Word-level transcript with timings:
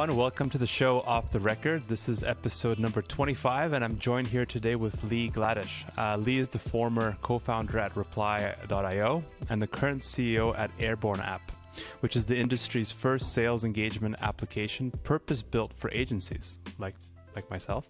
everyone. 0.00 0.16
Welcome 0.16 0.48
to 0.50 0.58
the 0.58 0.66
show 0.66 1.00
Off 1.00 1.32
the 1.32 1.40
Record. 1.40 1.82
This 1.88 2.08
is 2.08 2.22
episode 2.22 2.78
number 2.78 3.02
25, 3.02 3.72
and 3.72 3.84
I'm 3.84 3.98
joined 3.98 4.28
here 4.28 4.46
today 4.46 4.76
with 4.76 5.02
Lee 5.02 5.28
Gladish. 5.28 5.84
Uh, 5.98 6.16
Lee 6.18 6.38
is 6.38 6.46
the 6.46 6.58
former 6.58 7.16
co 7.20 7.40
founder 7.40 7.80
at 7.80 7.96
Reply.io 7.96 9.24
and 9.50 9.60
the 9.60 9.66
current 9.66 10.02
CEO 10.02 10.56
at 10.56 10.70
Airborne 10.78 11.18
App, 11.18 11.50
which 11.98 12.14
is 12.14 12.26
the 12.26 12.36
industry's 12.36 12.92
first 12.92 13.32
sales 13.32 13.64
engagement 13.64 14.14
application 14.20 14.92
purpose 15.02 15.42
built 15.42 15.72
for 15.72 15.90
agencies 15.90 16.58
like, 16.78 16.94
like 17.34 17.50
myself. 17.50 17.88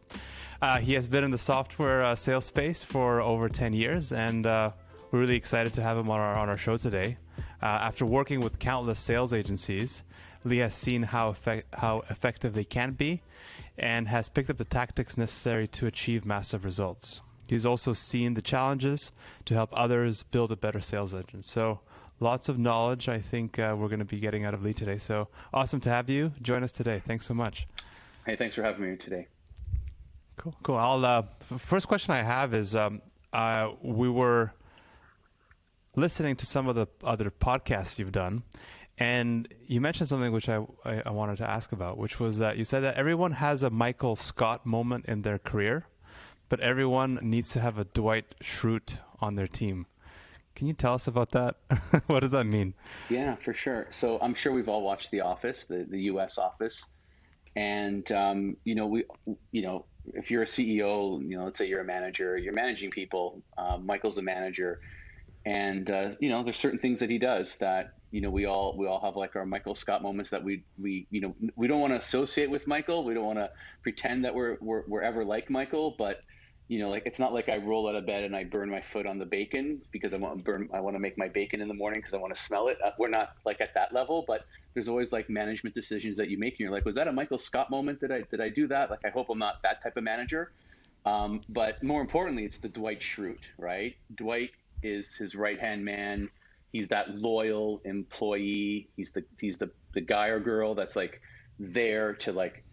Uh, 0.63 0.79
he 0.79 0.95
has 0.95 1.07
been 1.07 1.25
in 1.25 1.31
the 1.31 1.37
software 1.37 2.03
uh, 2.03 2.15
sales 2.15 2.47
space 2.47 2.83
for 2.83 3.21
over 3.21 3.51
10 3.51 3.75
years, 3.75 4.15
and 4.15 4.47
uh, 4.47 4.71
we're 5.11 5.21
really 5.21 5.37
excited 5.37 5.75
to 5.75 5.83
have 5.83 5.99
him 5.99 6.09
on 6.09 6.19
our, 6.19 6.39
on 6.39 6.49
our 6.49 6.57
show 6.57 6.79
today. 6.79 7.19
Uh, 7.61 7.67
after 7.67 8.07
working 8.07 8.41
with 8.41 8.59
countless 8.59 8.99
sales 8.99 9.35
agencies, 9.35 10.05
Lee 10.49 10.59
has 10.59 10.75
seen 10.75 11.05
how, 11.05 11.29
effect- 11.29 11.75
how 11.75 12.05
effective 12.11 12.55
they 12.55 12.65
can 12.65 12.93
be 12.93 13.23
and 13.77 14.09
has 14.09 14.29
picked 14.29 14.51
up 14.51 14.57
the 14.57 14.65
tactics 14.65 15.17
necessary 15.17 15.69
to 15.69 15.87
achieve 15.87 16.25
massive 16.25 16.65
results. 16.65 17.23
He's 17.47 17.65
also 17.65 17.93
seen 17.93 18.35
the 18.35 18.43
challenges 18.43 19.11
to 19.47 19.55
help 19.55 19.71
others 19.73 20.23
build 20.23 20.53
a 20.53 20.57
better 20.57 20.81
sales 20.81 21.15
engine. 21.15 21.43
So, 21.43 21.81
lots 22.21 22.49
of 22.49 22.59
knowledge 22.59 23.09
I 23.09 23.21
think 23.21 23.59
uh, 23.59 23.75
we're 23.79 23.89
going 23.89 24.01
to 24.01 24.05
be 24.05 24.21
getting 24.21 24.45
out 24.45 24.53
of 24.53 24.63
Lee 24.63 24.75
today. 24.75 24.99
So, 24.99 25.29
awesome 25.55 25.81
to 25.81 25.91
have 25.91 26.11
you 26.11 26.33
join 26.43 26.63
us 26.63 26.73
today. 26.73 27.01
Thanks 27.07 27.25
so 27.27 27.35
much. 27.35 27.67
Hey, 28.27 28.37
thanks 28.37 28.55
for 28.55 28.63
having 28.63 28.91
me 28.91 28.97
today. 28.97 29.29
Cool, 30.37 30.55
cool. 30.63 30.77
I'll 30.77 31.05
uh, 31.05 31.23
f- 31.51 31.61
first 31.61 31.89
question 31.89 32.13
I 32.13 32.23
have 32.23 32.53
is 32.53 32.77
um, 32.77 33.01
uh, 33.33 33.71
we 33.83 34.11
were 34.11 34.53
listening 35.97 36.37
to 36.37 36.47
some 36.47 36.69
of 36.69 36.77
the 36.77 36.87
other 37.03 37.31
podcasts 37.31 37.99
you've 37.99 38.13
done, 38.13 38.43
and 38.99 39.49
you 39.67 39.81
mentioned 39.81 40.09
something 40.09 40.33
which 40.33 40.49
I, 40.49 40.65
I, 40.85 41.03
I 41.07 41.11
wanted 41.11 41.39
to 41.39 41.49
ask 41.49 41.73
about, 41.73 41.99
which 41.99 42.19
was 42.19 42.39
that 42.39 42.59
you 42.59 42.65
said 42.65 42.81
that 42.81 42.97
everyone 42.97 43.33
has 43.33 43.63
a 43.63 43.71
Michael 43.71 44.17
Scott 44.17 44.67
moment 44.67 45.07
in 45.07 45.23
their 45.23 45.39
career, 45.39 45.87
but 46.49 46.61
everyone 46.61 47.19
needs 47.23 47.51
to 47.51 47.61
have 47.61 47.79
a 47.79 47.85
Dwight 47.85 48.35
Schrute 48.43 48.99
on 49.21 49.37
their 49.37 49.47
team. 49.47 49.87
Can 50.57 50.67
you 50.67 50.73
tell 50.73 50.95
us 50.95 51.07
about 51.07 51.31
that? 51.31 51.55
what 52.09 52.21
does 52.21 52.33
that 52.33 52.45
mean? 52.45 52.75
Yeah, 53.09 53.37
for 53.37 53.55
sure. 53.55 53.87
So 53.91 54.19
I'm 54.21 54.35
sure 54.35 54.53
we've 54.53 54.69
all 54.69 54.83
watched 54.83 55.13
The 55.13 55.21
Office, 55.21 55.67
the, 55.67 55.87
the 55.89 56.01
U.S. 56.03 56.37
Office, 56.37 56.85
and 57.55 58.11
um, 58.11 58.57
you 58.65 58.75
know 58.75 58.89
we, 58.89 59.05
you 59.53 59.63
know, 59.63 59.85
if 60.15 60.33
you're 60.33 60.43
a 60.43 60.47
CEO, 60.47 61.23
you 61.23 61.39
know, 61.39 61.45
let's 61.45 61.59
say 61.59 61.67
you're 61.67 61.81
a 61.81 61.85
manager, 61.85 62.37
you're 62.37 62.53
managing 62.53 62.91
people. 62.91 63.43
Uh, 63.57 63.79
Michael's 63.79 64.19
a 64.19 64.23
manager, 64.23 64.81
and 65.49 65.91
uh, 65.91 66.11
you 66.21 66.29
know, 66.29 66.43
there's 66.43 66.59
certain 66.59 66.79
things 66.79 67.01
that 67.01 67.09
he 67.09 67.17
does 67.17 67.57
that 67.57 67.95
you 68.11 68.21
know 68.21 68.29
we 68.29 68.45
all 68.45 68.77
we 68.77 68.87
all 68.87 69.01
have 69.01 69.17
like 69.17 69.35
our 69.35 69.47
Michael 69.47 69.75
Scott 69.75 70.03
moments 70.03 70.31
that 70.31 70.45
we 70.45 70.63
we 70.79 71.07
you 71.11 71.23
know 71.23 71.35
we 71.57 71.67
don't 71.67 71.81
want 71.81 71.95
to 71.95 71.99
associate 71.99 72.51
with 72.51 72.67
Michael. 72.67 73.03
We 73.03 73.15
don't 73.15 73.25
want 73.25 73.39
to 73.39 73.51
pretend 73.83 74.27
that 74.27 74.35
we're, 74.35 74.59
we're 74.61 74.83
we're 74.87 75.01
ever 75.01 75.25
like 75.25 75.49
Michael, 75.49 75.95
but 75.97 76.21
you 76.69 76.79
know, 76.81 76.91
like 76.91 77.05
it's 77.07 77.19
not 77.19 77.33
like 77.33 77.49
I 77.49 77.57
roll 77.57 77.89
out 77.89 77.95
of 77.95 78.05
bed 78.05 78.25
and 78.25 78.37
I 78.37 78.45
burn 78.45 78.69
my 78.69 78.83
foot 78.83 79.07
on 79.07 79.19
the 79.19 79.25
bacon 79.25 79.81
because 79.91 80.13
I 80.13 80.19
want 80.19 80.37
to 80.37 80.45
burn. 80.45 80.69
I 80.75 80.81
want 80.81 80.97
to 80.97 81.01
make 81.01 81.17
my 81.17 81.29
bacon 81.29 81.63
in 81.63 81.69
the 81.69 81.75
morning 81.75 82.01
because 82.01 82.13
I 82.13 82.19
want 82.19 82.35
to 82.35 82.41
smell 82.41 82.69
it. 82.69 82.77
Uh, 82.85 82.91
we're 82.99 83.09
not 83.09 83.31
like 83.47 83.63
at 83.63 83.73
that 83.73 83.95
level, 83.95 84.27
but 84.29 84.43
there's 84.75 84.91
always 84.91 85.13
like 85.13 85.31
management 85.31 85.75
decisions 85.75 86.19
that 86.19 86.29
you 86.29 86.39
make, 86.39 86.53
and 86.55 86.61
you're 86.61 86.71
like, 86.71 86.85
was 86.85 86.97
that 86.97 87.09
a 87.09 87.13
Michael 87.13 87.39
Scott 87.39 87.71
moment? 87.71 88.01
Did 88.01 88.13
I 88.13 88.23
did 88.31 88.43
I 88.43 88.51
do 88.51 88.69
that? 88.69 88.91
Like, 88.91 89.01
I 89.07 89.09
hope 89.09 89.29
I'm 89.31 89.39
not 89.39 89.63
that 89.63 89.83
type 89.83 89.97
of 89.97 90.05
manager. 90.05 90.53
Um, 91.07 91.41
but 91.49 91.83
more 91.83 92.03
importantly, 92.03 92.45
it's 92.45 92.59
the 92.59 92.69
Dwight 92.69 93.01
Schrute, 93.01 93.45
right? 93.57 93.95
Dwight 94.15 94.51
is 94.83 95.17
his 95.17 95.35
right 95.35 95.59
hand 95.59 95.85
man. 95.85 96.29
He's 96.71 96.89
that 96.89 97.11
loyal 97.11 97.81
employee. 97.85 98.91
He's 98.97 99.13
the 99.13 99.25
he's 99.41 99.59
the 99.59 99.71
the 99.95 100.01
guy 100.01 100.29
or 100.29 100.41
girl 100.41 100.75
that's 100.75 100.97
like 100.97 101.21
there 101.59 102.15
to 102.15 102.33
like 102.33 102.65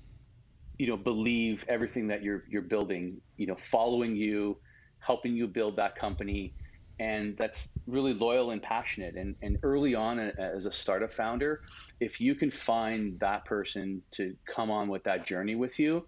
you 0.78 0.88
know 0.88 0.98
believe 0.98 1.66
everything 1.68 2.08
that 2.08 2.24
you're 2.24 2.44
you're 2.50 2.62
building 2.62 3.22
you 3.38 3.48
know 3.48 3.56
following 3.56 4.16
you 4.16 4.58
helping 5.00 5.36
you 5.36 5.48
build 5.48 5.78
that 5.78 5.96
company 5.96 6.54
and 7.00 7.36
that's 7.38 7.74
really 7.88 8.14
loyal 8.14 8.52
and 8.52 8.62
passionate 8.62 9.16
and 9.16 9.36
and 9.42 9.58
early 9.64 9.96
on 9.96 10.20
as 10.20 10.66
a 10.66 10.72
startup 10.72 11.12
founder 11.12 11.62
if 12.00 12.20
you 12.20 12.36
can 12.36 12.52
find 12.52 13.20
that 13.20 13.46
person 13.46 14.02
to 14.12 14.34
come 14.54 14.70
on 14.70 14.88
with 14.88 15.04
that 15.04 15.26
journey 15.26 15.56
with 15.56 15.80
you 15.80 16.06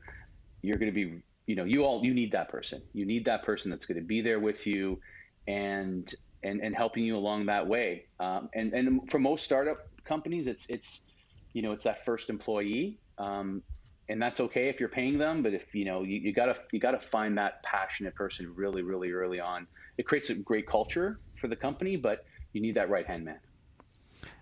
you're 0.61 0.77
going 0.77 0.91
to 0.91 0.95
be 0.95 1.19
you 1.45 1.55
know 1.55 1.63
you 1.63 1.83
all 1.83 2.03
you 2.03 2.13
need 2.13 2.31
that 2.31 2.49
person 2.49 2.81
you 2.93 3.05
need 3.05 3.25
that 3.25 3.43
person 3.43 3.71
that's 3.71 3.85
going 3.85 3.99
to 3.99 4.05
be 4.05 4.21
there 4.21 4.39
with 4.39 4.67
you 4.67 4.99
and 5.47 6.13
and 6.43 6.61
and 6.61 6.75
helping 6.75 7.03
you 7.03 7.17
along 7.17 7.45
that 7.45 7.65
way 7.65 8.05
um, 8.19 8.49
and 8.53 8.73
and 8.73 9.09
for 9.09 9.19
most 9.19 9.43
startup 9.43 9.87
companies 10.05 10.47
it's 10.47 10.65
it's 10.69 11.01
you 11.53 11.61
know 11.61 11.71
it's 11.71 11.83
that 11.83 12.03
first 12.05 12.29
employee 12.29 12.99
um, 13.17 13.61
and 14.09 14.21
that's 14.21 14.39
okay 14.39 14.69
if 14.69 14.79
you're 14.79 14.89
paying 14.89 15.17
them 15.17 15.41
but 15.41 15.53
if 15.53 15.73
you 15.73 15.85
know 15.85 16.03
you, 16.03 16.19
you 16.19 16.33
gotta 16.33 16.55
you 16.71 16.79
gotta 16.79 16.99
find 16.99 17.37
that 17.37 17.61
passionate 17.63 18.15
person 18.15 18.53
really 18.55 18.81
really 18.81 19.11
early 19.11 19.39
on 19.39 19.67
it 19.97 20.05
creates 20.05 20.29
a 20.29 20.35
great 20.35 20.67
culture 20.67 21.19
for 21.35 21.47
the 21.47 21.55
company 21.55 21.95
but 21.95 22.25
you 22.53 22.61
need 22.61 22.75
that 22.75 22.89
right 22.89 23.07
hand 23.07 23.25
man 23.25 23.39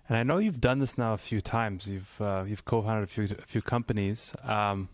and 0.07 0.17
I 0.17 0.23
know 0.23 0.37
you've 0.37 0.61
done 0.61 0.79
this 0.79 0.97
now 0.97 1.13
a 1.13 1.17
few 1.17 1.41
times. 1.41 1.89
You've 1.89 2.21
uh, 2.21 2.43
you've 2.47 2.63
co-founded 2.63 3.03
a 3.03 3.07
few 3.07 3.23
a 3.23 3.41
few 3.41 3.61
companies. 3.61 4.33
Um, 4.43 4.89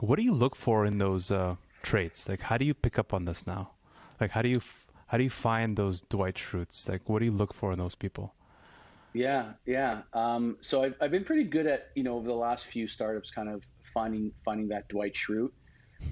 what 0.00 0.16
do 0.16 0.24
you 0.24 0.32
look 0.32 0.56
for 0.56 0.84
in 0.84 0.98
those 0.98 1.30
uh, 1.30 1.54
traits? 1.82 2.28
Like, 2.28 2.42
how 2.42 2.58
do 2.58 2.64
you 2.64 2.74
pick 2.74 2.98
up 2.98 3.14
on 3.14 3.26
this 3.26 3.46
now? 3.46 3.70
Like, 4.20 4.32
how 4.32 4.42
do 4.42 4.48
you 4.48 4.60
how 5.06 5.18
do 5.18 5.24
you 5.24 5.30
find 5.30 5.76
those 5.76 6.00
Dwight 6.00 6.36
Schrutes? 6.36 6.88
Like, 6.88 7.08
what 7.08 7.20
do 7.20 7.24
you 7.24 7.32
look 7.32 7.54
for 7.54 7.72
in 7.72 7.78
those 7.78 7.94
people? 7.94 8.34
Yeah, 9.12 9.52
yeah. 9.64 10.02
Um, 10.12 10.58
so 10.60 10.82
I've, 10.82 10.94
I've 11.00 11.10
been 11.10 11.24
pretty 11.24 11.44
good 11.44 11.66
at 11.66 11.90
you 11.94 12.02
know 12.02 12.16
over 12.16 12.28
the 12.28 12.34
last 12.34 12.66
few 12.66 12.86
startups, 12.86 13.30
kind 13.30 13.48
of 13.48 13.62
finding 13.82 14.32
finding 14.44 14.68
that 14.68 14.88
Dwight 14.88 15.14
Schrute. 15.14 15.52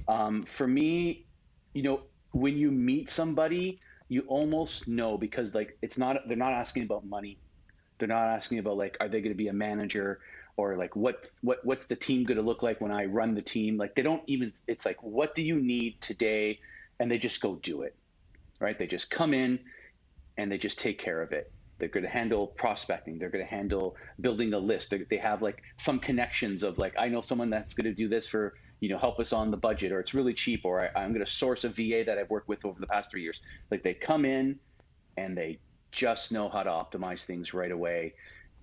Um, 0.08 0.44
for 0.44 0.66
me, 0.66 1.26
you 1.74 1.82
know, 1.82 2.00
when 2.32 2.56
you 2.56 2.70
meet 2.70 3.10
somebody, 3.10 3.80
you 4.08 4.22
almost 4.22 4.88
know 4.88 5.18
because 5.18 5.54
like 5.54 5.76
it's 5.82 5.98
not 5.98 6.26
they're 6.26 6.36
not 6.36 6.52
asking 6.52 6.84
about 6.84 7.04
money, 7.04 7.36
they're 7.98 8.08
not 8.08 8.28
asking 8.28 8.58
about 8.58 8.78
like 8.78 8.96
are 9.00 9.08
they 9.08 9.20
going 9.20 9.32
to 9.32 9.38
be 9.38 9.48
a 9.48 9.52
manager 9.52 10.20
or 10.56 10.76
like 10.76 10.94
what 10.96 11.28
what 11.42 11.64
what's 11.64 11.86
the 11.86 11.96
team 11.96 12.24
going 12.24 12.36
to 12.36 12.42
look 12.42 12.62
like 12.62 12.80
when 12.80 12.92
I 12.92 13.06
run 13.06 13.34
the 13.34 13.42
team. 13.42 13.76
Like 13.76 13.94
they 13.94 14.02
don't 14.02 14.22
even. 14.26 14.52
It's 14.66 14.86
like 14.86 15.02
what 15.02 15.34
do 15.34 15.42
you 15.42 15.56
need 15.56 16.00
today, 16.00 16.60
and 16.98 17.10
they 17.10 17.18
just 17.18 17.40
go 17.40 17.56
do 17.56 17.82
it, 17.82 17.94
right? 18.64 18.78
They 18.78 18.86
just 18.86 19.10
come 19.10 19.34
in, 19.34 19.60
and 20.36 20.50
they 20.50 20.58
just 20.58 20.80
take 20.80 20.98
care 20.98 21.22
of 21.22 21.32
it 21.32 21.52
they're 21.78 21.88
going 21.88 22.04
to 22.04 22.10
handle 22.10 22.46
prospecting. 22.46 23.18
They're 23.18 23.30
going 23.30 23.44
to 23.44 23.50
handle 23.50 23.96
building 24.20 24.52
a 24.54 24.58
list. 24.58 24.90
They, 24.90 24.98
they 25.10 25.16
have 25.16 25.42
like 25.42 25.62
some 25.76 25.98
connections 25.98 26.62
of 26.62 26.78
like, 26.78 26.94
I 26.98 27.08
know 27.08 27.20
someone 27.20 27.50
that's 27.50 27.74
going 27.74 27.86
to 27.86 27.94
do 27.94 28.08
this 28.08 28.26
for, 28.26 28.54
you 28.80 28.88
know, 28.88 28.98
help 28.98 29.18
us 29.18 29.32
on 29.32 29.50
the 29.50 29.56
budget, 29.56 29.92
or 29.92 30.00
it's 30.00 30.14
really 30.14 30.34
cheap, 30.34 30.64
or 30.64 30.80
I, 30.80 31.00
I'm 31.00 31.12
going 31.12 31.24
to 31.24 31.30
source 31.30 31.64
a 31.64 31.68
VA 31.68 32.04
that 32.06 32.16
I've 32.18 32.30
worked 32.30 32.48
with 32.48 32.64
over 32.64 32.78
the 32.78 32.86
past 32.86 33.10
three 33.10 33.22
years. 33.22 33.40
Like 33.70 33.82
they 33.82 33.94
come 33.94 34.24
in 34.24 34.58
and 35.16 35.36
they 35.36 35.58
just 35.90 36.32
know 36.32 36.48
how 36.48 36.62
to 36.62 36.70
optimize 36.70 37.24
things 37.24 37.54
right 37.54 37.70
away. 37.70 38.14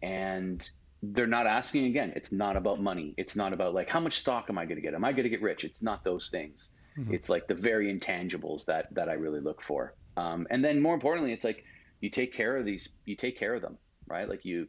And 0.01 0.67
they're 1.03 1.27
not 1.27 1.47
asking 1.47 1.85
again. 1.85 2.13
It's 2.15 2.31
not 2.31 2.55
about 2.55 2.81
money. 2.81 3.13
It's 3.17 3.35
not 3.35 3.53
about 3.53 3.73
like, 3.73 3.89
how 3.89 3.99
much 3.99 4.19
stock 4.19 4.45
am 4.49 4.57
I 4.57 4.65
going 4.65 4.77
to 4.77 4.81
get? 4.81 4.93
Am 4.93 5.03
I 5.03 5.11
going 5.11 5.23
to 5.23 5.29
get 5.29 5.41
rich? 5.41 5.63
It's 5.63 5.81
not 5.81 6.03
those 6.03 6.29
things. 6.29 6.71
Mm-hmm. 6.97 7.13
It's 7.13 7.29
like 7.29 7.47
the 7.47 7.55
very 7.55 7.93
intangibles 7.93 8.65
that, 8.65 8.93
that 8.93 9.09
I 9.09 9.13
really 9.13 9.39
look 9.39 9.61
for. 9.61 9.93
Um, 10.17 10.45
and 10.49 10.63
then 10.63 10.81
more 10.81 10.93
importantly, 10.93 11.33
it's 11.33 11.43
like, 11.43 11.63
you 12.01 12.09
take 12.09 12.33
care 12.33 12.57
of 12.57 12.65
these 12.65 12.89
you 13.05 13.15
take 13.15 13.37
care 13.37 13.53
of 13.53 13.61
them 13.61 13.77
right? 14.11 14.29
Like 14.29 14.45
you 14.45 14.67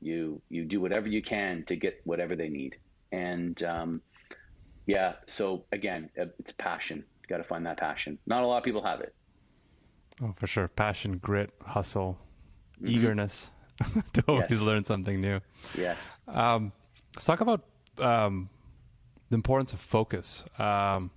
you 0.00 0.40
you 0.48 0.64
do 0.64 0.80
whatever 0.80 1.06
you 1.08 1.22
can 1.22 1.64
to 1.64 1.76
get 1.76 2.00
whatever 2.04 2.34
they 2.34 2.48
need. 2.48 2.76
And 3.12 3.62
um, 3.62 4.02
yeah 4.86 5.14
so 5.26 5.64
again 5.72 6.10
uh, 6.20 6.26
it's 6.38 6.52
passion. 6.52 7.04
You 7.22 7.28
got 7.28 7.38
to 7.38 7.44
find 7.44 7.66
that 7.66 7.76
passion. 7.76 8.18
Not 8.26 8.42
a 8.42 8.46
lot 8.46 8.58
of 8.58 8.64
people 8.64 8.82
have 8.82 9.00
it. 9.00 9.14
Oh 10.22 10.34
for 10.36 10.46
sure. 10.46 10.68
Passion 10.68 11.18
grit 11.18 11.52
hustle 11.64 12.18
mm-hmm. 12.76 12.88
eagerness 12.88 13.50
to 14.14 14.24
always 14.26 14.50
yes. 14.50 14.60
learn 14.60 14.84
something 14.84 15.20
new. 15.20 15.40
Yes. 15.76 16.20
Um, 16.26 16.72
let's 17.14 17.26
talk 17.26 17.40
about 17.40 17.64
um, 17.98 18.48
the 19.30 19.36
importance 19.36 19.72
of 19.72 19.80
focus. 19.80 20.44
Um, 20.58 21.10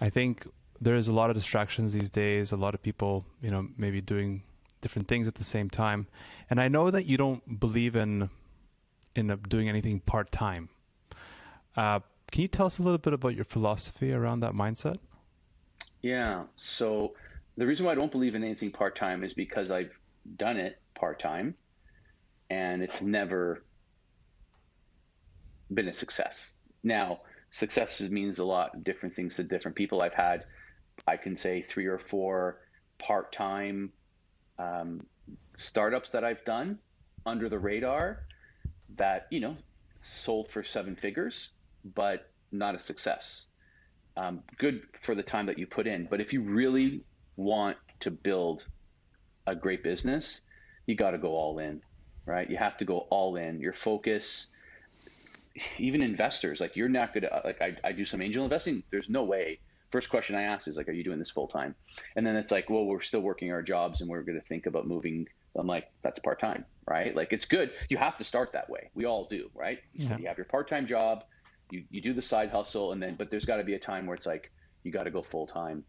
i 0.00 0.08
think 0.08 0.46
there's 0.80 1.08
a 1.08 1.14
lot 1.14 1.30
of 1.30 1.36
distractions 1.36 1.92
these 1.92 2.10
days 2.10 2.52
a 2.52 2.56
lot 2.56 2.74
of 2.74 2.82
people 2.82 3.24
you 3.40 3.50
know 3.50 3.68
maybe 3.76 4.00
doing 4.00 4.42
different 4.84 5.08
things 5.08 5.26
at 5.26 5.36
the 5.36 5.44
same 5.44 5.70
time. 5.70 6.06
And 6.50 6.60
I 6.60 6.68
know 6.68 6.90
that 6.90 7.06
you 7.06 7.16
don't 7.16 7.58
believe 7.58 7.96
in 7.96 8.28
in 9.16 9.26
doing 9.48 9.68
anything 9.68 10.00
part 10.00 10.30
time. 10.30 10.68
Uh, 11.74 12.00
can 12.30 12.42
you 12.42 12.48
tell 12.48 12.66
us 12.66 12.78
a 12.78 12.82
little 12.82 12.98
bit 12.98 13.14
about 13.14 13.34
your 13.34 13.46
philosophy 13.46 14.12
around 14.12 14.40
that 14.40 14.52
mindset? 14.52 14.98
Yeah. 16.02 16.42
So 16.56 17.14
the 17.56 17.66
reason 17.66 17.86
why 17.86 17.92
I 17.92 17.94
don't 17.94 18.12
believe 18.12 18.34
in 18.34 18.44
anything 18.44 18.70
part 18.70 18.94
time 18.94 19.24
is 19.24 19.32
because 19.32 19.70
I've 19.70 19.96
done 20.36 20.58
it 20.58 20.78
part 20.94 21.18
time, 21.18 21.54
and 22.50 22.82
it's 22.82 23.00
never 23.00 23.64
been 25.72 25.88
a 25.88 25.94
success. 25.94 26.54
Now, 26.82 27.20
success 27.54 28.00
means 28.00 28.40
a 28.40 28.44
lot 28.44 28.74
of 28.74 28.82
different 28.82 29.14
things 29.14 29.36
to 29.36 29.44
different 29.44 29.76
people. 29.76 30.02
I've 30.02 30.12
had, 30.12 30.44
I 31.06 31.16
can 31.16 31.36
say, 31.36 31.62
three 31.62 31.86
or 31.86 31.98
four 31.98 32.58
part 32.98 33.32
time 33.32 33.92
um, 34.58 35.06
startups 35.56 36.10
that 36.10 36.24
I've 36.24 36.44
done 36.44 36.80
under 37.24 37.48
the 37.48 37.58
radar 37.58 38.24
that, 38.96 39.28
you 39.30 39.38
know, 39.38 39.56
sold 40.00 40.48
for 40.48 40.64
seven 40.64 40.96
figures, 40.96 41.50
but 41.84 42.28
not 42.50 42.74
a 42.74 42.80
success. 42.80 43.46
Um, 44.16 44.42
good 44.58 44.82
for 45.00 45.14
the 45.14 45.22
time 45.22 45.46
that 45.46 45.58
you 45.58 45.68
put 45.68 45.86
in, 45.86 46.08
but 46.10 46.20
if 46.20 46.32
you 46.32 46.42
really 46.42 47.04
want 47.36 47.76
to 48.00 48.10
build 48.10 48.66
a 49.46 49.54
great 49.54 49.84
business, 49.84 50.40
you 50.86 50.96
got 50.96 51.12
to 51.12 51.18
go 51.18 51.36
all 51.36 51.60
in, 51.60 51.82
right? 52.26 52.50
You 52.50 52.56
have 52.56 52.78
to 52.78 52.84
go 52.84 52.98
all 53.10 53.36
in. 53.36 53.60
Your 53.60 53.72
focus, 53.72 54.48
even 55.78 56.02
investors, 56.02 56.60
like 56.60 56.76
you're 56.76 56.88
not 56.88 57.12
gonna 57.14 57.28
like 57.44 57.60
I, 57.60 57.76
I 57.84 57.92
do 57.92 58.04
some 58.04 58.22
angel 58.22 58.44
investing. 58.44 58.82
There's 58.90 59.10
no 59.10 59.24
way. 59.24 59.60
First 59.90 60.10
question 60.10 60.34
I 60.34 60.42
ask 60.42 60.66
is 60.66 60.76
like, 60.76 60.88
are 60.88 60.92
you 60.92 61.04
doing 61.04 61.20
this 61.20 61.30
full 61.30 61.46
time? 61.46 61.76
And 62.16 62.26
then 62.26 62.34
it's 62.34 62.50
like, 62.50 62.68
well, 62.68 62.84
we're 62.84 63.02
still 63.02 63.20
working 63.20 63.52
our 63.52 63.62
jobs 63.62 64.00
and 64.00 64.10
we're 64.10 64.22
going 64.22 64.40
to 64.40 64.44
think 64.44 64.66
about 64.66 64.88
moving. 64.88 65.28
I'm 65.54 65.68
like, 65.68 65.88
that's 66.02 66.18
part 66.18 66.40
time, 66.40 66.64
right? 66.88 67.14
Like 67.14 67.32
it's 67.32 67.46
good. 67.46 67.70
You 67.88 67.96
have 67.98 68.18
to 68.18 68.24
start 68.24 68.54
that 68.54 68.68
way. 68.68 68.90
We 68.94 69.04
all 69.04 69.26
do, 69.26 69.50
right? 69.54 69.78
Yeah. 69.94 70.18
You 70.18 70.26
have 70.26 70.36
your 70.36 70.46
part 70.46 70.68
time 70.68 70.86
job, 70.86 71.22
you 71.70 71.84
you 71.90 72.00
do 72.00 72.12
the 72.12 72.22
side 72.22 72.50
hustle, 72.50 72.92
and 72.92 73.02
then 73.02 73.14
but 73.16 73.30
there's 73.30 73.44
got 73.44 73.56
to 73.56 73.64
be 73.64 73.74
a 73.74 73.78
time 73.78 74.06
where 74.06 74.14
it's 74.14 74.26
like 74.26 74.50
you 74.82 74.92
got 74.92 75.04
to 75.04 75.10
go 75.10 75.22
full 75.22 75.46
time. 75.46 75.84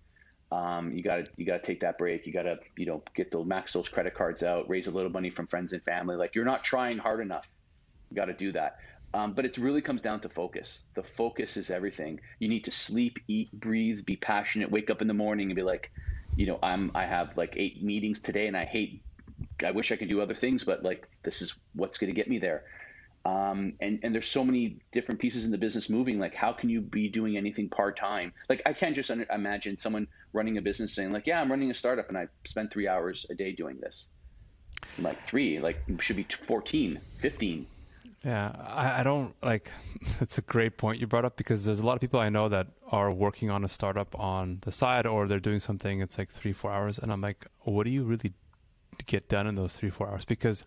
Um, 0.51 0.93
you 0.93 1.03
got 1.03 1.17
to 1.17 1.31
you 1.37 1.45
got 1.45 1.63
to 1.63 1.67
take 1.67 1.81
that 1.81 1.97
break. 1.97 2.27
You 2.27 2.33
got 2.33 2.43
to 2.43 2.59
you 2.77 2.85
know 2.85 3.03
get 3.15 3.31
the 3.31 3.43
max 3.43 3.73
those 3.73 3.89
credit 3.89 4.13
cards 4.13 4.43
out, 4.43 4.69
raise 4.69 4.87
a 4.87 4.91
little 4.91 5.11
money 5.11 5.29
from 5.29 5.47
friends 5.47 5.73
and 5.73 5.83
family. 5.83 6.15
Like 6.15 6.35
you're 6.35 6.45
not 6.45 6.63
trying 6.63 6.97
hard 6.97 7.21
enough. 7.21 7.51
You 8.09 8.15
got 8.15 8.25
to 8.25 8.33
do 8.33 8.51
that. 8.51 8.77
Um, 9.15 9.35
but 9.35 9.45
it 9.47 9.57
really 9.59 9.81
comes 9.81 10.03
down 10.03 10.21
to 10.21 10.29
focus. 10.29 10.85
The 10.95 11.03
focus 11.03 11.57
is 11.57 11.71
everything. 11.71 12.21
You 12.39 12.49
need 12.49 12.65
to 12.65 12.71
sleep, 12.71 13.17
eat, 13.29 13.51
breathe, 13.53 14.05
be 14.05 14.17
passionate. 14.17 14.71
Wake 14.71 14.91
up 14.91 15.01
in 15.01 15.09
the 15.09 15.15
morning 15.15 15.49
and 15.49 15.57
be 15.57 15.63
like, 15.63 15.91
you 16.37 16.47
know, 16.47 16.59
I'm 16.63 16.91
I 16.95 17.07
have 17.07 17.37
like 17.37 17.55
eight 17.57 17.83
meetings 17.83 18.21
today, 18.21 18.47
and 18.47 18.57
I 18.57 18.65
hate. 18.65 19.03
I 19.65 19.71
wish 19.71 19.91
I 19.91 19.97
could 19.97 20.09
do 20.09 20.21
other 20.21 20.35
things, 20.35 20.65
but 20.65 20.83
like 20.83 21.07
this 21.25 21.41
is 21.43 21.57
what's 21.75 21.99
going 21.99 22.09
to 22.13 22.15
get 22.15 22.29
me 22.29 22.39
there. 22.39 22.65
Um, 23.25 23.75
and 23.81 23.99
and 24.03 24.15
there's 24.15 24.27
so 24.29 24.45
many 24.45 24.81
different 24.93 25.21
pieces 25.21 25.45
in 25.45 25.51
the 25.51 25.59
business 25.59 25.89
moving. 25.89 26.19
Like, 26.19 26.35
how 26.35 26.53
can 26.53 26.69
you 26.69 26.81
be 26.81 27.09
doing 27.09 27.37
anything 27.37 27.69
part 27.69 27.97
time? 27.97 28.33
Like, 28.49 28.63
I 28.67 28.73
can't 28.73 28.95
just 28.95 29.11
imagine 29.11 29.77
someone 29.77 30.07
running 30.33 30.57
a 30.57 30.63
business 30.63 30.95
saying, 30.95 31.11
like, 31.13 31.27
yeah, 31.27 31.41
I'm 31.41 31.51
running 31.51 31.71
a 31.71 31.75
startup 31.75 32.09
and 32.09 32.17
I 32.17 32.27
spend 32.47 32.71
three 32.71 32.87
hours 32.89 33.25
a 33.31 33.35
day 33.35 33.53
doing 33.53 33.79
this. 33.81 34.09
like 34.97 35.23
three, 35.23 35.59
like 35.59 35.83
should 36.01 36.17
be 36.17 36.27
14, 36.31 37.01
15. 37.19 37.67
Yeah, 38.25 38.53
I, 38.67 39.01
I 39.01 39.03
don't 39.03 39.35
like. 39.43 39.71
It's 40.21 40.37
a 40.37 40.41
great 40.41 40.77
point 40.77 40.99
you 40.99 41.07
brought 41.07 41.25
up 41.25 41.35
because 41.35 41.65
there's 41.65 41.79
a 41.79 41.85
lot 41.85 41.95
of 41.95 42.01
people 42.01 42.19
I 42.19 42.29
know 42.29 42.47
that 42.49 42.67
are 42.91 43.11
working 43.11 43.49
on 43.49 43.65
a 43.65 43.69
startup 43.69 44.17
on 44.19 44.59
the 44.61 44.71
side 44.71 45.05
or 45.05 45.27
they're 45.27 45.39
doing 45.39 45.59
something. 45.59 45.99
It's 45.99 46.17
like 46.17 46.29
three, 46.29 46.53
four 46.53 46.71
hours, 46.71 46.99
and 46.99 47.11
I'm 47.11 47.21
like, 47.21 47.47
what 47.61 47.85
do 47.85 47.89
you 47.89 48.03
really 48.03 48.33
get 49.07 49.27
done 49.29 49.47
in 49.47 49.55
those 49.55 49.75
three, 49.75 49.89
four 49.89 50.07
hours? 50.07 50.23
Because 50.25 50.65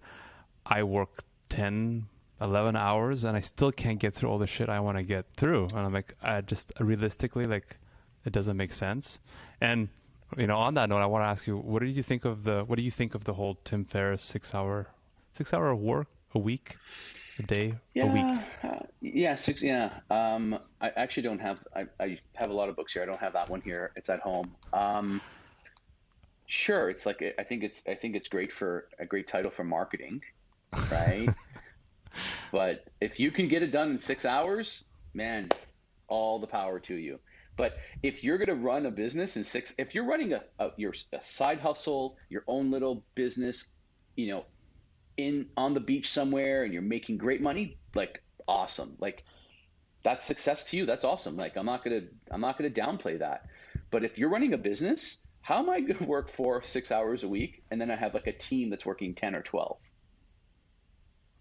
I 0.67 0.83
work 0.83 1.25
10 1.51 2.09
11 2.41 2.77
hours 2.77 3.25
and 3.25 3.37
I 3.37 3.41
still 3.41 3.73
can't 3.73 3.99
get 3.99 4.15
through 4.15 4.31
all 4.31 4.39
the 4.39 4.47
shit 4.47 4.69
I 4.69 4.81
want 4.81 4.97
to 4.97 5.03
get 5.03 5.27
through. 5.37 5.65
And 5.67 5.79
I'm 5.79 5.93
like, 5.93 6.15
I 6.23 6.41
just 6.41 6.73
realistically, 6.79 7.47
like, 7.47 7.79
it 8.25 8.33
doesn't 8.33 8.57
make 8.57 8.73
sense. 8.73 9.19
And, 9.61 9.89
you 10.37 10.47
know, 10.47 10.57
on 10.57 10.75
that 10.75 10.89
note, 10.89 10.99
I 10.99 11.07
want 11.07 11.25
to 11.25 11.27
ask 11.27 11.47
you, 11.47 11.57
what 11.57 11.81
do 11.81 11.87
you 11.87 12.03
think 12.03 12.25
of 12.25 12.45
the, 12.45 12.63
what 12.65 12.77
do 12.77 12.83
you 12.83 12.91
think 12.91 13.15
of 13.15 13.25
the 13.25 13.35
whole 13.35 13.59
Tim 13.65 13.85
Ferriss 13.85 14.23
six 14.23 14.55
hour, 14.55 14.89
six 15.33 15.53
hour 15.53 15.75
work 15.75 16.09
a 16.35 16.39
week, 16.39 16.77
a 17.39 17.43
day, 17.43 17.75
yeah, 17.95 18.05
a 18.05 18.13
week? 18.13 18.43
Uh, 18.63 18.87
yeah. 19.01 19.37
Six. 19.37 19.63
Yeah. 19.63 19.91
Um, 20.11 20.59
I 20.81 20.91
actually 20.91 21.25
don't 21.25 21.41
have, 21.41 21.65
I, 21.75 21.87
I 22.01 22.19
have 22.35 22.51
a 22.51 22.53
lot 22.53 22.69
of 22.69 22.77
books 22.77 22.93
here. 22.93 23.03
I 23.03 23.07
don't 23.07 23.21
have 23.21 23.35
that 23.35 23.49
one 23.49 23.61
here. 23.61 23.93
It's 23.97 24.09
at 24.09 24.21
home. 24.21 24.55
Um, 24.73 25.21
sure. 26.47 26.91
It's 26.91 27.07
like, 27.07 27.23
I 27.39 27.43
think 27.43 27.65
it's, 27.65 27.83
I 27.87 27.95
think 27.95 28.17
it's 28.17 28.29
great 28.29 28.53
for 28.53 28.89
a 28.99 29.07
great 29.07 29.29
title 29.29 29.51
for 29.51 29.65
marketing. 29.65 30.23
Right. 30.91 31.29
but 32.53 32.85
if 33.01 33.21
you 33.21 33.31
can 33.31 33.49
get 33.49 33.63
it 33.63 33.73
done 33.73 33.91
in 33.91 33.99
six 33.99 34.25
hours, 34.25 34.85
man, 35.15 35.49
all 36.09 36.39
the 36.39 36.47
power 36.47 36.81
to 36.81 36.95
you. 36.95 37.21
But 37.57 37.77
if 38.05 38.23
you're 38.23 38.39
going 38.39 38.49
to 38.49 38.55
run 38.55 38.87
a 38.87 38.91
business 38.91 39.37
in 39.37 39.43
six, 39.43 39.75
if 39.79 39.95
you're 39.95 40.07
running 40.07 40.33
a, 40.33 40.45
a 40.61 40.71
your 40.77 40.95
a 41.13 41.21
side 41.21 41.59
hustle, 41.59 42.17
your 42.31 42.45
own 42.47 42.71
little 42.71 43.05
business, 43.17 43.65
you 44.15 44.29
know, 44.29 44.45
in 45.19 45.47
on 45.57 45.75
the 45.75 45.81
beach 45.81 46.11
somewhere, 46.11 46.63
and 46.65 46.73
you're 46.73 46.81
making 46.81 47.19
great 47.19 47.43
money, 47.43 47.77
like 47.95 48.23
awesome, 48.47 48.97
like 48.99 49.25
that's 50.03 50.25
success 50.25 50.65
to 50.71 50.77
you. 50.79 50.87
That's 50.87 51.05
awesome. 51.05 51.37
Like 51.37 51.57
I'm 51.57 51.67
not 51.67 51.85
gonna 51.85 52.03
I'm 52.31 52.41
not 52.41 52.57
gonna 52.57 52.71
downplay 52.71 53.19
that. 53.19 53.47
But 53.91 54.05
if 54.05 54.17
you're 54.17 54.31
running 54.31 54.55
a 54.55 54.59
business, 54.59 55.21
how 55.43 55.59
am 55.59 55.69
I 55.69 55.81
to 55.81 56.05
work 56.07 56.31
for 56.31 56.63
six 56.63 56.91
hours 56.91 57.25
a 57.25 57.29
week, 57.29 57.63
and 57.71 57.81
then 57.81 57.91
I 57.91 57.97
have 57.97 58.15
like 58.15 58.27
a 58.27 58.33
team 58.33 58.71
that's 58.71 58.87
working 58.87 59.15
ten 59.15 59.35
or 59.35 59.43
twelve? 59.43 59.77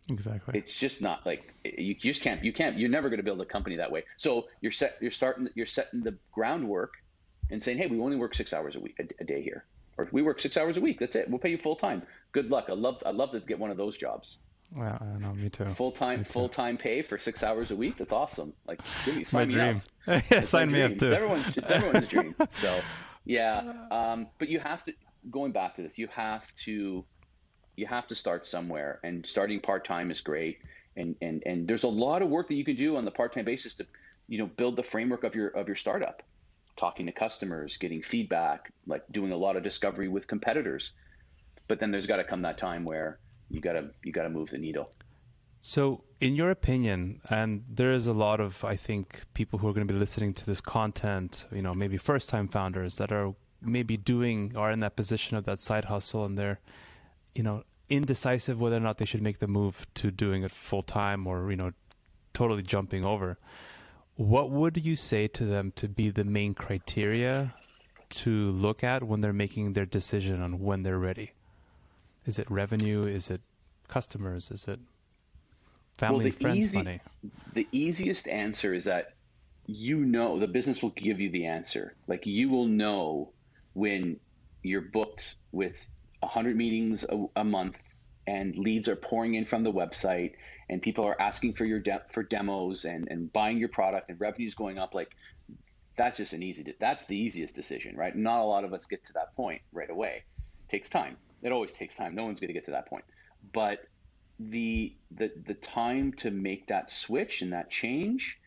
Exactly. 0.09 0.57
It's 0.57 0.73
just 0.73 1.01
not 1.01 1.25
like 1.25 1.53
you 1.63 1.93
just 1.93 2.21
can't. 2.21 2.43
You 2.43 2.53
can't. 2.53 2.77
You're 2.77 2.89
never 2.89 3.09
going 3.09 3.17
to 3.17 3.23
build 3.23 3.41
a 3.41 3.45
company 3.45 3.77
that 3.77 3.91
way. 3.91 4.03
So 4.17 4.47
you're 4.61 4.71
set. 4.71 4.97
You're 5.01 5.11
starting. 5.11 5.49
You're 5.53 5.65
setting 5.65 6.01
the 6.01 6.17
groundwork, 6.31 6.93
and 7.51 7.61
saying, 7.61 7.77
"Hey, 7.77 7.87
we 7.87 7.99
only 7.99 8.15
work 8.15 8.33
six 8.33 8.53
hours 8.53 8.75
a 8.75 8.79
week, 8.79 8.99
a, 8.99 9.21
a 9.21 9.25
day 9.25 9.41
here, 9.41 9.65
or 9.97 10.07
we 10.11 10.21
work 10.21 10.39
six 10.39 10.57
hours 10.57 10.77
a 10.77 10.81
week. 10.81 10.99
That's 10.99 11.15
it. 11.15 11.29
We'll 11.29 11.39
pay 11.39 11.49
you 11.49 11.57
full 11.57 11.75
time. 11.75 12.03
Good 12.31 12.49
luck. 12.49 12.65
I 12.69 12.73
love. 12.73 13.01
I 13.05 13.11
love 13.11 13.31
to 13.31 13.39
get 13.39 13.59
one 13.59 13.71
of 13.71 13.77
those 13.77 13.97
jobs. 13.97 14.39
Well, 14.75 14.97
I 14.99 15.19
know. 15.19 15.33
Me 15.33 15.49
too. 15.49 15.65
Full 15.69 15.91
time. 15.91 16.23
Full 16.23 16.49
time 16.49 16.77
pay 16.77 17.01
for 17.01 17.17
six 17.17 17.43
hours 17.43 17.71
a 17.71 17.75
week. 17.75 17.97
That's 17.97 18.13
awesome. 18.13 18.53
Like, 18.67 18.81
give 19.05 19.15
me 19.15 19.23
sign 19.23 19.41
my 19.41 19.45
me 19.45 19.53
dream. 19.53 19.81
up. 20.07 20.23
yeah, 20.31 20.43
sign 20.43 20.71
me 20.71 20.81
up 20.81 20.97
too. 20.97 21.05
It's 21.05 21.13
everyone's. 21.13 21.57
It's 21.57 21.71
everyone's 21.71 22.07
dream. 22.09 22.35
So, 22.49 22.81
yeah. 23.25 23.73
Um, 23.91 24.27
but 24.39 24.49
you 24.49 24.59
have 24.59 24.83
to. 24.85 24.93
Going 25.29 25.51
back 25.51 25.75
to 25.75 25.81
this, 25.81 25.97
you 25.97 26.07
have 26.07 26.53
to 26.63 27.03
you 27.77 27.85
have 27.85 28.07
to 28.07 28.15
start 28.15 28.45
somewhere 28.45 28.99
and 29.03 29.25
starting 29.25 29.61
part-time 29.61 30.11
is 30.11 30.19
great 30.19 30.57
and 30.97 31.15
and 31.21 31.43
and 31.45 31.67
there's 31.67 31.83
a 31.83 31.87
lot 31.87 32.21
of 32.21 32.29
work 32.29 32.49
that 32.49 32.55
you 32.55 32.65
can 32.65 32.75
do 32.75 32.97
on 32.97 33.05
the 33.05 33.11
part-time 33.11 33.45
basis 33.45 33.75
to 33.75 33.85
you 34.27 34.37
know 34.37 34.47
build 34.47 34.75
the 34.75 34.83
framework 34.83 35.23
of 35.23 35.35
your 35.35 35.49
of 35.49 35.67
your 35.67 35.75
startup 35.75 36.23
talking 36.77 37.05
to 37.05 37.11
customers 37.11 37.77
getting 37.77 38.01
feedback 38.01 38.71
like 38.85 39.03
doing 39.11 39.31
a 39.31 39.37
lot 39.37 39.55
of 39.55 39.63
discovery 39.63 40.07
with 40.07 40.27
competitors 40.27 40.93
but 41.67 41.79
then 41.79 41.91
there's 41.91 42.07
got 42.07 42.17
to 42.17 42.23
come 42.23 42.41
that 42.41 42.57
time 42.57 42.85
where 42.85 43.19
you 43.49 43.59
got 43.59 43.73
to 43.73 43.89
you 44.03 44.11
got 44.11 44.23
to 44.23 44.29
move 44.29 44.49
the 44.49 44.57
needle 44.57 44.89
so 45.61 46.03
in 46.21 46.35
your 46.35 46.51
opinion 46.51 47.19
and 47.29 47.63
there 47.67 47.91
is 47.91 48.07
a 48.07 48.13
lot 48.13 48.39
of 48.39 48.63
i 48.63 48.75
think 48.75 49.23
people 49.33 49.59
who 49.59 49.67
are 49.67 49.73
going 49.73 49.87
to 49.87 49.93
be 49.93 49.99
listening 49.99 50.33
to 50.33 50.45
this 50.45 50.61
content 50.61 51.45
you 51.51 51.61
know 51.61 51.73
maybe 51.73 51.97
first 51.97 52.29
time 52.29 52.47
founders 52.47 52.95
that 52.95 53.11
are 53.11 53.33
maybe 53.61 53.97
doing 53.97 54.55
are 54.55 54.71
in 54.71 54.79
that 54.79 54.95
position 54.95 55.35
of 55.35 55.45
that 55.45 55.59
side 55.59 55.85
hustle 55.85 56.23
and 56.23 56.37
they're 56.37 56.59
you 57.37 57.43
know, 57.43 57.63
indecisive 57.87 58.59
whether 58.59 58.75
or 58.75 58.81
not 58.81 58.97
they 58.97 59.05
should 59.05 59.21
make 59.21 59.37
the 59.37 59.47
move 59.47 59.85
to 59.93 60.09
doing 60.09 60.41
it 60.41 60.51
full 60.51 60.81
time 60.81 61.27
or, 61.27 61.51
you 61.51 61.55
know, 61.55 61.71
totally 62.33 62.63
jumping 62.63 63.05
over. 63.05 63.37
What 64.17 64.49
would 64.49 64.83
you 64.83 64.95
say 64.95 65.27
to 65.27 65.45
them 65.45 65.71
to 65.75 65.87
be 65.87 66.09
the 66.09 66.23
main 66.23 66.55
criteria 66.55 67.53
to 68.09 68.49
look 68.49 68.83
at 68.83 69.03
when 69.03 69.21
they're 69.21 69.31
making 69.31 69.73
their 69.73 69.85
decision 69.85 70.41
on 70.41 70.59
when 70.59 70.81
they're 70.81 70.97
ready? 70.97 71.33
Is 72.25 72.39
it 72.39 72.49
revenue? 72.49 73.05
Is 73.05 73.29
it 73.29 73.41
customers? 73.87 74.49
Is 74.49 74.67
it 74.67 74.79
family 75.93 76.31
well, 76.31 76.39
friends 76.39 76.65
easy, 76.65 76.77
money? 76.77 76.99
The 77.53 77.67
easiest 77.71 78.27
answer 78.27 78.73
is 78.73 78.85
that 78.85 79.13
you 79.67 79.97
know 79.97 80.39
the 80.39 80.47
business 80.47 80.81
will 80.81 80.89
give 80.89 81.19
you 81.19 81.29
the 81.29 81.45
answer. 81.45 81.93
Like 82.07 82.25
you 82.25 82.49
will 82.49 82.65
know 82.65 83.33
when 83.73 84.19
you're 84.63 84.81
booked 84.81 85.35
with 85.51 85.87
100 86.21 86.55
meetings 86.55 87.05
a, 87.07 87.25
a, 87.35 87.43
month 87.43 87.75
and 88.25 88.57
leads 88.57 88.87
are 88.87 88.95
pouring 88.95 89.35
in 89.35 89.45
from 89.45 89.63
the 89.63 89.71
website 89.71 90.33
and 90.69 90.81
people 90.81 91.05
are 91.05 91.19
asking 91.21 91.53
for 91.53 91.65
your 91.65 91.79
de- 91.79 92.03
for 92.11 92.23
demos 92.23 92.85
and, 92.85 93.07
and 93.09 93.31
buying 93.31 93.57
your 93.57 93.69
product 93.69 94.09
and 94.09 94.19
revenues 94.19 94.55
going 94.55 94.77
up 94.77 94.93
like 94.93 95.15
that's 95.95 96.17
just 96.17 96.33
an 96.33 96.43
easy 96.43 96.73
that's 96.79 97.05
the 97.05 97.17
easiest 97.17 97.55
decision 97.55 97.95
right? 97.95 98.15
Not 98.15 98.41
a 98.41 98.43
lot 98.43 98.63
of 98.63 98.73
us 98.73 98.85
get 98.85 99.03
to 99.05 99.13
that 99.13 99.35
point 99.35 99.61
right 99.71 99.89
away. 99.89 100.23
It 100.37 100.69
takes 100.69 100.89
time. 100.89 101.17
It 101.41 101.51
always 101.51 101.73
takes 101.73 101.95
time. 101.95 102.15
No 102.15 102.25
one's 102.25 102.39
going 102.39 102.49
to 102.49 102.53
get 102.53 102.65
to 102.65 102.71
that 102.71 102.87
point. 102.87 103.05
But 103.53 103.87
the 104.39 104.95
the 105.11 105.31
the 105.47 105.55
time 105.55 106.13
to 106.13 106.29
make 106.29 106.67
that 106.67 106.91
switch 106.91 107.41
and 107.41 107.53
that 107.53 107.71
change 107.71 108.39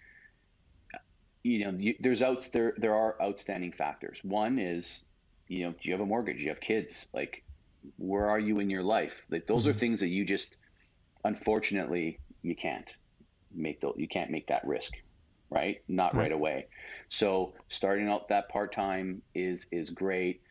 you 1.43 1.65
know 1.65 1.75
you, 1.77 1.95
there's 2.01 2.23
out 2.23 2.49
there 2.53 2.75
there 2.77 2.95
are 2.95 3.17
outstanding 3.21 3.73
factors. 3.73 4.21
One 4.23 4.59
is 4.59 5.05
you 5.49 5.65
know 5.65 5.73
do 5.73 5.89
you 5.89 5.93
have 5.93 6.01
a 6.01 6.07
mortgage? 6.07 6.39
Do 6.39 6.45
you 6.45 6.51
have 6.51 6.61
kids? 6.61 7.09
Like 7.13 7.43
where 7.97 8.27
are 8.27 8.39
you 8.39 8.61
in 8.61 8.71
your 8.71 8.83
life? 8.83 9.27
Like 9.31 9.47
those 9.47 9.63
mm-hmm. 9.63 9.71
are 9.71 9.75
things 9.75 10.01
that 10.01 10.09
you 10.09 10.25
just 10.25 10.57
unfortunately 11.25 12.19
you 12.43 12.55
can't 12.57 12.95
make 13.55 13.81
the, 13.81 13.93
you 13.97 14.09
can't 14.09 14.31
make 14.31 14.49
that 14.49 14.67
risk, 14.67 14.93
right? 15.51 15.83
Not 15.89 16.15
right. 16.15 16.23
right 16.23 16.33
away. 16.33 16.67
So 17.09 17.55
starting 17.69 18.09
out 18.09 18.29
that 18.29 18.49
part 18.49 18.73
time 18.73 19.23
is 19.35 19.67
is 19.71 19.91
great, 19.91 20.43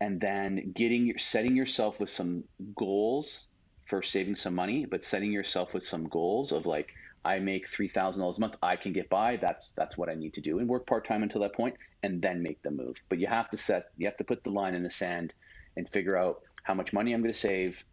and 0.00 0.20
then 0.20 0.72
getting 0.74 1.06
your 1.06 1.18
setting 1.18 1.56
yourself 1.56 2.00
with 2.00 2.10
some 2.10 2.44
goals 2.76 3.48
for 3.86 4.02
saving 4.02 4.36
some 4.36 4.54
money, 4.54 4.86
but 4.86 5.04
setting 5.04 5.32
yourself 5.32 5.74
with 5.74 5.84
some 5.84 6.08
goals 6.08 6.52
of 6.52 6.66
like 6.66 6.88
I 7.24 7.38
make 7.38 7.68
three 7.68 7.88
thousand 7.88 8.20
dollars 8.20 8.38
a 8.38 8.40
month, 8.40 8.56
I 8.62 8.76
can 8.76 8.92
get 8.92 9.08
by. 9.08 9.36
That's 9.36 9.70
that's 9.76 9.96
what 9.96 10.08
I 10.08 10.14
need 10.14 10.34
to 10.34 10.40
do, 10.40 10.58
and 10.58 10.68
work 10.68 10.86
part 10.86 11.06
time 11.06 11.22
until 11.22 11.42
that 11.42 11.54
point, 11.54 11.76
and 12.02 12.20
then 12.20 12.42
make 12.42 12.62
the 12.62 12.70
move. 12.70 13.00
But 13.08 13.18
you 13.18 13.28
have 13.28 13.48
to 13.50 13.56
set, 13.56 13.86
you 13.96 14.06
have 14.06 14.16
to 14.16 14.24
put 14.24 14.42
the 14.44 14.50
line 14.50 14.74
in 14.74 14.82
the 14.82 14.90
sand, 14.90 15.32
and 15.76 15.88
figure 15.88 16.16
out 16.16 16.42
how 16.64 16.74
much 16.74 16.92
money 16.92 17.12
I'm 17.12 17.22
going 17.22 17.32
to 17.32 17.38
save, 17.38 17.84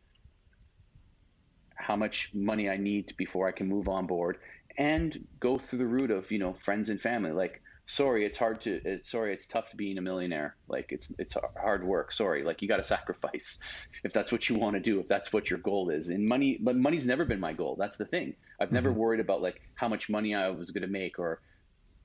how 1.90 1.96
much 1.96 2.30
money 2.36 2.70
I 2.70 2.78
need 2.78 3.16
before 3.18 3.48
I 3.48 3.52
can 3.52 3.68
move 3.68 3.90
on 3.90 4.06
board, 4.06 4.38
and 4.78 5.26
go 5.40 5.58
through 5.58 5.80
the 5.80 5.88
route 5.88 6.12
of 6.12 6.32
you 6.32 6.38
know 6.38 6.54
friends 6.62 6.90
and 6.90 7.02
family. 7.02 7.32
Like, 7.32 7.64
sorry, 7.88 8.26
it's 8.26 8.38
hard 8.38 8.62
to. 8.62 8.80
It, 8.86 9.08
sorry, 9.08 9.34
it's 9.34 9.48
tough 9.48 9.72
to 9.72 9.76
being 9.76 9.98
a 9.98 10.02
millionaire. 10.02 10.56
Like, 10.68 10.92
it's 10.92 11.12
it's 11.18 11.36
hard 11.60 11.84
work. 11.84 12.12
Sorry, 12.12 12.44
like 12.44 12.62
you 12.62 12.68
got 12.68 12.78
to 12.78 12.84
sacrifice 12.84 13.58
if 14.04 14.14
that's 14.14 14.32
what 14.32 14.48
you 14.48 14.56
want 14.56 14.76
to 14.76 14.80
do. 14.80 15.00
If 15.00 15.08
that's 15.08 15.34
what 15.34 15.50
your 15.50 15.58
goal 15.58 15.90
is. 15.90 16.10
And 16.10 16.28
money, 16.28 16.60
but 16.62 16.76
money's 16.76 17.08
never 17.08 17.26
been 17.26 17.40
my 17.40 17.54
goal. 17.54 17.76
That's 17.76 17.98
the 17.98 18.06
thing. 18.06 18.36
I've 18.60 18.68
mm-hmm. 18.68 18.76
never 18.76 18.94
worried 18.94 19.20
about 19.20 19.42
like 19.42 19.60
how 19.74 19.88
much 19.88 20.12
money 20.12 20.36
I 20.36 20.50
was 20.50 20.70
going 20.70 20.84
to 20.84 20.94
make 21.02 21.18
or 21.18 21.42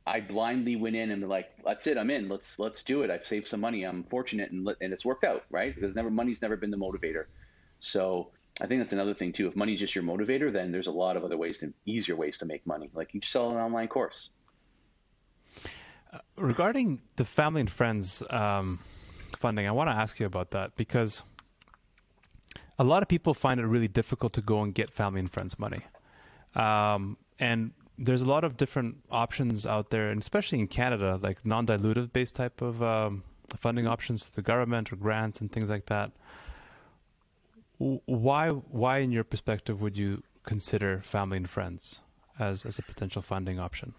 I 0.06 0.20
blindly 0.20 0.76
went 0.76 0.96
in 0.96 1.10
and 1.10 1.28
like, 1.28 1.50
"That's 1.62 1.86
it, 1.86 1.98
I'm 1.98 2.08
in. 2.08 2.30
Let's 2.30 2.58
let's 2.58 2.82
do 2.82 3.02
it. 3.02 3.10
I've 3.10 3.26
saved 3.26 3.48
some 3.48 3.60
money. 3.60 3.84
I'm 3.84 4.02
fortunate, 4.02 4.50
and 4.50 4.66
and 4.80 4.94
it's 4.94 5.04
worked 5.04 5.24
out, 5.24 5.44
right? 5.50 5.74
Because 5.74 5.94
never 5.94 6.10
money's 6.10 6.40
never 6.40 6.56
been 6.56 6.70
the 6.70 6.78
motivator. 6.78 7.24
So 7.80 8.30
I 8.60 8.66
think 8.66 8.80
that's 8.80 8.92
another 8.92 9.14
thing 9.14 9.32
too. 9.32 9.48
If 9.48 9.56
money's 9.56 9.80
just 9.80 9.94
your 9.94 10.04
motivator, 10.04 10.52
then 10.52 10.70
there's 10.70 10.86
a 10.86 10.92
lot 10.92 11.16
of 11.16 11.24
other 11.24 11.36
ways 11.36 11.58
to 11.58 11.72
easier 11.86 12.14
ways 12.14 12.38
to 12.38 12.46
make 12.46 12.66
money. 12.66 12.88
Like 12.94 13.12
you 13.12 13.20
sell 13.22 13.50
an 13.50 13.56
online 13.56 13.88
course. 13.88 14.30
Uh, 16.12 16.18
regarding 16.36 17.02
the 17.16 17.24
family 17.24 17.60
and 17.62 17.70
friends 17.70 18.22
um, 18.30 18.78
funding, 19.38 19.66
I 19.66 19.72
want 19.72 19.90
to 19.90 19.94
ask 19.94 20.20
you 20.20 20.26
about 20.26 20.52
that 20.52 20.76
because 20.76 21.24
a 22.78 22.84
lot 22.84 23.02
of 23.02 23.08
people 23.08 23.34
find 23.34 23.58
it 23.58 23.66
really 23.66 23.88
difficult 23.88 24.32
to 24.34 24.40
go 24.40 24.62
and 24.62 24.72
get 24.72 24.92
family 24.92 25.20
and 25.20 25.30
friends 25.30 25.58
money. 25.58 25.82
Um, 26.54 27.16
and 27.40 27.72
there's 27.98 28.22
a 28.22 28.28
lot 28.28 28.44
of 28.44 28.56
different 28.56 28.96
options 29.10 29.66
out 29.66 29.90
there, 29.90 30.10
and 30.10 30.20
especially 30.20 30.60
in 30.60 30.68
Canada, 30.68 31.18
like 31.20 31.44
non-dilutive 31.44 32.12
based 32.12 32.36
type 32.36 32.62
of 32.62 32.82
um, 32.82 33.24
funding 33.58 33.86
options, 33.86 34.30
the 34.30 34.42
government 34.42 34.92
or 34.92 34.96
grants 34.96 35.40
and 35.40 35.50
things 35.50 35.70
like 35.70 35.86
that. 35.86 36.12
Why, 37.78 38.50
why, 38.50 38.98
in 38.98 39.10
your 39.10 39.24
perspective, 39.24 39.80
would 39.80 39.96
you 39.96 40.22
consider 40.44 41.00
family 41.00 41.38
and 41.38 41.50
friends 41.50 42.00
as 42.38 42.64
as 42.64 42.78
a 42.78 42.82
potential 42.82 43.22
funding 43.22 43.58
option? 43.58 43.94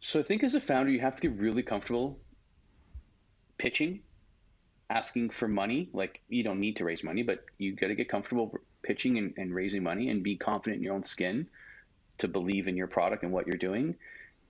So 0.00 0.20
I 0.20 0.22
think 0.22 0.44
as 0.44 0.54
a 0.54 0.60
founder, 0.60 0.90
you 0.90 1.00
have 1.00 1.16
to 1.16 1.22
get 1.22 1.38
really 1.38 1.62
comfortable 1.62 2.18
pitching, 3.58 4.00
asking 4.90 5.30
for 5.30 5.48
money. 5.48 5.88
Like 5.92 6.20
you 6.28 6.42
don't 6.42 6.60
need 6.60 6.76
to 6.76 6.84
raise 6.84 7.02
money, 7.02 7.22
but 7.22 7.44
you 7.58 7.74
got 7.74 7.88
to 7.88 7.94
get 7.94 8.08
comfortable 8.08 8.54
pitching 8.82 9.18
and, 9.18 9.34
and 9.36 9.54
raising 9.54 9.82
money 9.82 10.10
and 10.10 10.22
be 10.22 10.36
confident 10.36 10.78
in 10.78 10.82
your 10.82 10.94
own 10.94 11.02
skin 11.02 11.48
to 12.18 12.28
believe 12.28 12.68
in 12.68 12.76
your 12.76 12.86
product 12.86 13.22
and 13.22 13.32
what 13.32 13.46
you're 13.46 13.56
doing. 13.56 13.96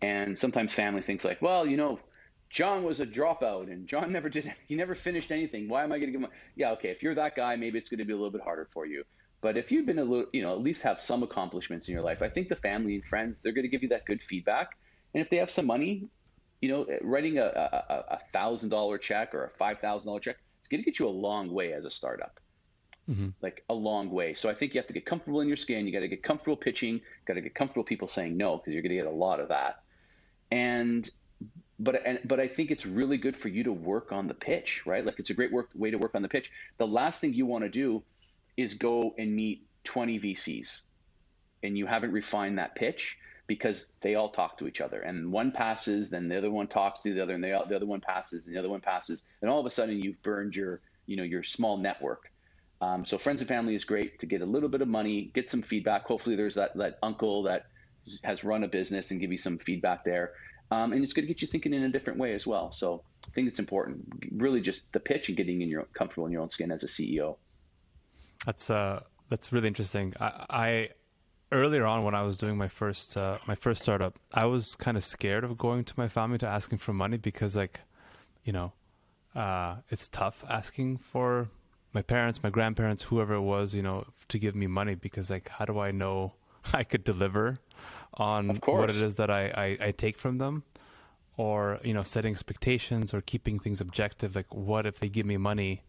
And 0.03 0.39
sometimes 0.39 0.73
family 0.73 1.03
thinks 1.03 1.25
like, 1.25 1.41
well, 1.41 1.67
you 1.67 1.77
know, 1.77 1.99
John 2.49 2.85
was 2.85 3.01
a 3.01 3.07
dropout 3.07 3.71
and 3.71 3.87
John 3.87 4.13
never 4.17 4.29
did 4.29 4.53
he 4.69 4.75
never 4.75 4.95
finished 4.95 5.33
anything. 5.33 5.69
Why 5.69 5.85
am 5.85 5.93
I 5.93 5.99
going 5.99 6.13
to 6.13 6.19
give 6.19 6.21
him? 6.21 6.31
Yeah, 6.55 6.73
okay. 6.73 6.91
If 6.91 7.03
you're 7.03 7.15
that 7.15 7.37
guy, 7.37 7.57
maybe 7.57 7.79
it's 7.79 7.89
going 7.89 7.99
to 7.99 8.05
be 8.05 8.13
a 8.13 8.17
little 8.17 8.31
bit 8.31 8.43
harder 8.43 8.69
for 8.73 8.87
you. 8.87 9.05
But 9.41 9.59
if 9.59 9.71
you've 9.71 9.87
been 9.87 9.99
a 9.99 10.05
little, 10.05 10.27
you 10.33 10.43
know, 10.43 10.53
at 10.53 10.61
least 10.61 10.83
have 10.83 10.99
some 10.99 11.23
accomplishments 11.23 11.89
in 11.89 11.95
your 11.95 12.03
life, 12.03 12.23
I 12.23 12.29
think 12.29 12.49
the 12.49 12.57
family 12.57 12.95
and 12.95 13.05
friends 13.05 13.41
they're 13.41 13.53
going 13.53 13.65
to 13.65 13.69
give 13.69 13.83
you 13.83 13.91
that 13.91 14.07
good 14.07 14.23
feedback. 14.23 14.77
And 15.15 15.23
if 15.23 15.31
they 15.31 15.37
have 15.37 15.51
some 15.51 15.67
money, 15.67 16.09
you 16.61 16.69
know, 16.69 16.87
writing 17.03 17.39
a 17.39 17.45
a 17.45 18.19
thousand 18.33 18.71
dollar 18.71 18.99
check 18.99 19.35
or 19.35 19.45
a 19.45 19.51
five 19.51 19.81
thousand 19.81 20.07
dollar 20.07 20.21
check, 20.21 20.37
it's 20.59 20.69
going 20.69 20.83
to 20.83 20.85
get 20.85 20.99
you 20.99 21.07
a 21.07 21.11
long 21.11 21.53
way 21.53 21.73
as 21.73 21.85
a 21.85 21.91
startup 21.91 22.41
mm-hmm. 23.09 23.29
like 23.43 23.65
a 23.69 23.75
long 23.75 24.11
way. 24.11 24.35
So 24.35 24.49
I 24.49 24.55
think 24.55 24.75
you 24.75 24.81
have 24.81 24.87
to 24.89 24.93
get 24.93 25.07
comfortable 25.07 25.41
in 25.41 25.49
your 25.49 25.57
skin. 25.57 25.87
You 25.87 25.93
got 25.93 26.01
to 26.01 26.09
get 26.09 26.23
comfortable 26.23 26.57
pitching. 26.57 27.01
Got 27.27 27.35
to 27.35 27.41
get 27.41 27.55
comfortable 27.55 27.85
people 27.85 28.09
saying 28.09 28.37
no 28.37 28.57
because 28.57 28.73
you're 28.73 28.83
going 28.83 28.91
to 28.91 28.97
get 28.97 29.07
a 29.07 29.11
lot 29.11 29.41
of 29.41 29.49
that. 29.49 29.83
And 30.51 31.09
but 31.79 32.03
and, 32.07 32.21
but 32.25 32.41
I 32.41 32.49
think 32.49 32.71
it's 32.71 32.87
really 32.87 33.19
good 33.19 33.37
for 33.37 33.49
you 33.49 33.65
to 33.65 33.73
work 33.73 34.13
on 34.13 34.29
the 34.29 34.35
pitch, 34.35 34.87
right? 34.87 35.05
Like 35.05 35.19
it's 35.19 35.31
a 35.31 35.35
great 35.35 35.53
work 35.53 35.69
way 35.75 35.91
to 35.91 35.99
work 35.99 36.15
on 36.15 36.23
the 36.23 36.29
pitch. 36.29 36.51
The 36.79 36.87
last 36.87 37.21
thing 37.21 37.35
you 37.35 37.47
want 37.47 37.65
to 37.65 37.71
do 37.71 38.03
is 38.57 38.75
go 38.75 39.15
and 39.19 39.35
meet 39.35 39.67
20 39.85 40.19
VCs, 40.21 40.83
and 41.63 41.77
you 41.77 41.87
haven't 41.87 42.13
refined 42.13 42.59
that 42.59 42.75
pitch 42.75 43.19
because 43.47 43.87
they 44.01 44.15
all 44.15 44.31
talk 44.31 44.59
to 44.59 44.67
each 44.67 44.81
other, 44.81 45.01
and 45.01 45.31
one 45.31 45.53
passes, 45.53 46.11
then 46.11 46.29
the 46.29 46.39
other 46.39 46.51
one 46.51 46.67
talks 46.67 47.03
to 47.03 47.13
the 47.13 47.23
other, 47.23 47.35
and 47.35 47.45
they, 47.45 47.51
the 47.69 47.77
other 47.77 47.87
one 47.87 48.01
passes, 48.01 48.47
and 48.47 48.55
the 48.55 48.59
other 48.59 48.69
one 48.69 48.81
passes, 48.81 49.25
and 49.41 49.51
all 49.51 49.61
of 49.61 49.67
a 49.67 49.71
sudden 49.71 50.01
you've 50.01 50.21
burned 50.23 50.57
your 50.57 50.81
you 51.07 51.17
know 51.17 51.23
your 51.23 51.43
small 51.43 51.77
network. 51.77 52.31
Um, 52.81 53.07
so 53.07 53.17
friends 53.19 53.41
and 53.41 53.49
family 53.49 53.75
is 53.75 53.85
great 53.85 54.19
to 54.21 54.27
get 54.27 54.43
a 54.43 54.47
little 54.47 54.69
bit 54.69 54.83
of 54.83 54.89
money, 54.89 55.31
get 55.35 55.49
some 55.49 55.63
feedback. 55.63 56.05
Hopefully, 56.07 56.37
there's 56.37 56.55
that 56.55 56.77
that 56.77 56.99
uncle 57.03 57.43
that 57.45 57.67
has 58.23 58.45
run 58.45 58.65
a 58.65 58.69
business 58.69 59.11
and 59.11 59.21
give 59.21 59.33
you 59.33 59.39
some 59.39 59.59
feedback 59.59 60.05
there, 60.05 60.33
um, 60.71 60.93
and 60.93 61.05
it's 61.05 61.13
going 61.13 61.27
to 61.27 61.33
get 61.33 61.43
you 61.43 61.49
thinking 61.49 61.73
in 61.73 61.85
a 61.85 61.89
different 61.89 62.19
way 62.19 62.35
as 62.35 62.47
well. 62.47 62.73
So 62.73 63.03
I 63.27 63.31
think 63.31 63.49
it's 63.49 63.59
important, 63.59 64.05
really, 64.33 64.61
just 64.61 64.91
the 64.93 65.01
pitch 65.01 65.29
and 65.29 65.37
getting 65.37 65.63
in 65.63 65.69
your 65.69 65.85
comfortable 65.93 66.27
in 66.27 66.33
your 66.33 66.43
own 66.43 66.51
skin 66.51 66.71
as 66.71 66.83
a 66.83 66.89
CEO. 66.89 67.37
That's 68.45 68.71
uh, 68.71 69.03
that's 69.29 69.53
really 69.53 69.69
interesting. 69.69 70.15
I, 70.21 70.47
I 70.51 70.89
earlier 71.53 71.87
on 71.87 72.05
when 72.05 72.15
I 72.15 72.23
was 72.23 72.37
doing 72.37 72.57
my 72.57 72.69
first 72.69 73.17
uh, 73.17 73.39
my 73.47 73.55
first 73.55 73.83
startup, 73.83 74.19
I 74.33 74.47
was 74.47 74.75
kind 74.75 74.97
of 74.97 75.05
scared 75.05 75.45
of 75.45 75.57
going 75.57 75.85
to 75.85 75.95
my 75.97 76.09
family 76.09 76.39
to 76.39 76.47
asking 76.47 76.79
for 76.79 76.93
money 76.93 77.17
because 77.17 77.57
like, 77.57 77.81
you 78.45 78.53
know, 78.53 78.73
uh, 79.35 79.77
it's 79.91 80.09
tough 80.09 80.45
asking 80.49 80.99
for 80.99 81.49
my 81.93 82.03
parents, 82.03 82.43
my 82.43 82.51
grandparents, 82.51 83.05
whoever 83.05 83.35
it 83.35 83.41
was, 83.41 83.75
you 83.75 83.83
know, 83.83 84.07
to 84.29 84.39
give 84.39 84.55
me 84.55 84.67
money 84.67 84.95
because 84.95 85.31
like, 85.31 85.49
how 85.49 85.65
do 85.65 85.79
I 85.79 85.93
know 85.93 86.35
I 86.73 86.85
could 86.85 87.05
deliver 87.05 87.61
on 88.17 88.57
what 88.65 88.91
it 88.91 88.97
is 88.97 89.17
that 89.17 89.31
I, 89.31 89.49
I, 89.49 89.87
I 89.89 89.91
take 89.93 90.19
from 90.19 90.39
them? 90.39 90.65
Or, 91.39 91.81
you 91.85 91.93
know, 91.93 92.03
setting 92.03 92.33
expectations 92.33 93.13
or 93.13 93.21
keeping 93.21 93.59
things 93.59 93.81
objective. 93.81 94.35
Like, 94.35 94.55
what 94.55 94.87
if 94.87 95.01
they 95.01 95.11
give 95.11 95.27
me 95.27 95.37
money 95.37 95.83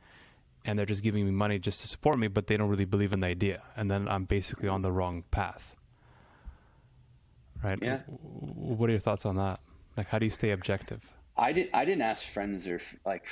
and 0.65 0.77
they're 0.77 0.85
just 0.85 1.01
giving 1.01 1.25
me 1.25 1.31
money 1.31 1.57
just 1.57 1.79
to 1.81 1.87
support 1.87 2.19
me, 2.19 2.27
but 2.27 2.47
they 2.47 2.57
don't 2.57 2.67
really 2.67 2.83
believe 2.83 3.13
in 3.13 3.21
the 3.21 3.27
idea? 3.27 3.61
And 3.77 3.89
then 3.89 4.09
I'm 4.09 4.25
basically 4.25 4.67
on 4.67 4.81
the 4.81 4.91
wrong 4.91 5.23
path. 5.31 5.75
Right? 7.63 7.79
Yeah. 7.81 7.99
What 8.09 8.89
are 8.89 8.91
your 8.91 8.99
thoughts 8.99 9.25
on 9.25 9.37
that? 9.37 9.61
Like, 9.95 10.09
how 10.09 10.19
do 10.19 10.25
you 10.25 10.31
stay 10.31 10.51
objective? 10.51 11.13
I 11.37 11.53
didn't. 11.53 11.69
I 11.73 11.85
didn't 11.85 12.01
ask 12.01 12.27
friends 12.27 12.67
or 12.67 12.81
like. 13.05 13.23